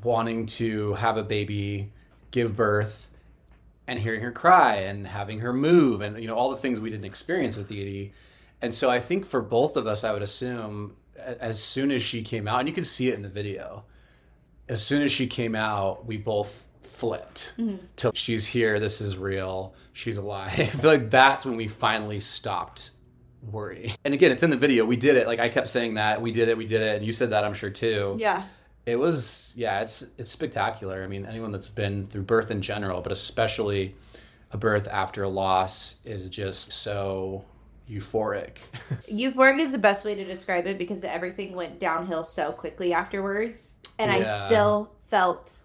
wanting 0.02 0.46
to 0.46 0.94
have 0.94 1.16
a 1.16 1.22
baby, 1.22 1.92
give 2.30 2.56
birth, 2.56 3.10
and 3.86 3.98
hearing 3.98 4.22
her 4.22 4.32
cry 4.32 4.76
and 4.76 5.06
having 5.06 5.40
her 5.40 5.52
move, 5.52 6.00
and 6.00 6.20
you 6.20 6.26
know 6.26 6.34
all 6.34 6.50
the 6.50 6.56
things 6.56 6.80
we 6.80 6.90
didn't 6.90 7.04
experience 7.04 7.56
with 7.56 7.70
Edie. 7.70 8.12
And 8.62 8.74
so 8.74 8.88
I 8.88 9.00
think 9.00 9.26
for 9.26 9.42
both 9.42 9.76
of 9.76 9.86
us, 9.86 10.04
I 10.04 10.12
would 10.12 10.22
assume 10.22 10.96
as 11.18 11.62
soon 11.62 11.90
as 11.90 12.02
she 12.02 12.22
came 12.22 12.48
out, 12.48 12.60
and 12.60 12.68
you 12.68 12.74
can 12.74 12.84
see 12.84 13.08
it 13.08 13.14
in 13.14 13.22
the 13.22 13.28
video, 13.28 13.84
as 14.68 14.84
soon 14.84 15.02
as 15.02 15.12
she 15.12 15.26
came 15.26 15.54
out, 15.54 16.06
we 16.06 16.16
both 16.16 16.68
flipped 16.82 17.54
mm-hmm. 17.58 17.84
till 17.96 18.12
she's 18.14 18.46
here. 18.46 18.78
This 18.78 19.00
is 19.00 19.18
real. 19.18 19.74
She's 19.92 20.16
alive. 20.16 20.52
I 20.58 20.66
feel 20.66 20.90
like 20.90 21.10
that's 21.10 21.44
when 21.44 21.56
we 21.56 21.68
finally 21.68 22.20
stopped 22.20 22.92
worrying. 23.50 23.92
And 24.04 24.14
again, 24.14 24.30
it's 24.30 24.42
in 24.42 24.50
the 24.50 24.56
video. 24.56 24.84
We 24.84 24.96
did 24.96 25.16
it. 25.16 25.26
Like 25.26 25.40
I 25.40 25.48
kept 25.48 25.68
saying 25.68 25.94
that 25.94 26.22
we 26.22 26.30
did 26.30 26.48
it. 26.48 26.56
We 26.56 26.66
did 26.66 26.80
it. 26.80 26.96
And 26.96 27.04
you 27.04 27.12
said 27.12 27.30
that 27.30 27.44
I'm 27.44 27.54
sure 27.54 27.70
too. 27.70 28.16
yeah. 28.18 28.44
It 28.84 28.96
was 28.96 29.54
yeah. 29.56 29.80
It's 29.82 30.04
it's 30.18 30.32
spectacular. 30.32 31.04
I 31.04 31.06
mean, 31.06 31.24
anyone 31.24 31.52
that's 31.52 31.68
been 31.68 32.04
through 32.06 32.22
birth 32.22 32.50
in 32.50 32.62
general, 32.62 33.00
but 33.00 33.12
especially 33.12 33.94
a 34.50 34.58
birth 34.58 34.88
after 34.88 35.22
a 35.22 35.28
loss, 35.28 36.00
is 36.04 36.28
just 36.28 36.72
so 36.72 37.44
euphoric. 37.92 38.58
Euphoric 39.10 39.60
is 39.60 39.72
the 39.72 39.78
best 39.78 40.04
way 40.04 40.14
to 40.14 40.24
describe 40.24 40.66
it 40.66 40.78
because 40.78 41.04
everything 41.04 41.54
went 41.54 41.78
downhill 41.78 42.24
so 42.24 42.52
quickly 42.52 42.92
afterwards. 42.92 43.78
And 43.98 44.10
Yeah. 44.10 44.42
I 44.42 44.46
still 44.46 44.92
felt 45.06 45.58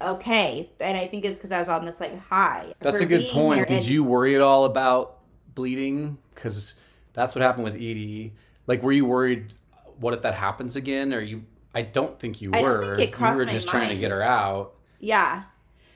okay. 0.00 0.70
And 0.80 0.96
I 0.96 1.06
think 1.06 1.24
it's 1.24 1.38
because 1.38 1.52
I 1.52 1.58
was 1.58 1.68
on 1.68 1.84
this 1.84 2.00
like 2.00 2.18
high. 2.18 2.72
That's 2.80 3.00
a 3.00 3.06
good 3.06 3.26
point. 3.28 3.68
Did 3.68 3.78
and- 3.78 3.86
you 3.86 4.04
worry 4.04 4.34
at 4.34 4.40
all 4.40 4.64
about 4.64 5.18
bleeding? 5.54 6.18
Because 6.34 6.74
that's 7.12 7.34
what 7.34 7.42
happened 7.42 7.64
with 7.64 7.74
Edie. 7.74 8.34
Like, 8.66 8.82
were 8.82 8.92
you 8.92 9.06
worried? 9.06 9.54
What 9.98 10.14
if 10.14 10.22
that 10.22 10.34
happens 10.34 10.76
again? 10.76 11.12
Or 11.14 11.20
you? 11.20 11.44
I 11.74 11.82
don't 11.82 12.18
think 12.18 12.40
you 12.40 12.50
were. 12.50 12.96
think 12.96 13.18
you 13.18 13.26
were 13.26 13.44
just 13.44 13.68
trying 13.68 13.90
to 13.90 13.96
get 13.96 14.10
her 14.10 14.22
out. 14.22 14.74
Yeah. 14.98 15.42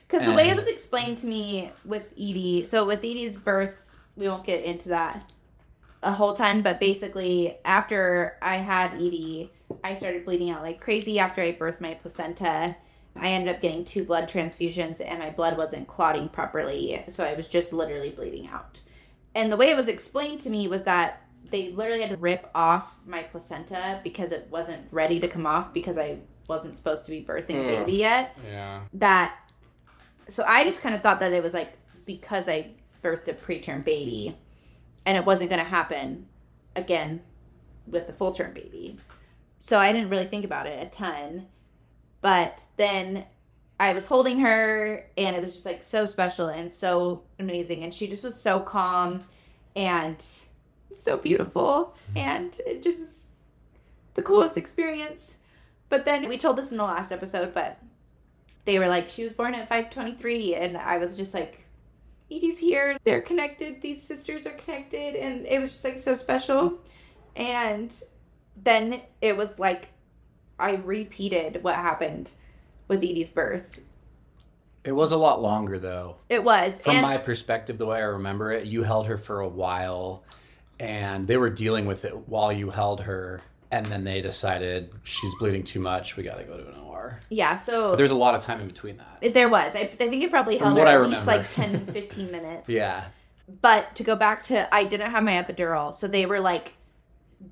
Because 0.07 0.27
the 0.27 0.33
way 0.33 0.49
it 0.49 0.55
was 0.55 0.67
explained 0.67 1.19
to 1.19 1.27
me 1.27 1.71
with 1.85 2.03
Edie, 2.13 2.65
so 2.65 2.85
with 2.85 2.99
Edie's 2.99 3.37
birth, 3.37 3.90
we 4.15 4.27
won't 4.27 4.43
get 4.45 4.63
into 4.63 4.89
that 4.89 5.29
a 6.03 6.11
whole 6.11 6.33
ton, 6.33 6.61
but 6.63 6.79
basically, 6.79 7.57
after 7.63 8.37
I 8.41 8.55
had 8.57 8.93
Edie, 8.95 9.51
I 9.83 9.95
started 9.95 10.25
bleeding 10.25 10.49
out 10.49 10.63
like 10.63 10.81
crazy 10.81 11.19
after 11.19 11.41
I 11.41 11.53
birthed 11.53 11.79
my 11.79 11.93
placenta. 11.93 12.75
I 13.15 13.27
ended 13.29 13.53
up 13.53 13.61
getting 13.61 13.85
two 13.85 14.03
blood 14.03 14.27
transfusions, 14.29 15.01
and 15.05 15.19
my 15.19 15.29
blood 15.29 15.57
wasn't 15.57 15.87
clotting 15.87 16.29
properly, 16.29 17.03
so 17.09 17.23
I 17.23 17.33
was 17.35 17.49
just 17.49 17.71
literally 17.73 18.09
bleeding 18.09 18.47
out. 18.47 18.79
And 19.35 19.51
the 19.51 19.57
way 19.57 19.69
it 19.69 19.77
was 19.77 19.87
explained 19.87 20.39
to 20.41 20.49
me 20.49 20.67
was 20.67 20.85
that 20.85 21.21
they 21.51 21.71
literally 21.71 22.01
had 22.01 22.09
to 22.11 22.17
rip 22.17 22.49
off 22.55 22.95
my 23.05 23.23
placenta 23.23 23.99
because 24.03 24.31
it 24.31 24.47
wasn't 24.49 24.87
ready 24.91 25.19
to 25.19 25.27
come 25.27 25.45
off 25.45 25.73
because 25.73 25.97
I 25.97 26.19
wasn't 26.47 26.77
supposed 26.77 27.05
to 27.05 27.11
be 27.11 27.21
birthing 27.23 27.63
a 27.63 27.67
baby 27.67 27.93
yet 27.93 28.37
Yeah. 28.49 28.81
that 28.93 29.35
so 30.29 30.43
I 30.47 30.63
just 30.63 30.81
kind 30.81 30.95
of 30.95 31.01
thought 31.01 31.19
that 31.19 31.33
it 31.33 31.43
was 31.43 31.53
like 31.53 31.73
because 32.05 32.47
I 32.47 32.71
birthed 33.03 33.27
a 33.27 33.33
preterm 33.33 33.83
baby 33.83 34.37
and 35.05 35.17
it 35.17 35.25
wasn't 35.25 35.49
going 35.49 35.63
to 35.63 35.69
happen 35.69 36.27
again 36.75 37.21
with 37.87 38.07
the 38.07 38.13
full 38.13 38.33
term 38.33 38.53
baby. 38.53 38.97
So 39.59 39.77
I 39.77 39.91
didn't 39.91 40.09
really 40.09 40.25
think 40.25 40.45
about 40.45 40.67
it 40.67 40.85
a 40.85 40.89
ton. 40.89 41.47
But 42.21 42.61
then 42.77 43.25
I 43.79 43.93
was 43.93 44.05
holding 44.05 44.39
her 44.39 45.05
and 45.17 45.35
it 45.35 45.41
was 45.41 45.53
just 45.53 45.65
like 45.65 45.83
so 45.83 46.05
special 46.05 46.47
and 46.47 46.71
so 46.71 47.23
amazing 47.39 47.83
and 47.83 47.93
she 47.93 48.07
just 48.07 48.23
was 48.23 48.39
so 48.39 48.59
calm 48.59 49.23
and 49.75 50.23
so 50.93 51.17
beautiful 51.17 51.95
and 52.15 52.59
it 52.67 52.83
just 52.83 52.99
was 52.99 53.25
the 54.13 54.21
coolest 54.21 54.57
experience. 54.57 55.37
But 55.89 56.05
then 56.05 56.27
we 56.29 56.37
told 56.37 56.57
this 56.57 56.71
in 56.71 56.77
the 56.77 56.83
last 56.83 57.11
episode, 57.11 57.53
but 57.53 57.79
they 58.65 58.79
were 58.79 58.87
like, 58.87 59.09
she 59.09 59.23
was 59.23 59.33
born 59.33 59.53
at 59.55 59.67
523. 59.67 60.55
And 60.55 60.77
I 60.77 60.97
was 60.97 61.17
just 61.17 61.33
like, 61.33 61.60
Edie's 62.31 62.57
here. 62.57 62.97
They're 63.03 63.21
connected. 63.21 63.81
These 63.81 64.01
sisters 64.01 64.47
are 64.47 64.53
connected. 64.53 65.15
And 65.15 65.45
it 65.45 65.59
was 65.59 65.71
just 65.71 65.83
like 65.83 65.99
so 65.99 66.15
special. 66.15 66.79
And 67.35 67.93
then 68.55 69.01
it 69.21 69.35
was 69.35 69.59
like, 69.59 69.89
I 70.57 70.75
repeated 70.75 71.63
what 71.63 71.75
happened 71.75 72.31
with 72.87 72.99
Edie's 72.99 73.31
birth. 73.31 73.81
It 74.83 74.93
was 74.93 75.11
a 75.11 75.17
lot 75.17 75.41
longer 75.41 75.77
though. 75.77 76.15
It 76.29 76.43
was. 76.43 76.81
From 76.81 76.95
and 76.97 77.01
my 77.01 77.17
perspective, 77.17 77.77
the 77.77 77.85
way 77.85 77.97
I 77.97 78.05
remember 78.05 78.51
it, 78.51 78.65
you 78.65 78.83
held 78.83 79.07
her 79.07 79.17
for 79.17 79.41
a 79.41 79.47
while, 79.47 80.23
and 80.79 81.27
they 81.27 81.37
were 81.37 81.51
dealing 81.51 81.85
with 81.85 82.03
it 82.05 82.27
while 82.27 82.51
you 82.51 82.71
held 82.71 83.01
her, 83.01 83.41
and 83.71 83.85
then 83.85 84.03
they 84.03 84.21
decided 84.21 84.91
she's 85.03 85.33
bleeding 85.35 85.63
too 85.63 85.79
much. 85.79 86.17
We 86.17 86.23
got 86.23 86.37
to 86.37 86.43
go 86.43 86.57
to 86.57 86.67
an 86.67 86.75
OR. 86.81 87.19
yeah, 87.29 87.55
so 87.55 87.91
But 87.91 87.95
there's 87.97 88.11
a 88.11 88.15
lot 88.15 88.35
of 88.35 88.43
time 88.43 88.59
in 88.61 88.67
between 88.67 88.97
that. 88.97 89.17
it- 89.21 89.33
there 89.33 89.49
was. 89.49 89.75
I, 89.75 89.79
I 89.79 89.85
think 89.87 90.21
it 90.23 90.29
probably 90.29 90.57
From 90.57 90.67
held 90.67 90.77
what 90.79 90.87
I 90.87 90.93
at 90.95 91.01
least 91.01 91.25
remember. 91.25 91.31
like 91.37 91.53
10, 91.53 91.85
15 91.93 92.31
minutes. 92.31 92.69
Yeah. 92.69 93.05
But 93.61 93.95
to 93.95 94.03
go 94.03 94.15
back 94.15 94.43
to, 94.43 94.73
I 94.73 94.83
didn't 94.85 95.11
have 95.11 95.23
my 95.23 95.33
epidural, 95.33 95.93
so 95.95 96.07
they 96.07 96.25
were 96.25 96.39
like 96.39 96.73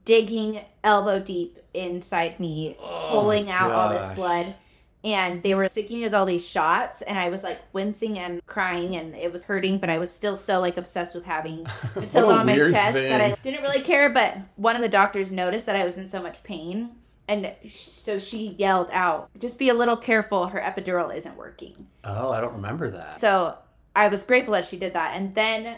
digging 0.05 0.61
elbow 0.83 1.19
deep 1.19 1.57
inside 1.73 2.39
me, 2.39 2.75
oh 2.79 3.07
pulling 3.11 3.49
out 3.49 3.71
all 3.71 3.89
this 3.89 4.09
blood, 4.13 4.55
and 5.03 5.41
they 5.43 5.55
were 5.55 5.67
sticking 5.69 5.99
me 5.99 6.03
with 6.03 6.13
all 6.13 6.25
these 6.25 6.45
shots, 6.45 7.01
and 7.01 7.17
I 7.17 7.29
was 7.29 7.43
like 7.43 7.59
wincing 7.71 8.19
and 8.19 8.45
crying, 8.45 8.95
and 8.95 9.15
it 9.15 9.31
was 9.31 9.43
hurting, 9.43 9.77
but 9.77 9.89
I 9.89 9.97
was 9.97 10.11
still 10.11 10.35
so 10.35 10.59
like 10.59 10.77
obsessed 10.77 11.15
with 11.15 11.25
having 11.25 11.59
What 11.93 12.15
on 12.15 12.45
my 12.45 12.55
chest 12.55 12.93
that 12.95 13.21
I 13.21 13.35
didn't 13.41 13.61
really 13.61 13.81
care. 13.81 14.09
But 14.09 14.37
one 14.57 14.75
of 14.75 14.81
the 14.81 14.89
doctors 14.89 15.31
noticed 15.31 15.65
that 15.67 15.75
I 15.75 15.85
was 15.85 15.97
in 15.97 16.07
so 16.07 16.21
much 16.21 16.43
pain. 16.43 16.91
And 17.29 17.53
so 17.69 18.17
she 18.17 18.55
yelled 18.57 18.89
out, 18.91 19.29
just 19.37 19.59
be 19.59 19.69
a 19.69 19.73
little 19.75 19.95
careful, 19.95 20.47
her 20.47 20.59
epidural 20.59 21.15
isn't 21.15 21.37
working. 21.37 21.85
Oh, 22.03 22.31
I 22.31 22.41
don't 22.41 22.53
remember 22.53 22.89
that. 22.89 23.21
So 23.21 23.55
I 23.95 24.07
was 24.07 24.23
grateful 24.23 24.53
that 24.53 24.65
she 24.65 24.77
did 24.77 24.93
that. 24.93 25.15
And 25.15 25.35
then 25.35 25.77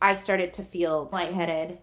I 0.00 0.14
started 0.14 0.52
to 0.54 0.62
feel 0.62 1.08
lightheaded, 1.12 1.78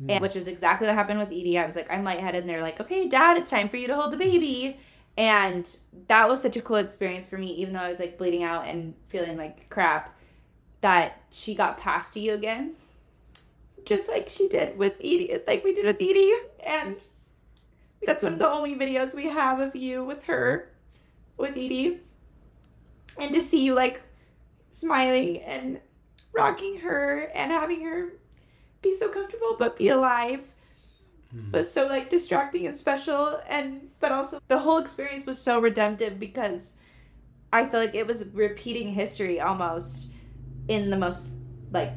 and, 0.00 0.10
hmm. 0.10 0.22
which 0.22 0.34
is 0.34 0.48
exactly 0.48 0.88
what 0.88 0.96
happened 0.96 1.20
with 1.20 1.28
Edie. 1.28 1.56
I 1.56 1.64
was 1.64 1.76
like, 1.76 1.88
I'm 1.88 2.02
lightheaded. 2.02 2.40
And 2.40 2.50
they're 2.50 2.62
like, 2.62 2.80
okay, 2.80 3.08
dad, 3.08 3.36
it's 3.36 3.48
time 3.48 3.68
for 3.68 3.76
you 3.76 3.86
to 3.86 3.94
hold 3.94 4.12
the 4.12 4.16
baby. 4.16 4.76
And 5.16 5.68
that 6.08 6.28
was 6.28 6.40
such 6.40 6.56
a 6.56 6.62
cool 6.62 6.76
experience 6.76 7.28
for 7.28 7.38
me, 7.38 7.48
even 7.54 7.74
though 7.74 7.80
I 7.80 7.90
was 7.90 8.00
like 8.00 8.18
bleeding 8.18 8.42
out 8.42 8.66
and 8.66 8.94
feeling 9.08 9.36
like 9.36 9.68
crap, 9.68 10.16
that 10.80 11.20
she 11.30 11.54
got 11.54 11.78
past 11.78 12.16
you 12.16 12.32
again. 12.34 12.74
Just 13.84 14.08
like 14.08 14.28
she 14.28 14.48
did 14.48 14.78
with 14.78 14.96
Edie, 15.00 15.36
like 15.46 15.64
we 15.64 15.74
did 15.74 15.86
with 15.86 15.96
Edie. 15.96 16.32
And 16.66 16.96
that's 18.06 18.22
one 18.22 18.34
of 18.34 18.38
the 18.38 18.48
only 18.48 18.74
videos 18.74 19.14
we 19.14 19.28
have 19.28 19.60
of 19.60 19.76
you 19.76 20.04
with 20.04 20.24
her, 20.24 20.70
with 21.36 21.52
Edie. 21.52 22.00
And 23.18 23.34
to 23.34 23.42
see 23.42 23.64
you 23.64 23.74
like 23.74 24.00
smiling 24.72 25.42
and 25.42 25.80
rocking 26.32 26.78
her 26.80 27.30
and 27.34 27.52
having 27.52 27.84
her 27.84 28.14
be 28.80 28.96
so 28.96 29.08
comfortable 29.08 29.56
but 29.58 29.78
be 29.78 29.88
alive 29.88 30.40
Mm-hmm. 31.34 31.52
was 31.52 31.72
so 31.72 31.86
like 31.86 32.10
distracting 32.10 32.66
and 32.66 32.76
special 32.76 33.40
and 33.48 33.88
but 34.00 34.12
also 34.12 34.38
the 34.48 34.58
whole 34.58 34.78
experience 34.78 35.24
was 35.24 35.38
so 35.38 35.60
redemptive 35.60 36.20
because 36.20 36.74
I 37.52 37.66
feel 37.66 37.80
like 37.80 37.94
it 37.94 38.06
was 38.06 38.26
repeating 38.32 38.92
history 38.92 39.40
almost 39.40 40.08
in 40.68 40.90
the 40.90 40.98
most 40.98 41.38
like 41.70 41.92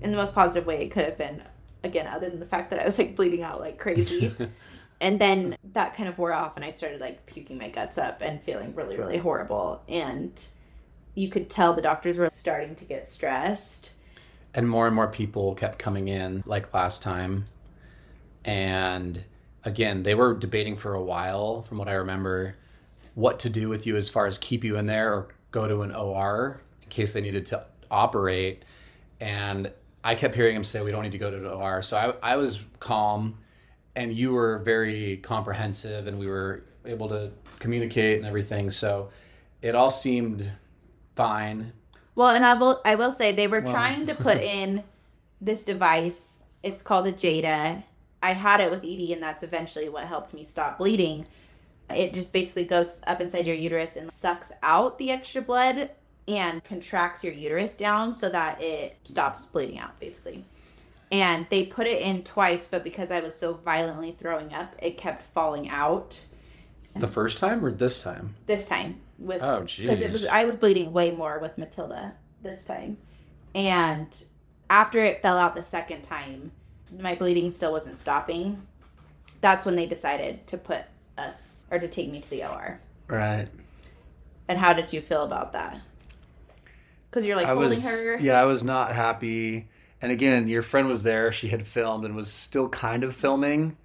in 0.00 0.10
the 0.10 0.16
most 0.16 0.34
positive 0.34 0.66
way 0.66 0.82
it 0.82 0.90
could 0.90 1.04
have 1.04 1.16
been 1.16 1.42
again 1.84 2.08
other 2.08 2.28
than 2.28 2.40
the 2.40 2.46
fact 2.46 2.70
that 2.70 2.80
I 2.80 2.84
was 2.84 2.98
like 2.98 3.14
bleeding 3.14 3.42
out 3.42 3.60
like 3.60 3.78
crazy 3.78 4.34
and 5.00 5.20
then 5.20 5.56
that 5.74 5.94
kind 5.96 6.08
of 6.08 6.18
wore 6.18 6.32
off 6.32 6.56
and 6.56 6.64
I 6.64 6.70
started 6.70 7.00
like 7.00 7.24
puking 7.26 7.58
my 7.58 7.68
guts 7.68 7.98
up 7.98 8.20
and 8.20 8.42
feeling 8.42 8.74
really 8.74 8.96
really 8.96 9.18
horrible 9.18 9.82
and 9.88 10.42
you 11.14 11.28
could 11.28 11.50
tell 11.50 11.74
the 11.74 11.82
doctors 11.82 12.16
were 12.16 12.30
starting 12.30 12.74
to 12.76 12.84
get 12.84 13.06
stressed. 13.06 13.94
And 14.54 14.68
more 14.68 14.86
and 14.86 14.94
more 14.94 15.08
people 15.08 15.54
kept 15.54 15.78
coming 15.78 16.08
in, 16.08 16.42
like 16.46 16.72
last 16.74 17.02
time. 17.02 17.46
And 18.44 19.24
again, 19.64 20.02
they 20.02 20.14
were 20.14 20.34
debating 20.34 20.76
for 20.76 20.94
a 20.94 21.02
while, 21.02 21.62
from 21.62 21.78
what 21.78 21.88
I 21.88 21.94
remember, 21.94 22.56
what 23.14 23.38
to 23.40 23.50
do 23.50 23.68
with 23.68 23.86
you 23.86 23.96
as 23.96 24.08
far 24.08 24.26
as 24.26 24.38
keep 24.38 24.64
you 24.64 24.76
in 24.76 24.86
there 24.86 25.12
or 25.12 25.28
go 25.50 25.68
to 25.68 25.82
an 25.82 25.94
OR 25.94 26.60
in 26.82 26.88
case 26.88 27.12
they 27.12 27.20
needed 27.20 27.46
to 27.46 27.64
operate. 27.90 28.64
And 29.20 29.70
I 30.02 30.14
kept 30.14 30.34
hearing 30.34 30.56
him 30.56 30.64
say, 30.64 30.82
We 30.82 30.90
don't 30.90 31.02
need 31.02 31.12
to 31.12 31.18
go 31.18 31.30
to 31.30 31.38
the 31.38 31.52
OR. 31.52 31.82
So 31.82 31.96
I, 32.22 32.32
I 32.32 32.36
was 32.36 32.64
calm, 32.80 33.38
and 33.94 34.12
you 34.12 34.32
were 34.32 34.58
very 34.58 35.18
comprehensive, 35.18 36.06
and 36.06 36.18
we 36.18 36.26
were 36.26 36.64
able 36.84 37.08
to 37.10 37.30
communicate 37.58 38.18
and 38.18 38.26
everything. 38.26 38.70
So 38.70 39.10
it 39.60 39.74
all 39.74 39.90
seemed 39.90 40.50
fine. 41.14 41.72
Well, 42.14 42.28
and 42.28 42.44
I 42.44 42.54
will 42.54 42.80
I 42.84 42.96
will 42.96 43.12
say 43.12 43.32
they 43.32 43.46
were 43.46 43.62
trying 43.62 44.06
to 44.06 44.14
put 44.14 44.38
in 44.42 44.82
this 45.40 45.64
device. 45.64 46.42
It's 46.62 46.82
called 46.82 47.06
a 47.06 47.12
Jada. 47.12 47.84
I 48.22 48.32
had 48.32 48.60
it 48.60 48.70
with 48.70 48.80
Edie, 48.80 49.12
and 49.12 49.22
that's 49.22 49.42
eventually 49.42 49.88
what 49.88 50.04
helped 50.04 50.32
me 50.32 50.44
stop 50.44 50.78
bleeding. 50.78 51.26
It 51.90 52.14
just 52.14 52.32
basically 52.32 52.64
goes 52.64 53.02
up 53.06 53.20
inside 53.20 53.46
your 53.46 53.56
uterus 53.56 53.96
and 53.96 54.10
sucks 54.10 54.52
out 54.62 54.98
the 54.98 55.10
extra 55.10 55.42
blood 55.42 55.90
and 56.28 56.62
contracts 56.62 57.24
your 57.24 57.32
uterus 57.32 57.76
down 57.76 58.14
so 58.14 58.30
that 58.30 58.62
it 58.62 58.96
stops 59.04 59.44
bleeding 59.46 59.78
out, 59.78 59.98
basically. 59.98 60.44
And 61.10 61.46
they 61.50 61.66
put 61.66 61.86
it 61.86 62.00
in 62.00 62.22
twice, 62.22 62.68
but 62.68 62.84
because 62.84 63.10
I 63.10 63.20
was 63.20 63.34
so 63.34 63.54
violently 63.54 64.16
throwing 64.18 64.54
up, 64.54 64.74
it 64.78 64.96
kept 64.96 65.22
falling 65.34 65.68
out 65.68 66.24
The 66.96 67.08
first 67.08 67.38
time 67.38 67.62
or 67.64 67.72
this 67.72 68.02
time? 68.02 68.36
this 68.46 68.66
time 68.66 69.00
with 69.18 69.42
Oh, 69.42 69.60
because 69.60 70.00
it 70.00 70.12
was 70.12 70.24
jeez. 70.24 70.28
I 70.28 70.44
was 70.44 70.56
bleeding 70.56 70.92
way 70.92 71.10
more 71.10 71.38
with 71.40 71.58
Matilda 71.58 72.14
this 72.42 72.64
time, 72.64 72.96
and 73.54 74.08
after 74.70 75.00
it 75.04 75.20
fell 75.20 75.36
out 75.36 75.54
the 75.54 75.62
second 75.62 76.02
time, 76.02 76.52
my 77.00 77.14
bleeding 77.14 77.50
still 77.50 77.72
wasn't 77.72 77.98
stopping. 77.98 78.66
That's 79.40 79.66
when 79.66 79.76
they 79.76 79.86
decided 79.86 80.46
to 80.48 80.56
put 80.56 80.84
us 81.18 81.66
or 81.70 81.78
to 81.78 81.88
take 81.88 82.10
me 82.10 82.20
to 82.20 82.30
the 82.30 82.44
OR. 82.44 82.80
Right. 83.08 83.48
And 84.48 84.58
how 84.58 84.72
did 84.72 84.92
you 84.92 85.00
feel 85.00 85.24
about 85.24 85.52
that? 85.52 85.80
Because 87.10 87.26
you're 87.26 87.36
like 87.36 87.46
I 87.46 87.52
holding 87.52 87.70
was 87.70 87.84
her. 87.84 88.18
yeah, 88.18 88.40
I 88.40 88.44
was 88.44 88.62
not 88.62 88.92
happy. 88.92 89.68
And 90.00 90.10
again, 90.10 90.48
your 90.48 90.62
friend 90.62 90.88
was 90.88 91.02
there. 91.02 91.30
She 91.30 91.48
had 91.48 91.66
filmed 91.66 92.04
and 92.04 92.16
was 92.16 92.32
still 92.32 92.68
kind 92.68 93.04
of 93.04 93.14
filming. 93.14 93.76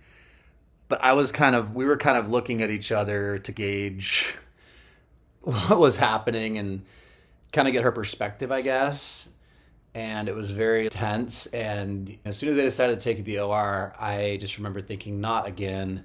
But 0.87 1.03
I 1.03 1.13
was 1.13 1.31
kind 1.31 1.55
of 1.55 1.75
we 1.75 1.85
were 1.85 1.97
kind 1.97 2.17
of 2.17 2.29
looking 2.29 2.61
at 2.61 2.71
each 2.71 2.91
other 2.91 3.37
to 3.39 3.51
gauge 3.51 4.35
what 5.41 5.77
was 5.77 5.97
happening 5.97 6.57
and 6.57 6.83
kind 7.51 7.67
of 7.67 7.73
get 7.73 7.83
her 7.83 7.91
perspective, 7.91 8.51
I 8.51 8.61
guess. 8.61 9.27
And 9.97 10.29
it 10.29 10.35
was 10.35 10.51
very 10.51 10.89
tense. 10.89 11.47
And 11.47 12.19
as 12.23 12.37
soon 12.37 12.49
as 12.49 12.55
they 12.55 12.61
decided 12.63 12.99
to 12.99 13.03
take 13.03 13.15
it 13.17 13.21
to 13.21 13.23
the 13.25 13.39
OR, 13.39 13.95
I 13.99 14.37
just 14.39 14.57
remember 14.57 14.79
thinking, 14.79 15.19
not 15.21 15.47
again, 15.47 16.03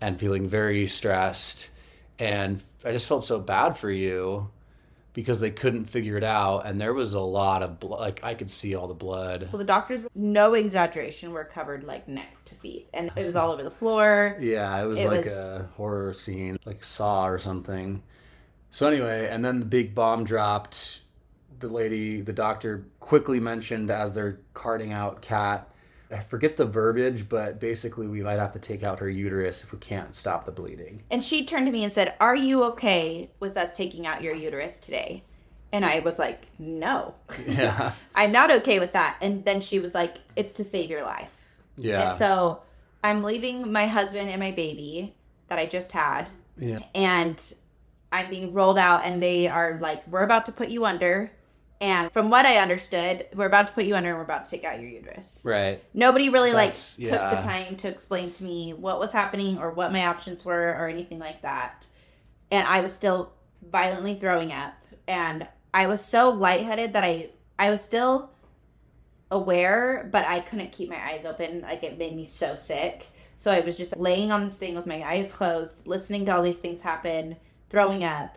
and 0.00 0.18
feeling 0.18 0.48
very 0.48 0.88
stressed. 0.88 1.70
And 2.18 2.60
I 2.84 2.90
just 2.90 3.06
felt 3.06 3.22
so 3.22 3.38
bad 3.38 3.78
for 3.78 3.88
you 3.88 4.50
because 5.12 5.38
they 5.38 5.50
couldn't 5.52 5.84
figure 5.84 6.16
it 6.16 6.22
out 6.24 6.66
and 6.66 6.80
there 6.80 6.94
was 6.94 7.14
a 7.14 7.20
lot 7.20 7.64
of 7.64 7.80
blood 7.80 7.98
like 7.98 8.20
i 8.22 8.32
could 8.32 8.48
see 8.48 8.76
all 8.76 8.86
the 8.86 8.94
blood 8.94 9.48
Well, 9.52 9.58
the 9.58 9.64
doctors, 9.64 10.02
no 10.14 10.54
exaggeration, 10.54 11.32
were 11.32 11.42
covered 11.44 11.82
like 11.82 12.06
neck 12.06 12.36
to 12.44 12.54
feet, 12.54 12.88
and 12.94 13.10
it 13.16 13.26
was 13.26 13.34
all 13.34 13.50
over 13.50 13.64
the 13.64 13.72
floor. 13.72 14.36
yeah 14.40 14.80
it 14.80 14.86
was 14.86 14.98
It 15.00 15.08
like 15.08 15.24
was- 15.24 15.34
a 15.36 15.68
horror 15.76 16.12
scene 16.12 16.58
like 16.64 16.84
saw 16.84 17.26
or 17.26 17.38
something 17.38 18.04
so 18.70 18.86
anyway 18.86 19.28
and 19.28 19.44
then 19.44 19.58
the 19.58 19.66
big 19.66 19.96
bomb 19.96 20.22
dropped 20.22 21.00
the 21.60 21.68
lady 21.68 22.20
the 22.20 22.32
doctor 22.32 22.86
quickly 22.98 23.38
mentioned 23.40 23.90
as 23.90 24.14
they're 24.14 24.40
carting 24.54 24.92
out 24.92 25.22
Kat 25.22 25.68
i 26.10 26.18
forget 26.18 26.56
the 26.56 26.64
verbiage 26.64 27.28
but 27.28 27.60
basically 27.60 28.08
we 28.08 28.20
might 28.22 28.38
have 28.38 28.52
to 28.52 28.58
take 28.58 28.82
out 28.82 28.98
her 28.98 29.08
uterus 29.08 29.62
if 29.62 29.72
we 29.72 29.78
can't 29.78 30.14
stop 30.14 30.44
the 30.44 30.52
bleeding 30.52 31.02
And 31.10 31.22
she 31.22 31.44
turned 31.44 31.66
to 31.66 31.72
me 31.72 31.84
and 31.84 31.92
said, 31.92 32.14
Are 32.20 32.34
you 32.34 32.64
okay 32.64 33.30
with 33.38 33.56
us 33.56 33.76
taking 33.76 34.06
out 34.06 34.22
your 34.22 34.34
uterus 34.34 34.80
today? 34.80 35.22
And 35.72 35.84
I 35.84 36.00
was 36.00 36.18
like, 36.18 36.46
No, 36.58 37.14
yeah 37.46 37.92
I'm 38.14 38.32
not 38.32 38.50
okay 38.50 38.80
with 38.80 38.92
that. 38.94 39.18
And 39.20 39.44
then 39.44 39.60
she 39.60 39.78
was 39.78 39.94
like, 39.94 40.16
It's 40.34 40.54
to 40.54 40.64
save 40.64 40.90
your 40.90 41.02
life. 41.04 41.34
yeah 41.76 42.10
And 42.10 42.18
so 42.18 42.62
I'm 43.04 43.22
leaving 43.22 43.70
my 43.70 43.86
husband 43.86 44.28
and 44.30 44.40
my 44.40 44.50
baby 44.50 45.14
that 45.48 45.58
I 45.58 45.66
just 45.66 45.92
had, 45.92 46.26
yeah 46.58 46.80
and 46.94 47.54
I'm 48.12 48.28
being 48.28 48.52
rolled 48.52 48.78
out, 48.78 49.04
and 49.04 49.22
they 49.22 49.46
are 49.46 49.78
like, 49.80 50.04
We're 50.08 50.24
about 50.24 50.46
to 50.46 50.52
put 50.52 50.68
you 50.70 50.84
under. 50.84 51.30
And 51.80 52.12
from 52.12 52.28
what 52.28 52.44
I 52.44 52.58
understood, 52.58 53.26
we're 53.34 53.46
about 53.46 53.68
to 53.68 53.72
put 53.72 53.84
you 53.84 53.94
under 53.96 54.10
and 54.10 54.18
we're 54.18 54.24
about 54.24 54.44
to 54.44 54.50
take 54.50 54.64
out 54.64 54.80
your 54.80 54.88
uterus. 54.90 55.40
right 55.44 55.82
Nobody 55.94 56.28
really 56.28 56.52
That's- 56.52 56.98
like 56.98 57.06
yeah. 57.08 57.30
took 57.30 57.38
the 57.40 57.44
time 57.46 57.76
to 57.76 57.88
explain 57.88 58.32
to 58.32 58.44
me 58.44 58.74
what 58.74 59.00
was 59.00 59.12
happening 59.12 59.58
or 59.58 59.70
what 59.70 59.90
my 59.92 60.06
options 60.06 60.44
were 60.44 60.76
or 60.78 60.88
anything 60.88 61.18
like 61.18 61.40
that. 61.42 61.86
And 62.50 62.66
I 62.66 62.82
was 62.82 62.92
still 62.92 63.32
violently 63.62 64.14
throwing 64.14 64.52
up 64.52 64.74
and 65.08 65.46
I 65.72 65.86
was 65.86 66.04
so 66.04 66.30
lightheaded 66.30 66.92
that 66.92 67.04
I 67.04 67.30
I 67.58 67.70
was 67.70 67.80
still 67.82 68.30
aware, 69.30 70.08
but 70.10 70.26
I 70.26 70.40
couldn't 70.40 70.72
keep 70.72 70.90
my 70.90 71.02
eyes 71.12 71.24
open. 71.24 71.60
Like 71.62 71.82
it 71.82 71.98
made 71.98 72.14
me 72.16 72.24
so 72.24 72.54
sick. 72.54 73.08
So 73.36 73.50
I 73.50 73.60
was 73.60 73.78
just 73.78 73.96
laying 73.96 74.32
on 74.32 74.44
this 74.44 74.58
thing 74.58 74.74
with 74.74 74.86
my 74.86 75.02
eyes 75.02 75.32
closed, 75.32 75.86
listening 75.86 76.26
to 76.26 76.34
all 76.36 76.42
these 76.42 76.58
things 76.58 76.82
happen, 76.82 77.36
throwing 77.70 78.04
up. 78.04 78.36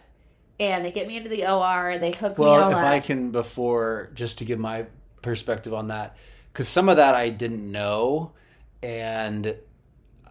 And 0.72 0.86
they 0.86 0.92
get 0.92 1.08
me 1.08 1.18
into 1.18 1.30
the 1.30 1.46
OR, 1.46 1.98
they 1.98 2.12
hook 2.12 2.38
me 2.38 2.46
all 2.46 2.52
Well, 2.52 2.70
if 2.72 2.78
up. 2.78 2.84
I 2.86 3.00
can, 3.00 3.32
before 3.32 4.10
just 4.14 4.40
to 4.40 4.46
give 4.46 4.60
my 4.60 4.86
perspective 5.22 5.74
on 5.74 5.88
that, 5.88 6.16
because 6.52 6.68
some 6.68 6.90
of 6.90 6.98
that 6.98 7.16
I 7.16 7.30
didn't 7.30 7.70
know, 7.72 8.32
and 8.82 9.56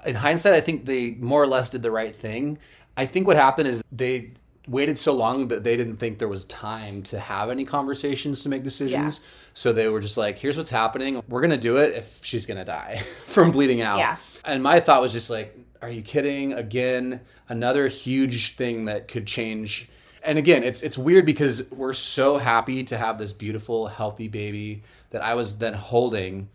in 0.05 0.15
hindsight, 0.15 0.55
I 0.55 0.61
think 0.61 0.85
they 0.85 1.13
more 1.13 1.43
or 1.43 1.47
less 1.47 1.69
did 1.69 1.83
the 1.83 1.91
right 1.91 2.15
thing. 2.15 2.59
I 2.97 3.07
think 3.07 3.27
what 3.27 3.37
happened 3.37 3.69
is 3.69 3.83
they 3.91 4.33
waited 4.69 4.97
so 4.99 5.13
long 5.13 5.49
that 5.49 5.65
they 5.65 5.77
didn't 5.77 5.97
think 5.97 6.19
there 6.19 6.29
was 6.29 6.45
time 6.45 7.03
to 7.03 7.19
have 7.19 7.51
any 7.51 7.65
conversations 7.65 8.43
to 8.43 8.49
make 8.49 8.63
decisions. 8.63 9.21
So 9.55 9.73
they 9.73 9.89
were 9.89 10.01
just 10.01 10.17
like, 10.17 10.39
"Here's 10.39 10.57
what's 10.57 10.71
happening. 10.71 11.23
We're 11.29 11.41
gonna 11.41 11.57
do 11.57 11.79
it 11.79 11.95
if 11.95 12.25
she's 12.25 12.47
gonna 12.47 12.65
die 12.65 12.99
from 13.25 13.51
bleeding 13.51 13.81
out." 13.81 13.99
Yeah. 13.99 14.17
And 14.45 14.63
my 14.63 14.81
thought 14.81 15.01
was 15.01 15.13
just 15.13 15.31
like, 15.31 15.57
are 15.83 15.91
you 15.91 16.01
kidding? 16.03 16.53
Again, 16.53 17.21
another 17.49 17.89
huge 17.89 18.55
thing 18.55 18.85
that 18.85 19.09
could 19.09 19.27
change. 19.27 19.89
And 20.25 20.39
again, 20.39 20.63
it's 20.63 20.83
it's 20.83 20.97
weird 20.97 21.27
because 21.27 21.71
we're 21.71 21.93
so 21.93 22.39
happy 22.39 22.85
to 22.85 22.97
have 22.97 23.19
this 23.19 23.33
beautiful, 23.33 23.89
healthy 23.89 24.29
baby 24.29 24.83
that 25.11 25.23
I 25.23 25.35
was 25.35 25.59
then 25.59 25.75
holding. 25.75 26.49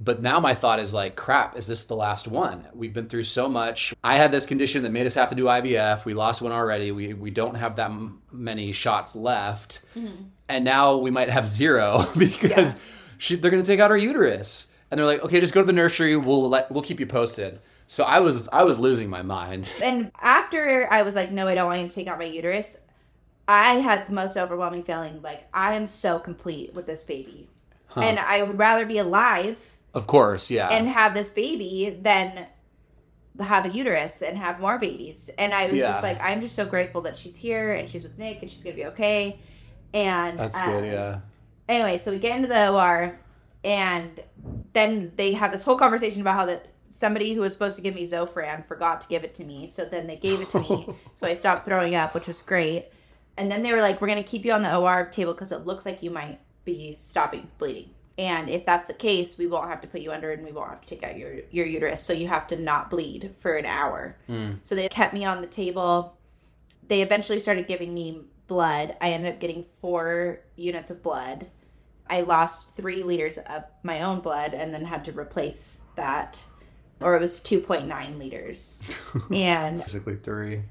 But 0.00 0.20
now 0.20 0.40
my 0.40 0.54
thought 0.54 0.80
is 0.80 0.92
like, 0.92 1.14
crap, 1.14 1.56
is 1.56 1.66
this 1.68 1.84
the 1.84 1.94
last 1.94 2.26
one? 2.26 2.66
We've 2.74 2.92
been 2.92 3.08
through 3.08 3.22
so 3.22 3.48
much. 3.48 3.94
I 4.02 4.16
had 4.16 4.32
this 4.32 4.46
condition 4.46 4.82
that 4.82 4.90
made 4.90 5.06
us 5.06 5.14
have 5.14 5.28
to 5.28 5.36
do 5.36 5.44
IVF. 5.44 6.04
We 6.04 6.14
lost 6.14 6.42
one 6.42 6.52
already. 6.52 6.90
We 6.90 7.14
we 7.14 7.30
don't 7.30 7.54
have 7.54 7.76
that 7.76 7.90
m- 7.90 8.20
many 8.32 8.72
shots 8.72 9.14
left. 9.14 9.82
Mm-hmm. 9.96 10.24
And 10.48 10.64
now 10.64 10.96
we 10.96 11.10
might 11.10 11.30
have 11.30 11.46
zero 11.46 12.06
because 12.18 12.80
she, 13.18 13.36
they're 13.36 13.50
going 13.50 13.62
to 13.62 13.66
take 13.66 13.80
out 13.80 13.90
her 13.90 13.96
uterus. 13.96 14.68
And 14.90 14.98
they're 14.98 15.06
like, 15.06 15.22
"Okay, 15.22 15.40
just 15.40 15.54
go 15.54 15.60
to 15.60 15.66
the 15.66 15.72
nursery. 15.72 16.16
We'll 16.16 16.48
let 16.48 16.70
we'll 16.70 16.82
keep 16.82 16.98
you 16.98 17.06
posted." 17.06 17.60
So 17.86 18.04
I 18.04 18.20
was 18.20 18.48
I 18.48 18.62
was 18.62 18.78
losing 18.78 19.10
my 19.10 19.20
mind. 19.22 19.68
and 19.82 20.10
after 20.20 20.88
I 20.90 21.02
was 21.02 21.14
like, 21.14 21.30
no, 21.30 21.46
I 21.46 21.54
don't 21.54 21.66
want 21.66 21.90
to 21.90 21.94
take 21.94 22.06
out 22.06 22.18
my 22.18 22.24
uterus, 22.24 22.78
I 23.48 23.74
had 23.74 24.08
the 24.08 24.12
most 24.12 24.36
overwhelming 24.36 24.84
feeling 24.84 25.20
like 25.22 25.46
I 25.52 25.74
am 25.74 25.86
so 25.86 26.18
complete 26.18 26.74
with 26.74 26.86
this 26.86 27.04
baby. 27.04 27.48
And 27.94 28.18
I 28.18 28.42
would 28.42 28.58
rather 28.58 28.86
be 28.86 28.96
alive 28.98 29.60
Of 29.92 30.06
course, 30.06 30.50
yeah. 30.50 30.68
and 30.70 30.88
have 30.88 31.12
this 31.12 31.30
baby 31.30 31.98
than 32.00 32.46
have 33.40 33.66
a 33.66 33.68
uterus 33.68 34.22
and 34.22 34.38
have 34.38 34.60
more 34.60 34.78
babies. 34.78 35.28
And 35.38 35.52
I 35.52 35.66
was 35.66 35.76
Yeah. 35.76 35.90
just 35.92 36.02
like, 36.02 36.18
I'm 36.22 36.40
just 36.40 36.54
so 36.54 36.64
grateful 36.64 37.02
that 37.02 37.16
she's 37.18 37.36
here 37.36 37.72
and 37.74 37.88
she's 37.88 38.02
with 38.02 38.18
Nick 38.18 38.40
and 38.40 38.50
she's 38.50 38.62
gonna 38.62 38.76
be 38.76 38.86
okay. 38.86 39.38
And 39.92 40.38
That's 40.38 40.56
uh, 40.56 40.64
good, 40.66 40.84
yeah. 40.86 41.18
anyway, 41.68 41.98
so 41.98 42.12
we 42.12 42.18
get 42.18 42.36
into 42.36 42.48
the 42.48 42.70
OR, 42.72 43.18
and 43.62 44.20
then 44.72 45.12
they 45.16 45.32
have 45.34 45.52
this 45.52 45.62
whole 45.62 45.76
conversation 45.76 46.22
about 46.22 46.34
how 46.36 46.46
that 46.46 46.68
somebody 46.88 47.34
who 47.34 47.40
was 47.42 47.52
supposed 47.52 47.76
to 47.76 47.82
give 47.82 47.94
me 47.94 48.06
Zofran 48.06 48.64
forgot 48.66 49.02
to 49.02 49.08
give 49.08 49.22
it 49.24 49.34
to 49.34 49.44
me. 49.44 49.68
So 49.68 49.84
then 49.84 50.06
they 50.06 50.16
gave 50.16 50.40
it 50.40 50.48
to 50.50 50.60
me, 50.60 50.88
so 51.14 51.26
I 51.26 51.34
stopped 51.34 51.66
throwing 51.66 51.94
up, 51.94 52.14
which 52.14 52.26
was 52.26 52.40
great. 52.40 52.86
And 53.36 53.50
then 53.50 53.62
they 53.62 53.72
were 53.72 53.80
like, 53.80 54.00
"We're 54.00 54.08
gonna 54.08 54.22
keep 54.22 54.44
you 54.44 54.52
on 54.52 54.62
the 54.62 54.76
OR 54.76 55.06
table 55.06 55.32
because 55.32 55.52
it 55.52 55.66
looks 55.66 55.86
like 55.86 56.02
you 56.02 56.10
might 56.10 56.40
be 56.64 56.94
stopping 56.98 57.50
bleeding." 57.58 57.90
And 58.18 58.48
if 58.50 58.66
that's 58.66 58.88
the 58.88 58.94
case, 58.94 59.38
we 59.38 59.46
won't 59.46 59.68
have 59.68 59.80
to 59.80 59.88
put 59.88 60.00
you 60.00 60.12
under 60.12 60.30
and 60.32 60.44
we 60.44 60.52
won't 60.52 60.70
have 60.70 60.80
to 60.82 60.86
take 60.86 61.02
out 61.02 61.16
your, 61.16 61.40
your 61.50 61.66
uterus. 61.66 62.02
So 62.02 62.12
you 62.12 62.28
have 62.28 62.46
to 62.48 62.56
not 62.56 62.90
bleed 62.90 63.34
for 63.38 63.56
an 63.56 63.66
hour. 63.66 64.16
Mm. 64.28 64.58
So 64.62 64.74
they 64.74 64.88
kept 64.88 65.14
me 65.14 65.24
on 65.24 65.40
the 65.40 65.46
table. 65.46 66.16
They 66.88 67.00
eventually 67.02 67.40
started 67.40 67.66
giving 67.66 67.94
me 67.94 68.22
blood. 68.46 68.96
I 69.00 69.12
ended 69.12 69.32
up 69.32 69.40
getting 69.40 69.64
four 69.80 70.40
units 70.56 70.90
of 70.90 71.02
blood. 71.02 71.46
I 72.08 72.20
lost 72.20 72.76
three 72.76 73.02
liters 73.02 73.38
of 73.38 73.64
my 73.82 74.02
own 74.02 74.20
blood 74.20 74.52
and 74.52 74.74
then 74.74 74.84
had 74.84 75.04
to 75.06 75.12
replace 75.12 75.82
that. 75.96 76.44
Or 77.00 77.16
it 77.16 77.20
was 77.20 77.40
2.9 77.40 78.18
liters. 78.18 78.82
and 79.32 79.78
Basically 79.78 80.16
three. 80.16 80.62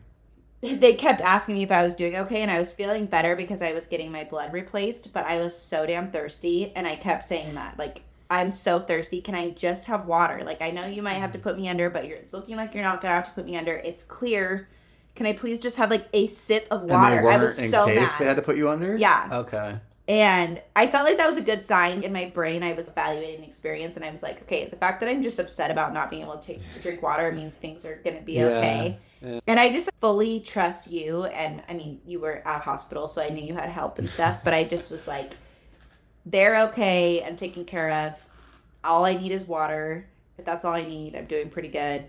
They 0.62 0.94
kept 0.94 1.22
asking 1.22 1.56
me 1.56 1.64
if 1.64 1.72
I 1.72 1.82
was 1.84 1.96
doing 1.96 2.16
okay, 2.18 2.42
and 2.42 2.52
I 2.52 2.60
was 2.60 2.74
feeling 2.74 3.06
better 3.06 3.36
because 3.36 3.62
I 3.62 3.74
was 3.74 3.88
getting 3.88 4.12
my 4.12 4.24
blood 4.24 4.54
replaced, 4.54 5.12
but 5.12 5.26
I 5.26 5.40
was 5.40 5.58
so 5.58 5.86
damn 5.86 6.12
thirsty, 6.12 6.72
and 6.76 6.88
I 6.88 6.96
kept 6.96 7.24
saying 7.24 7.56
that. 7.56 7.80
Like, 7.80 8.04
I'm 8.30 8.52
so 8.52 8.80
thirsty. 8.80 9.22
Can 9.22 9.36
I 9.36 9.50
just 9.50 9.88
have 9.88 10.06
water? 10.06 10.44
Like, 10.46 10.62
I 10.62 10.72
know 10.72 10.86
you 10.86 11.02
might 11.02 11.14
have 11.14 11.32
to 11.32 11.40
mm-hmm. 11.40 11.50
put 11.50 11.58
me 11.58 11.68
under, 11.68 11.90
but 11.90 12.08
you're, 12.08 12.18
it's 12.18 12.34
looking 12.34 12.56
like 12.56 12.74
you're 12.74 12.84
not 12.84 13.02
gonna 13.02 13.16
have 13.16 13.26
to 13.26 13.32
put 13.32 13.46
me 13.46 13.58
under. 13.58 13.74
It's 13.74 14.04
clear. 14.04 14.70
Can 15.16 15.26
I 15.26 15.34
please 15.34 15.60
just 15.60 15.78
have 15.78 15.90
like 15.90 16.08
a 16.14 16.28
sip 16.28 16.68
of 16.72 16.84
water? 16.84 17.30
I 17.30 17.38
was 17.38 17.60
in 17.60 17.70
so 17.70 17.86
case 17.86 17.98
mad. 17.98 18.16
they 18.20 18.26
had 18.26 18.36
to 18.38 18.42
put 18.42 18.56
you 18.56 18.70
under. 18.70 18.96
Yeah. 18.96 19.28
Okay. 19.32 19.78
And 20.08 20.62
I 20.76 20.88
felt 20.88 21.06
like 21.06 21.18
that 21.18 21.28
was 21.28 21.38
a 21.38 21.42
good 21.42 21.64
sign 21.64 22.04
in 22.04 22.14
my 22.14 22.30
brain. 22.34 22.64
I 22.64 22.74
was 22.74 22.88
evaluating 22.88 23.42
the 23.42 23.48
experience, 23.48 23.96
and 23.96 24.06
I 24.06 24.12
was 24.12 24.24
like, 24.24 24.42
okay, 24.44 24.66
the 24.66 24.76
fact 24.76 25.00
that 25.00 25.10
I'm 25.10 25.24
just 25.24 25.40
upset 25.40 25.72
about 25.72 25.94
not 25.94 26.10
being 26.10 26.22
able 26.22 26.38
to 26.38 26.54
take 26.54 26.62
drink 26.82 27.02
water 27.02 27.32
means 27.32 27.56
things 27.56 27.86
are 27.86 27.96
to 27.96 28.12
be 28.24 28.34
Yeah. 28.34 28.46
okay. 28.46 29.00
And 29.22 29.60
I 29.60 29.72
just 29.72 29.92
fully 30.00 30.40
trust 30.40 30.92
you. 30.92 31.26
And 31.26 31.62
I 31.70 31.74
mean, 31.74 32.02
you 32.06 32.20
were 32.20 32.42
at 32.46 32.62
hospital, 32.62 33.08
so 33.08 33.22
I 33.22 33.30
knew 33.30 33.44
you 33.44 33.54
had 33.54 33.70
help 33.70 34.00
and 34.00 34.10
stuff. 34.10 34.42
But 34.44 34.54
I 34.54 34.64
just 34.64 34.90
was 34.90 35.08
like, 35.08 35.34
they're 36.26 36.64
okay. 36.70 37.24
I'm 37.24 37.36
taken 37.36 37.66
care 37.66 37.92
of. 37.92 38.26
All 38.84 39.06
I 39.06 39.16
need 39.16 39.32
is 39.32 39.44
water. 39.44 40.08
If 40.38 40.46
that's 40.46 40.66
all 40.66 40.74
I 40.74 40.84
need, 40.84 41.16
I'm 41.16 41.26
doing 41.26 41.50
pretty 41.50 41.68
good. 41.70 42.06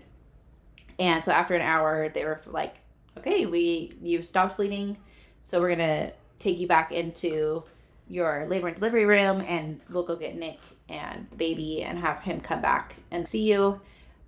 And 0.99 1.23
so 1.23 1.31
after 1.31 1.55
an 1.55 1.61
hour, 1.61 2.09
they 2.09 2.25
were 2.25 2.41
like, 2.47 2.75
okay, 3.17 3.45
we 3.45 3.91
you 4.01 4.21
stopped 4.23 4.57
bleeding, 4.57 4.97
so 5.41 5.61
we're 5.61 5.69
gonna 5.69 6.11
take 6.39 6.59
you 6.59 6.67
back 6.67 6.91
into 6.91 7.63
your 8.09 8.45
labor 8.47 8.67
and 8.67 8.75
delivery 8.75 9.05
room, 9.05 9.41
and 9.47 9.79
we'll 9.89 10.03
go 10.03 10.15
get 10.15 10.35
Nick 10.35 10.59
and 10.89 11.27
the 11.29 11.35
baby 11.35 11.83
and 11.83 11.97
have 11.99 12.19
him 12.21 12.41
come 12.41 12.61
back 12.61 12.95
and 13.11 13.27
see 13.27 13.51
you. 13.51 13.79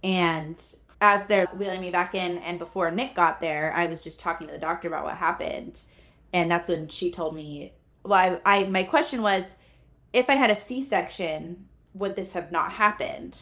And 0.03 0.61
as 1.01 1.27
they're 1.27 1.47
wheeling 1.47 1.81
me 1.81 1.91
back 1.91 2.15
in, 2.15 2.37
and 2.39 2.57
before 2.57 2.89
Nick 2.91 3.15
got 3.15 3.39
there, 3.39 3.73
I 3.75 3.85
was 3.87 4.01
just 4.01 4.19
talking 4.19 4.47
to 4.47 4.53
the 4.53 4.59
doctor 4.59 4.87
about 4.87 5.03
what 5.03 5.17
happened, 5.17 5.81
and 6.33 6.49
that's 6.49 6.69
when 6.69 6.87
she 6.87 7.11
told 7.11 7.35
me. 7.35 7.73
Well, 8.03 8.39
I, 8.45 8.59
I 8.59 8.63
my 8.65 8.83
question 8.83 9.21
was, 9.21 9.57
if 10.13 10.29
I 10.29 10.35
had 10.35 10.51
a 10.51 10.55
C 10.55 10.83
section, 10.83 11.67
would 11.93 12.15
this 12.15 12.33
have 12.33 12.51
not 12.51 12.73
happened? 12.73 13.37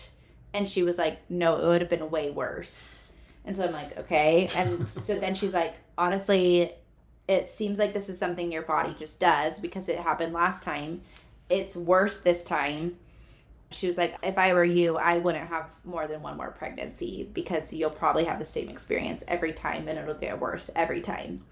And 0.53 0.69
she 0.69 0.83
was 0.83 0.97
like, 0.97 1.19
no, 1.29 1.57
it 1.57 1.67
would 1.67 1.81
have 1.81 1.89
been 1.89 2.09
way 2.11 2.29
worse. 2.29 3.07
And 3.43 3.55
so 3.55 3.65
I'm 3.65 3.73
like, 3.73 3.97
okay. 3.97 4.47
And 4.55 4.87
so 4.91 5.19
then 5.19 5.35
she's 5.35 5.53
like, 5.53 5.75
honestly, 5.97 6.71
it 7.27 7.49
seems 7.49 7.79
like 7.79 7.93
this 7.93 8.09
is 8.09 8.17
something 8.17 8.51
your 8.51 8.61
body 8.61 8.95
just 8.97 9.19
does 9.19 9.59
because 9.59 9.89
it 9.89 9.99
happened 9.99 10.33
last 10.33 10.63
time. 10.63 11.01
It's 11.49 11.75
worse 11.75 12.21
this 12.21 12.43
time. 12.43 12.97
She 13.73 13.87
was 13.87 13.97
like, 13.97 14.15
if 14.23 14.37
I 14.37 14.53
were 14.53 14.63
you, 14.63 14.97
I 14.97 15.17
wouldn't 15.17 15.47
have 15.47 15.75
more 15.83 16.07
than 16.07 16.21
one 16.21 16.37
more 16.37 16.51
pregnancy 16.51 17.29
because 17.33 17.73
you'll 17.73 17.89
probably 17.89 18.25
have 18.25 18.39
the 18.39 18.45
same 18.45 18.69
experience 18.69 19.23
every 19.27 19.53
time 19.53 19.87
and 19.87 19.97
it'll 19.97 20.13
get 20.13 20.39
worse 20.39 20.69
every 20.75 21.01
time. 21.01 21.43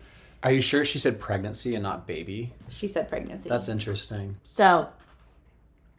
Are 0.43 0.51
you 0.51 0.61
sure 0.61 0.85
she 0.85 0.99
said 0.99 1.19
pregnancy 1.19 1.75
and 1.75 1.83
not 1.83 2.07
baby? 2.07 2.53
She 2.69 2.87
said 2.87 3.09
pregnancy. 3.09 3.49
That's 3.49 3.69
interesting. 3.69 4.37
so 4.43 4.89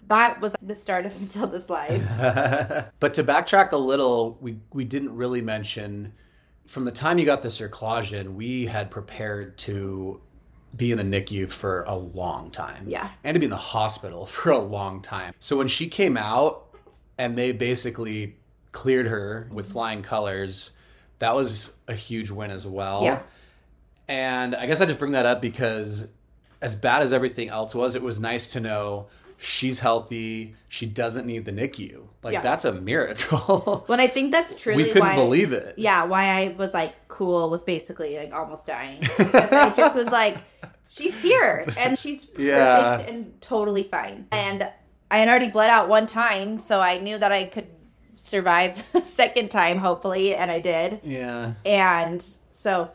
that 0.08 0.40
was 0.40 0.56
the 0.60 0.74
start 0.74 1.06
of 1.06 1.14
Until 1.20 1.46
This 1.46 1.70
Life. 1.70 2.02
but 3.00 3.14
to 3.14 3.24
backtrack 3.24 3.72
a 3.72 3.76
little, 3.76 4.36
we 4.40 4.58
we 4.72 4.84
didn't 4.84 5.14
really 5.14 5.40
mention 5.40 6.12
from 6.66 6.84
the 6.84 6.92
time 6.92 7.18
you 7.18 7.26
got 7.26 7.42
the 7.42 7.50
circlosion, 7.50 8.34
we 8.34 8.66
had 8.66 8.90
prepared 8.90 9.58
to 9.58 10.20
be 10.74 10.90
in 10.90 10.98
the 10.98 11.04
NICU 11.04 11.50
for 11.50 11.84
a 11.86 11.96
long 11.96 12.50
time. 12.50 12.84
Yeah. 12.86 13.10
And 13.24 13.34
to 13.34 13.38
be 13.38 13.46
in 13.46 13.50
the 13.50 13.56
hospital 13.56 14.26
for 14.26 14.50
a 14.50 14.58
long 14.58 15.02
time. 15.02 15.34
So 15.38 15.56
when 15.56 15.68
she 15.68 15.88
came 15.88 16.16
out 16.16 16.66
and 17.18 17.36
they 17.36 17.52
basically 17.52 18.36
cleared 18.72 19.06
her 19.06 19.48
with 19.52 19.70
flying 19.72 20.02
colors, 20.02 20.72
that 21.18 21.34
was 21.34 21.76
a 21.88 21.94
huge 21.94 22.30
win 22.30 22.50
as 22.50 22.66
well. 22.66 23.04
Yeah. 23.04 23.20
And 24.08 24.54
I 24.54 24.66
guess 24.66 24.80
I 24.80 24.86
just 24.86 24.98
bring 24.98 25.12
that 25.12 25.26
up 25.26 25.40
because 25.40 26.10
as 26.60 26.74
bad 26.74 27.02
as 27.02 27.12
everything 27.12 27.48
else 27.48 27.74
was, 27.74 27.94
it 27.94 28.02
was 28.02 28.20
nice 28.20 28.52
to 28.52 28.60
know 28.60 29.06
she's 29.42 29.80
healthy. 29.80 30.54
She 30.68 30.86
doesn't 30.86 31.26
need 31.26 31.44
the 31.44 31.52
NICU. 31.52 32.06
Like 32.22 32.34
Yeah. 32.34 32.40
that's 32.40 32.64
a 32.64 32.72
miracle. 32.72 33.84
When 33.88 33.98
I 34.00 34.06
think 34.06 34.30
that's 34.32 34.54
truly 34.60 34.84
we 34.84 34.88
couldn't 34.90 35.08
why 35.08 35.14
believe 35.16 35.52
it. 35.52 35.74
yeah, 35.76 36.04
why 36.04 36.24
I 36.26 36.54
was 36.56 36.72
like 36.72 36.94
cool 37.08 37.50
with 37.50 37.66
basically 37.66 38.16
like 38.16 38.32
almost 38.32 38.66
dying. 38.66 39.00
I 39.18 39.72
just 39.76 39.96
was 39.96 40.08
like, 40.10 40.38
she's 40.88 41.20
here 41.20 41.66
and 41.76 41.98
she's 41.98 42.24
perfect 42.26 42.40
Yeah. 42.48 43.00
and 43.00 43.40
totally 43.40 43.82
fine. 43.82 44.26
And 44.30 44.70
I 45.10 45.18
had 45.18 45.28
already 45.28 45.50
bled 45.50 45.68
out 45.70 45.88
one 45.88 46.06
time, 46.06 46.58
so 46.60 46.80
I 46.80 46.98
knew 46.98 47.18
that 47.18 47.32
I 47.32 47.44
could 47.44 47.66
survive 48.14 48.82
a 48.94 49.04
second 49.04 49.50
time, 49.50 49.78
hopefully, 49.78 50.34
and 50.34 50.50
I 50.50 50.60
did. 50.60 51.00
Yeah. 51.02 51.54
And 51.66 52.24
so, 52.52 52.90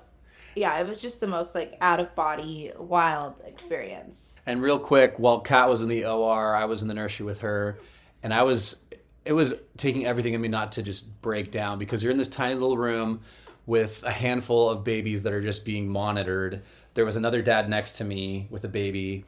yeah, 0.58 0.80
it 0.80 0.88
was 0.88 1.02
just 1.02 1.20
the 1.20 1.28
most 1.28 1.56
like 1.56 1.78
out 1.82 2.00
of 2.00 2.14
body, 2.16 2.72
wild 2.78 3.44
experience. 3.46 4.36
And 4.46 4.62
real 4.62 4.80
quick, 4.80 5.20
while 5.20 5.40
Kat 5.40 5.70
was 5.70 5.82
in 5.82 5.90
the 5.90 6.06
OR, 6.06 6.56
I 6.56 6.66
was 6.66 6.82
in 6.82 6.88
the 6.88 6.94
nursery 6.94 7.26
with 7.26 7.42
her, 7.42 7.80
and 8.24 8.34
I 8.34 8.44
was 8.44 8.84
it 9.26 9.34
was 9.34 9.56
taking 9.76 10.06
everything 10.06 10.34
in 10.34 10.42
me 10.42 10.48
not 10.48 10.72
to 10.74 10.84
just 10.84 11.22
break 11.22 11.52
down 11.52 11.80
because 11.80 12.02
you're 12.02 12.14
in 12.14 12.18
this 12.18 12.30
tiny 12.30 12.54
little 12.54 12.78
room 12.78 13.20
with 13.66 14.02
a 14.04 14.12
handful 14.12 14.70
of 14.70 14.86
babies 14.86 15.24
that 15.24 15.34
are 15.34 15.42
just 15.42 15.66
being 15.66 15.90
monitored. 15.90 16.62
There 16.94 17.06
was 17.06 17.18
another 17.18 17.42
dad 17.42 17.70
next 17.70 17.98
to 17.98 18.06
me 18.06 18.48
with 18.50 18.64
a 18.64 18.70
baby 18.70 19.26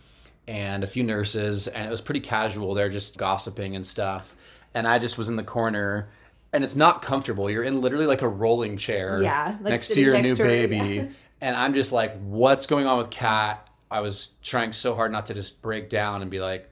and 0.47 0.83
a 0.83 0.87
few 0.87 1.03
nurses, 1.03 1.67
and 1.67 1.85
it 1.85 1.91
was 1.91 1.99
pretty 2.01 2.21
casual. 2.21 2.73
They're 2.73 2.89
just 2.89 3.17
gossiping 3.17 3.75
and 3.75 3.85
stuff. 3.85 4.35
And 4.73 4.87
I 4.87 4.97
just 4.97 5.17
was 5.17 5.27
in 5.27 5.35
the 5.35 5.43
corner, 5.43 6.09
and 6.53 6.63
it's 6.63 6.75
not 6.75 7.01
comfortable. 7.01 7.49
You're 7.49 7.63
in 7.63 7.81
literally 7.81 8.05
like 8.07 8.21
a 8.21 8.27
rolling 8.27 8.77
chair 8.77 9.21
Yeah, 9.21 9.57
like 9.61 9.71
next 9.71 9.89
to 9.89 10.01
your 10.01 10.13
next 10.13 10.23
new 10.23 10.35
to 10.35 10.43
her, 10.43 10.49
baby. 10.49 10.77
yeah. 10.77 11.05
And 11.41 11.55
I'm 11.55 11.73
just 11.73 11.93
like, 11.93 12.17
what's 12.19 12.65
going 12.67 12.85
on 12.85 12.97
with 12.97 13.09
Kat? 13.09 13.65
I 13.89 14.01
was 14.01 14.33
trying 14.43 14.73
so 14.73 14.93
hard 14.93 15.11
not 15.13 15.27
to 15.27 15.33
just 15.33 15.61
break 15.61 15.89
down 15.89 16.21
and 16.21 16.29
be 16.29 16.41
like, 16.41 16.69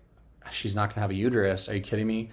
she's 0.52 0.76
not 0.76 0.90
going 0.90 0.96
to 0.96 1.00
have 1.02 1.10
a 1.12 1.16
uterus. 1.16 1.70
Are 1.70 1.76
you 1.76 1.82
kidding 1.82 2.06
me? 2.06 2.32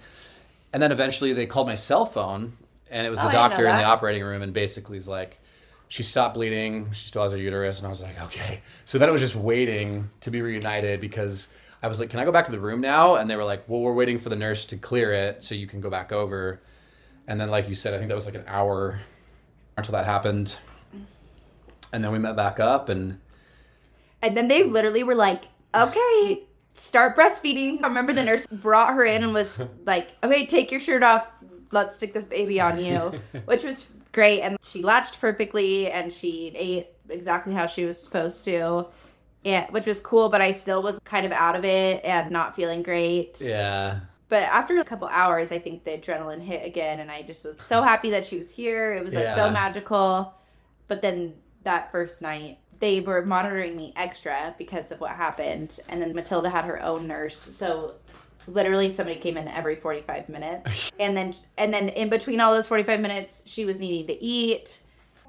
And 0.73 0.83
then 0.83 0.91
eventually 0.91 1.31
they 1.31 1.45
called 1.45 1.65
my 1.67 1.75
cell 1.75 2.05
phone, 2.05 2.51
and 2.91 3.07
it 3.07 3.09
was 3.09 3.19
Oh, 3.19 3.23
the 3.23 3.29
I 3.29 3.31
didn't 3.31 3.41
know 3.43 3.49
doctor 3.49 3.67
in 3.67 3.77
the 3.77 3.83
operating 3.83 4.23
room, 4.23 4.41
and 4.41 4.51
basically 4.51 4.97
is 4.97 5.07
like, 5.07 5.39
she 5.87 6.03
stopped 6.03 6.33
bleeding. 6.33 6.91
She 6.91 7.07
still 7.07 7.23
has 7.23 7.31
her 7.31 7.37
uterus. 7.37 7.77
And 7.79 7.85
I 7.87 7.89
was 7.89 8.03
like, 8.03 8.21
okay. 8.23 8.59
So 8.83 8.97
then 8.97 9.07
it 9.07 9.13
was 9.13 9.21
just 9.21 9.37
waiting 9.37 10.09
to 10.19 10.29
be 10.29 10.41
reunited 10.41 10.99
because 10.99 11.47
I 11.81 11.87
was 11.87 12.01
like, 12.01 12.09
can 12.09 12.19
I 12.19 12.25
go 12.25 12.33
back 12.33 12.47
to 12.47 12.51
the 12.51 12.59
room 12.59 12.81
now? 12.81 13.15
And 13.15 13.29
they 13.29 13.37
were 13.37 13.45
like, 13.45 13.63
well, 13.69 13.79
we're 13.79 13.93
waiting 13.93 14.17
for 14.17 14.27
the 14.27 14.35
nurse 14.35 14.65
to 14.65 14.77
clear 14.77 15.13
it 15.13 15.41
so 15.41 15.55
you 15.55 15.67
can 15.67 15.79
go 15.79 15.89
back 15.89 16.11
over. 16.11 16.59
And 17.27 17.39
then, 17.39 17.49
like 17.49 17.67
you 17.67 17.75
said, 17.75 17.93
I 17.93 17.97
think 17.97 18.09
that 18.09 18.15
was 18.15 18.25
like 18.25 18.35
an 18.35 18.45
hour 18.47 18.99
until 19.77 19.93
that 19.93 20.05
happened. 20.05 20.57
And 21.91 22.03
then 22.03 22.11
we 22.11 22.19
met 22.19 22.35
back 22.35 22.59
up, 22.59 22.89
and 22.89 23.19
And 24.21 24.35
then 24.35 24.47
they 24.47 24.63
literally 24.63 25.03
were 25.03 25.15
like, 25.15 25.45
okay, 25.73 26.43
start 26.73 27.15
breastfeeding. 27.15 27.83
I 27.83 27.87
remember 27.87 28.13
the 28.13 28.23
nurse 28.23 28.45
brought 28.47 28.93
her 28.93 29.05
in 29.05 29.23
and 29.23 29.33
was 29.33 29.61
like, 29.85 30.11
okay, 30.23 30.45
take 30.45 30.71
your 30.71 30.81
shirt 30.81 31.03
off. 31.03 31.27
Let's 31.71 31.95
stick 31.95 32.13
this 32.13 32.25
baby 32.25 32.59
on 32.61 32.83
you, 32.83 32.97
which 33.45 33.63
was 33.63 33.89
great. 34.11 34.41
And 34.41 34.57
she 34.63 34.81
latched 34.83 35.19
perfectly 35.19 35.91
and 35.91 36.13
she 36.13 36.53
ate 36.55 36.87
exactly 37.09 37.53
how 37.53 37.65
she 37.67 37.85
was 37.85 38.01
supposed 38.01 38.45
to. 38.45 38.87
Yeah, 39.43 39.69
which 39.69 39.85
was 39.85 39.99
cool, 39.99 40.29
but 40.29 40.41
I 40.41 40.53
still 40.53 40.81
was 40.81 40.99
kind 41.05 41.25
of 41.25 41.31
out 41.31 41.55
of 41.55 41.63
it 41.65 42.03
and 42.03 42.31
not 42.31 42.55
feeling 42.55 42.81
great. 42.81 43.39
yeah, 43.41 43.99
But 44.35 44.43
after 44.43 44.77
a 44.79 44.83
couple 44.83 45.07
hours, 45.07 45.53
I 45.53 45.59
think 45.59 45.85
the 45.85 45.91
adrenaline 45.91 46.41
hit 46.41 46.65
again, 46.65 46.99
and 46.99 47.09
I 47.09 47.21
just 47.21 47.45
was 47.45 47.57
so 47.57 47.81
happy 47.81 48.09
that 48.09 48.25
she 48.25 48.35
was 48.35 48.53
here. 48.53 48.93
It 48.93 49.01
was 49.01 49.13
like 49.13 49.33
so 49.33 49.49
magical. 49.49 50.33
But 50.89 51.01
then 51.01 51.35
that 51.63 51.89
first 51.89 52.21
night, 52.21 52.57
they 52.81 52.99
were 52.99 53.25
monitoring 53.25 53.77
me 53.77 53.93
extra 53.95 54.53
because 54.57 54.91
of 54.91 54.99
what 54.99 55.11
happened, 55.11 55.79
and 55.87 56.01
then 56.01 56.13
Matilda 56.13 56.49
had 56.49 56.65
her 56.65 56.83
own 56.83 57.07
nurse, 57.07 57.37
so 57.37 57.93
literally 58.45 58.91
somebody 58.91 59.17
came 59.17 59.37
in 59.37 59.47
every 59.47 59.75
45 59.77 60.27
minutes 60.27 60.91
and 60.99 61.15
then 61.17 61.33
and 61.57 61.73
then 61.73 61.89
in 61.89 62.09
between 62.09 62.39
all 62.39 62.53
those 62.53 62.67
45 62.67 62.99
minutes 62.99 63.41
she 63.47 63.65
was 63.65 63.79
needing 63.79 64.05
to 64.05 64.23
eat 64.23 64.81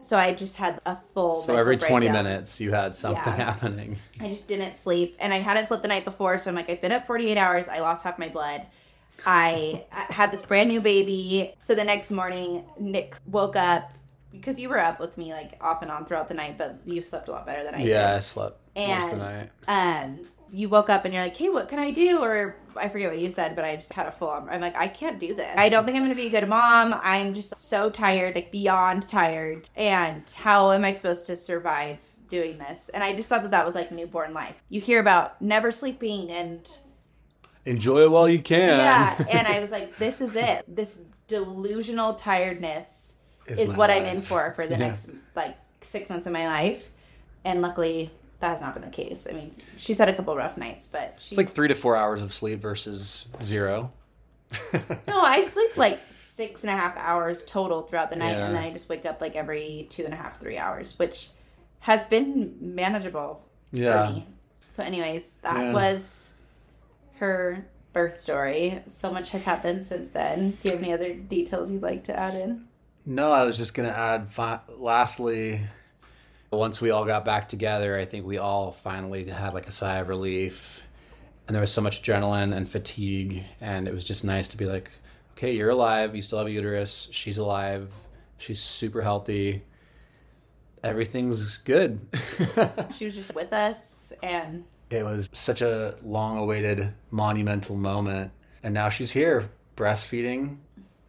so 0.03 0.19
i 0.19 0.35
just 0.35 0.59
had 0.59 0.79
a 0.85 0.99
full 1.15 1.37
so 1.37 1.57
every 1.57 1.79
20 1.79 2.09
breakdown. 2.09 2.25
minutes 2.25 2.61
you 2.61 2.73
had 2.73 2.95
something 2.95 3.33
Yeah. 3.33 3.53
happening. 3.53 3.97
I 4.21 4.29
just 4.29 4.49
didn't 4.49 4.77
sleep, 4.77 5.17
and 5.19 5.33
I 5.33 5.39
hadn't 5.39 5.69
slept 5.69 5.83
the 5.83 5.89
night 5.89 6.05
before. 6.05 6.37
So 6.39 6.51
I'm 6.51 6.57
like, 6.57 6.69
I've 6.69 6.83
been 6.83 6.93
up 6.93 7.07
48 7.07 7.39
hours. 7.39 7.69
I 7.69 7.79
lost 7.79 8.05
half 8.05 8.19
my 8.19 8.29
blood. 8.29 8.67
I 9.25 9.85
had 9.93 10.33
this 10.33 10.45
brand 10.45 10.69
new 10.69 10.81
baby. 10.81 11.55
So 11.61 11.75
the 11.75 11.85
next 11.85 12.11
morning, 12.11 12.64
Nick 12.79 13.17
woke 13.27 13.57
up 13.57 13.91
because 14.33 14.61
you 14.61 14.69
were 14.69 14.79
up 14.79 15.01
with 15.01 15.17
me 15.17 15.33
like 15.33 15.57
off 15.61 15.83
and 15.83 15.91
on 15.91 16.05
throughout 16.05 16.29
the 16.29 16.35
night, 16.35 16.59
but 16.59 16.79
you 16.85 17.01
slept 17.01 17.29
a 17.29 17.33
lot 17.33 17.47
better 17.47 17.64
than 17.64 17.75
I 17.75 17.79
did. 17.79 17.89
Yeah, 17.89 18.14
I 18.17 18.21
slept 18.21 18.61
most 18.77 19.12
of 19.12 19.19
the 19.19 19.25
And- 19.25 19.51
night. 19.69 20.03
Um, 20.07 20.19
you 20.51 20.69
woke 20.69 20.89
up 20.91 21.05
and 21.05 21.12
you're 21.12 21.23
like, 21.25 21.37
hey, 21.37 21.49
what 21.49 21.69
can 21.69 21.79
I 21.81 21.91
do? 21.91 22.23
Or 22.23 22.55
I 22.77 22.89
forget 22.89 23.11
what 23.11 23.19
you 23.19 23.31
said, 23.31 23.57
but 23.57 23.64
I 23.64 23.75
just 23.75 23.93
had 23.93 24.07
a 24.07 24.12
full 24.12 24.29
on. 24.29 24.49
I'm 24.49 24.61
like, 24.61 24.77
I 24.77 24.87
can't 24.87 25.19
do 25.19 25.35
this. 25.35 25.53
I 25.59 25.69
don't 25.69 25.85
think 25.85 25.97
I'm 25.97 26.05
going 26.05 26.14
to 26.14 26.21
be 26.21 26.29
a 26.29 26.41
good 26.41 26.49
mom. 26.49 26.95
I'm 27.03 27.35
just 27.35 27.57
so 27.59 27.91
tired, 27.91 28.37
like 28.37 28.53
beyond 28.53 29.09
tired. 29.09 29.69
And 29.75 30.23
how 30.37 30.71
am 30.71 30.85
I 30.85 30.93
supposed 30.93 31.27
to 31.27 31.35
survive 31.37 31.99
doing 32.29 32.55
this? 32.57 32.91
And 32.91 33.03
I 33.03 33.12
just 33.17 33.29
thought 33.29 33.43
that 33.43 33.51
that 33.51 33.67
was 33.67 33.75
like 33.75 33.91
newborn 33.91 34.35
life. 34.35 34.62
You 34.69 34.81
hear 34.81 35.01
about 35.01 35.43
never 35.43 35.73
sleeping 35.73 36.31
and 36.31 36.79
Enjoy 37.67 38.01
it 38.03 38.11
while 38.11 38.29
you 38.29 38.39
can. 38.41 38.79
yeah. 38.79 39.25
And 39.31 39.47
I 39.47 39.61
was 39.64 39.71
like, 39.71 39.97
this 39.99 40.21
is 40.21 40.37
it. 40.37 40.64
This 40.69 41.01
delusional 41.29 42.14
tiredness 42.14 43.14
Is 43.47 43.59
is 43.59 43.73
my 43.73 43.77
what 43.79 43.91
I'm 43.91 44.05
in 44.05 44.23
for 44.23 44.53
for 44.55 44.67
the 44.67 44.73
Yeah. 44.79 44.89
next 44.89 45.11
like 45.35 45.57
six 45.81 46.09
months 46.11 46.27
of 46.27 46.33
my 46.33 46.47
life, 46.47 46.91
and 47.45 47.61
luckily 47.62 48.11
that 48.41 48.49
has 48.51 48.61
not 48.61 48.75
been 48.75 48.83
the 48.85 48.91
case. 48.91 49.27
I 49.31 49.35
mean, 49.35 49.55
she's 49.77 49.99
had 49.99 50.09
a 50.09 50.14
couple 50.14 50.37
rough 50.37 50.57
nights, 50.57 50.87
but 50.87 51.14
she's 51.19 51.33
It's 51.33 51.39
like 51.39 51.49
three 51.49 51.69
to 51.69 51.75
four 51.75 51.97
hours 51.97 52.23
of 52.23 52.33
sleep 52.35 52.61
versus 52.61 53.27
zero. 53.43 53.93
no, 55.09 55.21
I 55.21 55.43
sleep 55.43 55.77
like 55.77 56.01
six 56.12 56.62
and 56.62 56.71
a 56.71 56.77
half 56.77 56.97
hours 56.97 57.45
total 57.45 57.83
throughout 57.83 58.11
the 58.11 58.17
night, 58.17 58.33
Yeah. 58.33 58.47
and 58.47 58.55
then 58.55 58.62
I 58.62 58.71
just 58.73 58.89
wake 58.89 59.05
up 59.07 59.21
like 59.21 59.35
every 59.37 59.87
two 59.91 60.05
and 60.05 60.12
a 60.14 60.17
half, 60.17 60.39
three 60.41 60.59
hours, 60.59 60.99
which 60.99 61.31
has 61.81 62.07
been 62.07 62.57
manageable 62.61 63.43
Yeah. 63.73 64.07
for 64.09 64.12
me. 64.14 64.27
So, 64.71 64.83
anyways, 64.85 65.35
that 65.43 65.57
Yeah. 65.57 65.73
was 65.73 66.31
her 67.19 67.67
birth 67.93 68.21
story. 68.21 68.83
So 68.89 69.11
much 69.12 69.31
has 69.31 69.45
happened 69.45 69.85
since 69.85 70.11
then. 70.11 70.51
Do 70.51 70.69
you 70.69 70.71
have 70.73 70.83
any 70.83 70.93
other 70.93 71.14
details 71.14 71.73
you'd 71.73 71.83
like 71.83 72.05
to 72.05 72.19
add 72.19 72.35
in? 72.35 72.67
No, 73.05 73.33
I 73.33 73.45
was 73.45 73.57
just 73.57 73.75
going 73.75 73.89
to 73.89 73.97
add, 73.97 74.31
fi- 74.31 74.61
lastly, 74.77 75.61
once 76.51 76.81
we 76.81 76.91
all 76.91 77.05
got 77.05 77.25
back 77.25 77.49
together, 77.49 77.97
I 77.97 78.05
think 78.05 78.27
we 78.27 78.39
all 78.39 78.73
finally 78.73 79.25
had 79.25 79.55
like 79.55 79.67
a 79.67 79.71
sigh 79.71 79.99
of 79.99 80.09
relief. 80.09 80.83
And 81.47 81.55
there 81.55 81.61
was 81.61 81.73
so 81.73 81.81
much 81.81 82.03
adrenaline 82.03 82.55
and 82.55 82.69
fatigue. 82.69 83.45
And 83.61 83.87
it 83.87 83.95
was 83.95 84.05
just 84.05 84.25
nice 84.25 84.49
to 84.49 84.57
be 84.57 84.67
like, 84.67 84.91
okay, 85.33 85.53
you're 85.53 85.71
alive. 85.71 86.17
You 86.17 86.23
still 86.23 86.39
have 86.39 86.49
a 86.49 86.51
uterus. 86.51 87.09
She's 87.12 87.39
alive. 87.39 87.93
She's 88.39 88.61
super 88.61 89.01
healthy. 89.03 89.62
Everything's 90.83 91.59
good. 91.59 92.01
She 92.93 93.05
was 93.05 93.14
just 93.14 93.35
with 93.35 93.53
us, 93.53 94.12
and 94.23 94.64
it 94.91 95.05
was 95.05 95.28
such 95.32 95.62
a 95.62 95.97
long 96.05 96.39
awaited 96.39 96.93
monumental 97.11 97.76
moment. 97.76 98.32
And 98.62 98.74
now 98.74 98.89
she's 98.89 99.11
here 99.12 99.49
breastfeeding 99.76 100.57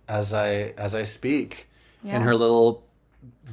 as 0.07 0.34
I 0.34 0.73
as 0.78 0.93
I 0.95 1.03
speak 1.03 1.67
yeah. 2.03 2.15
in 2.15 2.21
her 2.23 2.36
little 2.36 2.84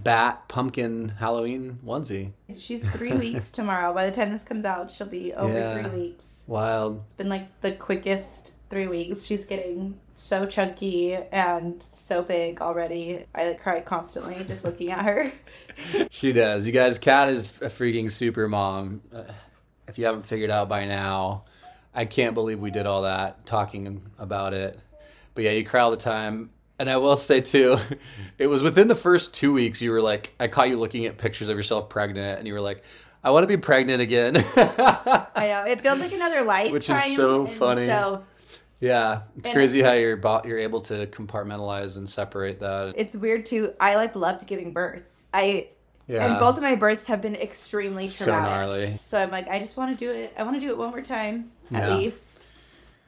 bat 0.03 0.47
pumpkin 0.49 1.09
Halloween 1.09 1.79
onesie. 1.85 2.33
she's 2.59 2.89
three 2.91 3.12
weeks 3.12 3.51
tomorrow. 3.51 3.95
By 3.95 4.07
the 4.07 4.12
time 4.14 4.31
this 4.33 4.43
comes 4.43 4.64
out, 4.64 4.91
she'll 4.91 5.07
be 5.07 5.33
over 5.33 5.53
Yeah. 5.53 5.83
three 5.83 6.01
weeks. 6.01 6.45
Wild. 6.47 7.03
It's 7.05 7.14
been 7.14 7.29
like 7.29 7.61
the 7.61 7.72
quickest 7.72 8.57
three 8.70 8.87
weeks. 8.89 9.25
She's 9.25 9.47
getting 9.47 9.99
so 10.14 10.47
chunky 10.47 11.14
and 11.14 11.85
so 11.91 12.22
big 12.22 12.61
already. 12.61 13.25
I 13.35 13.49
like, 13.49 13.62
cry 13.62 13.81
constantly 13.81 14.37
just 14.47 14.64
looking 14.64 14.91
at 14.91 15.05
her. 15.05 15.33
She 16.11 16.33
does. 16.33 16.66
You 16.66 16.72
guys, 16.72 16.99
Kat 16.99 17.31
is 17.31 17.57
a 17.61 17.66
freaking 17.66 18.11
super 18.11 18.49
mom. 18.49 19.03
If 19.89 19.99
you 19.99 20.07
haven't 20.07 20.24
figured 20.26 20.51
out 20.51 20.68
by 20.68 20.87
now, 20.87 21.45
I 21.95 22.05
can't 22.05 22.35
believe 22.35 22.59
we 22.59 22.70
did 22.70 22.87
all 22.87 23.03
that 23.03 23.45
talking 23.47 24.03
about 24.18 24.55
it. 24.55 24.78
But 25.35 25.45
yeah, 25.45 25.51
you 25.53 25.64
cry 25.64 25.80
all 25.80 25.91
the 25.91 25.97
time. 25.97 26.51
And 26.78 26.91
I 26.91 26.97
will 26.97 27.16
say 27.16 27.41
too, 27.41 27.78
it 28.39 28.49
was 28.49 28.62
within 28.62 28.89
the 28.89 28.95
first 28.97 29.35
two 29.35 29.53
weeks 29.53 29.80
you 29.80 29.93
were 29.93 30.01
like, 30.03 30.35
I 30.41 30.49
caught 30.49 30.68
you 30.68 30.76
looking 30.76 31.07
at 31.07 31.18
pictures 31.18 31.49
of 31.49 31.57
yourself 31.57 31.89
pregnant, 31.89 32.39
and 32.39 32.49
you 32.49 32.55
were 32.55 32.61
like, 32.61 32.82
I 33.22 33.30
want 33.30 33.45
to 33.45 33.49
be 33.49 33.57
pregnant 33.57 34.03
again. 34.03 34.37
I 34.57 35.47
know 35.49 35.64
it 35.70 35.80
feels 35.80 35.99
like 36.01 36.12
another 36.12 36.43
life, 36.43 36.72
Which 36.72 36.91
is 36.91 37.14
so 37.16 37.47
funny. 37.47 37.87
So 37.87 38.24
yeah, 38.80 39.22
it's 39.39 39.49
And- 39.49 39.55
crazy 39.55 39.82
how 39.82 39.93
you're 39.93 40.20
you're 40.45 40.59
able 40.59 40.80
to 40.82 41.07
compartmentalize 41.07 41.97
and 41.97 42.09
separate 42.09 42.61
that. 42.61 42.95
it's 42.97 43.14
weird 43.14 43.47
too. 43.47 43.72
I 43.80 43.95
like 43.95 44.16
loved 44.16 44.47
giving 44.47 44.72
birth. 44.72 45.05
I 45.32 45.68
Yeah, 46.07 46.27
and 46.27 46.39
both 46.39 46.57
of 46.57 46.63
my 46.63 46.75
births 46.75 47.07
have 47.07 47.23
been 47.23 47.35
extremely 47.37 48.07
so 48.07 48.27
traumatic. 48.27 48.51
gnarly. 48.51 48.97
So 48.99 49.19
I'm 49.23 49.31
like, 49.31 49.49
I 49.49 49.59
just 49.59 49.77
want 49.77 49.99
to 49.99 50.05
do 50.05 50.11
it. 50.13 50.35
I 50.39 50.43
want 50.43 50.55
to 50.57 50.61
do 50.61 50.69
it 50.69 50.77
one 50.77 50.91
more 50.91 51.01
time 51.03 51.51
at 51.73 51.89
Yeah. 51.89 51.97
least. 51.97 52.49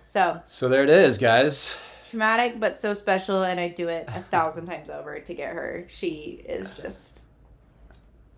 So 0.03 0.41
So 0.47 0.69
there 0.69 0.83
it 0.83 0.91
is, 0.91 1.19
guys. 1.19 1.77
traumatic, 2.09 2.59
but 2.61 2.79
so 2.79 2.95
special, 2.95 3.43
and 3.43 3.59
I 3.61 3.69
do 3.69 3.89
it 3.89 4.09
a 4.09 4.23
thousand 4.23 4.67
times 4.73 4.89
over 4.89 5.19
to 5.21 5.35
get 5.35 5.53
her. 5.53 5.85
She 5.89 6.43
is 6.49 6.71
just 6.73 7.25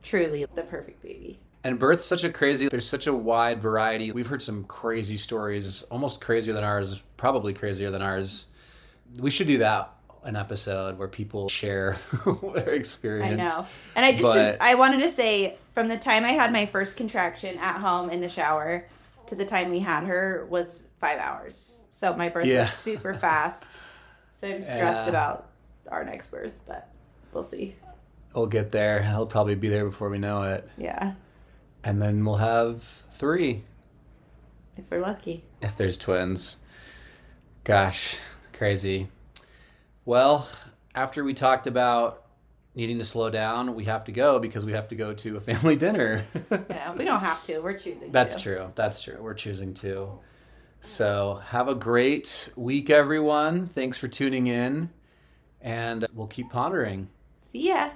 truly 0.03 0.45
the 0.55 0.63
perfect 0.63 1.03
baby. 1.03 1.39
And 1.65 1.79
birth's 1.79 2.05
such 2.05 2.25
a 2.25 2.31
crazy, 2.31 2.69
there's 2.69 2.89
such 2.89 3.07
a 3.07 3.15
wide 3.15 3.61
variety. 3.61 4.11
We've 4.13 4.27
heard 4.27 4.41
some 4.43 4.65
crazy 4.65 5.17
stories, 5.17 5.83
almost 5.85 6.21
crazier 6.21 6.55
than 6.55 6.65
ours, 6.65 7.03
probably 7.17 7.53
crazier 7.53 7.91
than 7.91 8.01
ours. 8.01 8.47
We 9.21 9.31
should 9.31 9.49
do 9.49 9.59
that 9.59 9.93
an 10.25 10.37
episode 10.37 10.99
where 10.99 11.09
people 11.09 11.49
share 11.49 11.97
their 12.55 12.71
experience. 12.71 13.41
I 13.41 13.45
know. 13.45 13.66
And 13.97 14.05
I 14.05 14.12
just 14.12 14.23
But- 14.23 14.61
I 14.61 14.75
wanted 14.75 15.01
to 15.01 15.09
say 15.09 15.57
from 15.75 15.89
the 15.89 15.97
time 15.99 16.25
I 16.25 16.31
had 16.33 16.53
my 16.53 16.66
first 16.66 16.97
contraction 16.97 17.59
at 17.59 17.79
home 17.81 18.11
in 18.11 18.21
the 18.21 18.29
shower 18.29 18.87
to 19.29 19.35
the 19.35 19.45
time 19.47 19.71
we 19.71 19.79
had 19.79 20.05
her 20.05 20.47
was 20.51 20.89
5 21.01 21.19
hours. 21.19 21.87
So 21.91 22.14
my 22.16 22.29
birth 22.29 22.47
Yeah. 22.47 22.62
was 22.62 22.73
super 22.73 23.14
fast. 23.27 23.77
So 24.33 24.49
I'm 24.49 24.62
stressed 24.62 25.05
Yeah. 25.05 25.09
about 25.09 25.49
our 25.91 26.05
next 26.05 26.31
birth, 26.31 26.53
but 26.66 26.89
we'll 27.33 27.43
see. 27.43 27.75
We'll 28.35 28.47
get 28.47 28.71
there. 28.71 29.03
He'll 29.03 29.27
probably 29.27 29.55
be 29.55 29.69
there 29.69 29.85
before 29.85 30.09
we 30.11 30.19
know 30.19 30.43
it. 30.43 30.69
Yeah, 30.77 31.14
And 31.85 32.01
then 32.01 32.25
we'll 32.25 32.37
have 32.37 32.83
three 33.12 33.62
if 34.77 34.85
we're 34.91 35.01
lucky. 35.01 35.45
if 35.61 35.77
there's 35.77 35.99
twins. 35.99 36.59
Gosh, 37.64 38.21
crazy. 38.53 39.09
Well, 40.09 40.49
after 40.95 41.23
we 41.23 41.35
talked 41.35 41.67
about 41.67 42.25
needing 42.75 42.97
to 42.97 43.05
slow 43.05 43.29
down, 43.29 43.75
we 43.75 43.85
have 43.85 44.05
to 44.05 44.13
go 44.13 44.39
because 44.39 44.65
we 44.65 44.73
have 44.73 44.89
to 44.89 44.95
go 44.95 45.13
to 45.13 45.37
a 45.37 45.41
family 45.41 45.77
dinner. 45.85 46.25
Know, 46.51 46.95
we 46.97 47.05
don't 47.05 47.21
have 47.21 47.45
to. 47.45 47.59
We're 47.59 47.77
choosing. 47.77 48.11
That's 48.11 48.37
to. 48.37 48.41
true. 48.41 48.73
That's 48.75 49.03
true. 49.03 49.19
We're 49.21 49.35
choosing 49.35 49.75
to. 49.75 50.19
So, 50.81 51.43
have 51.49 51.69
a 51.69 51.75
great 51.75 52.49
week, 52.57 52.89
everyone. 52.89 53.67
Thanks 53.67 53.99
for 53.99 54.09
tuning 54.09 54.47
in, 54.47 54.89
and 55.61 56.07
we'll 56.15 56.27
keep 56.27 56.49
pondering. 56.49 57.11
See 57.53 57.69
ya. 57.69 57.87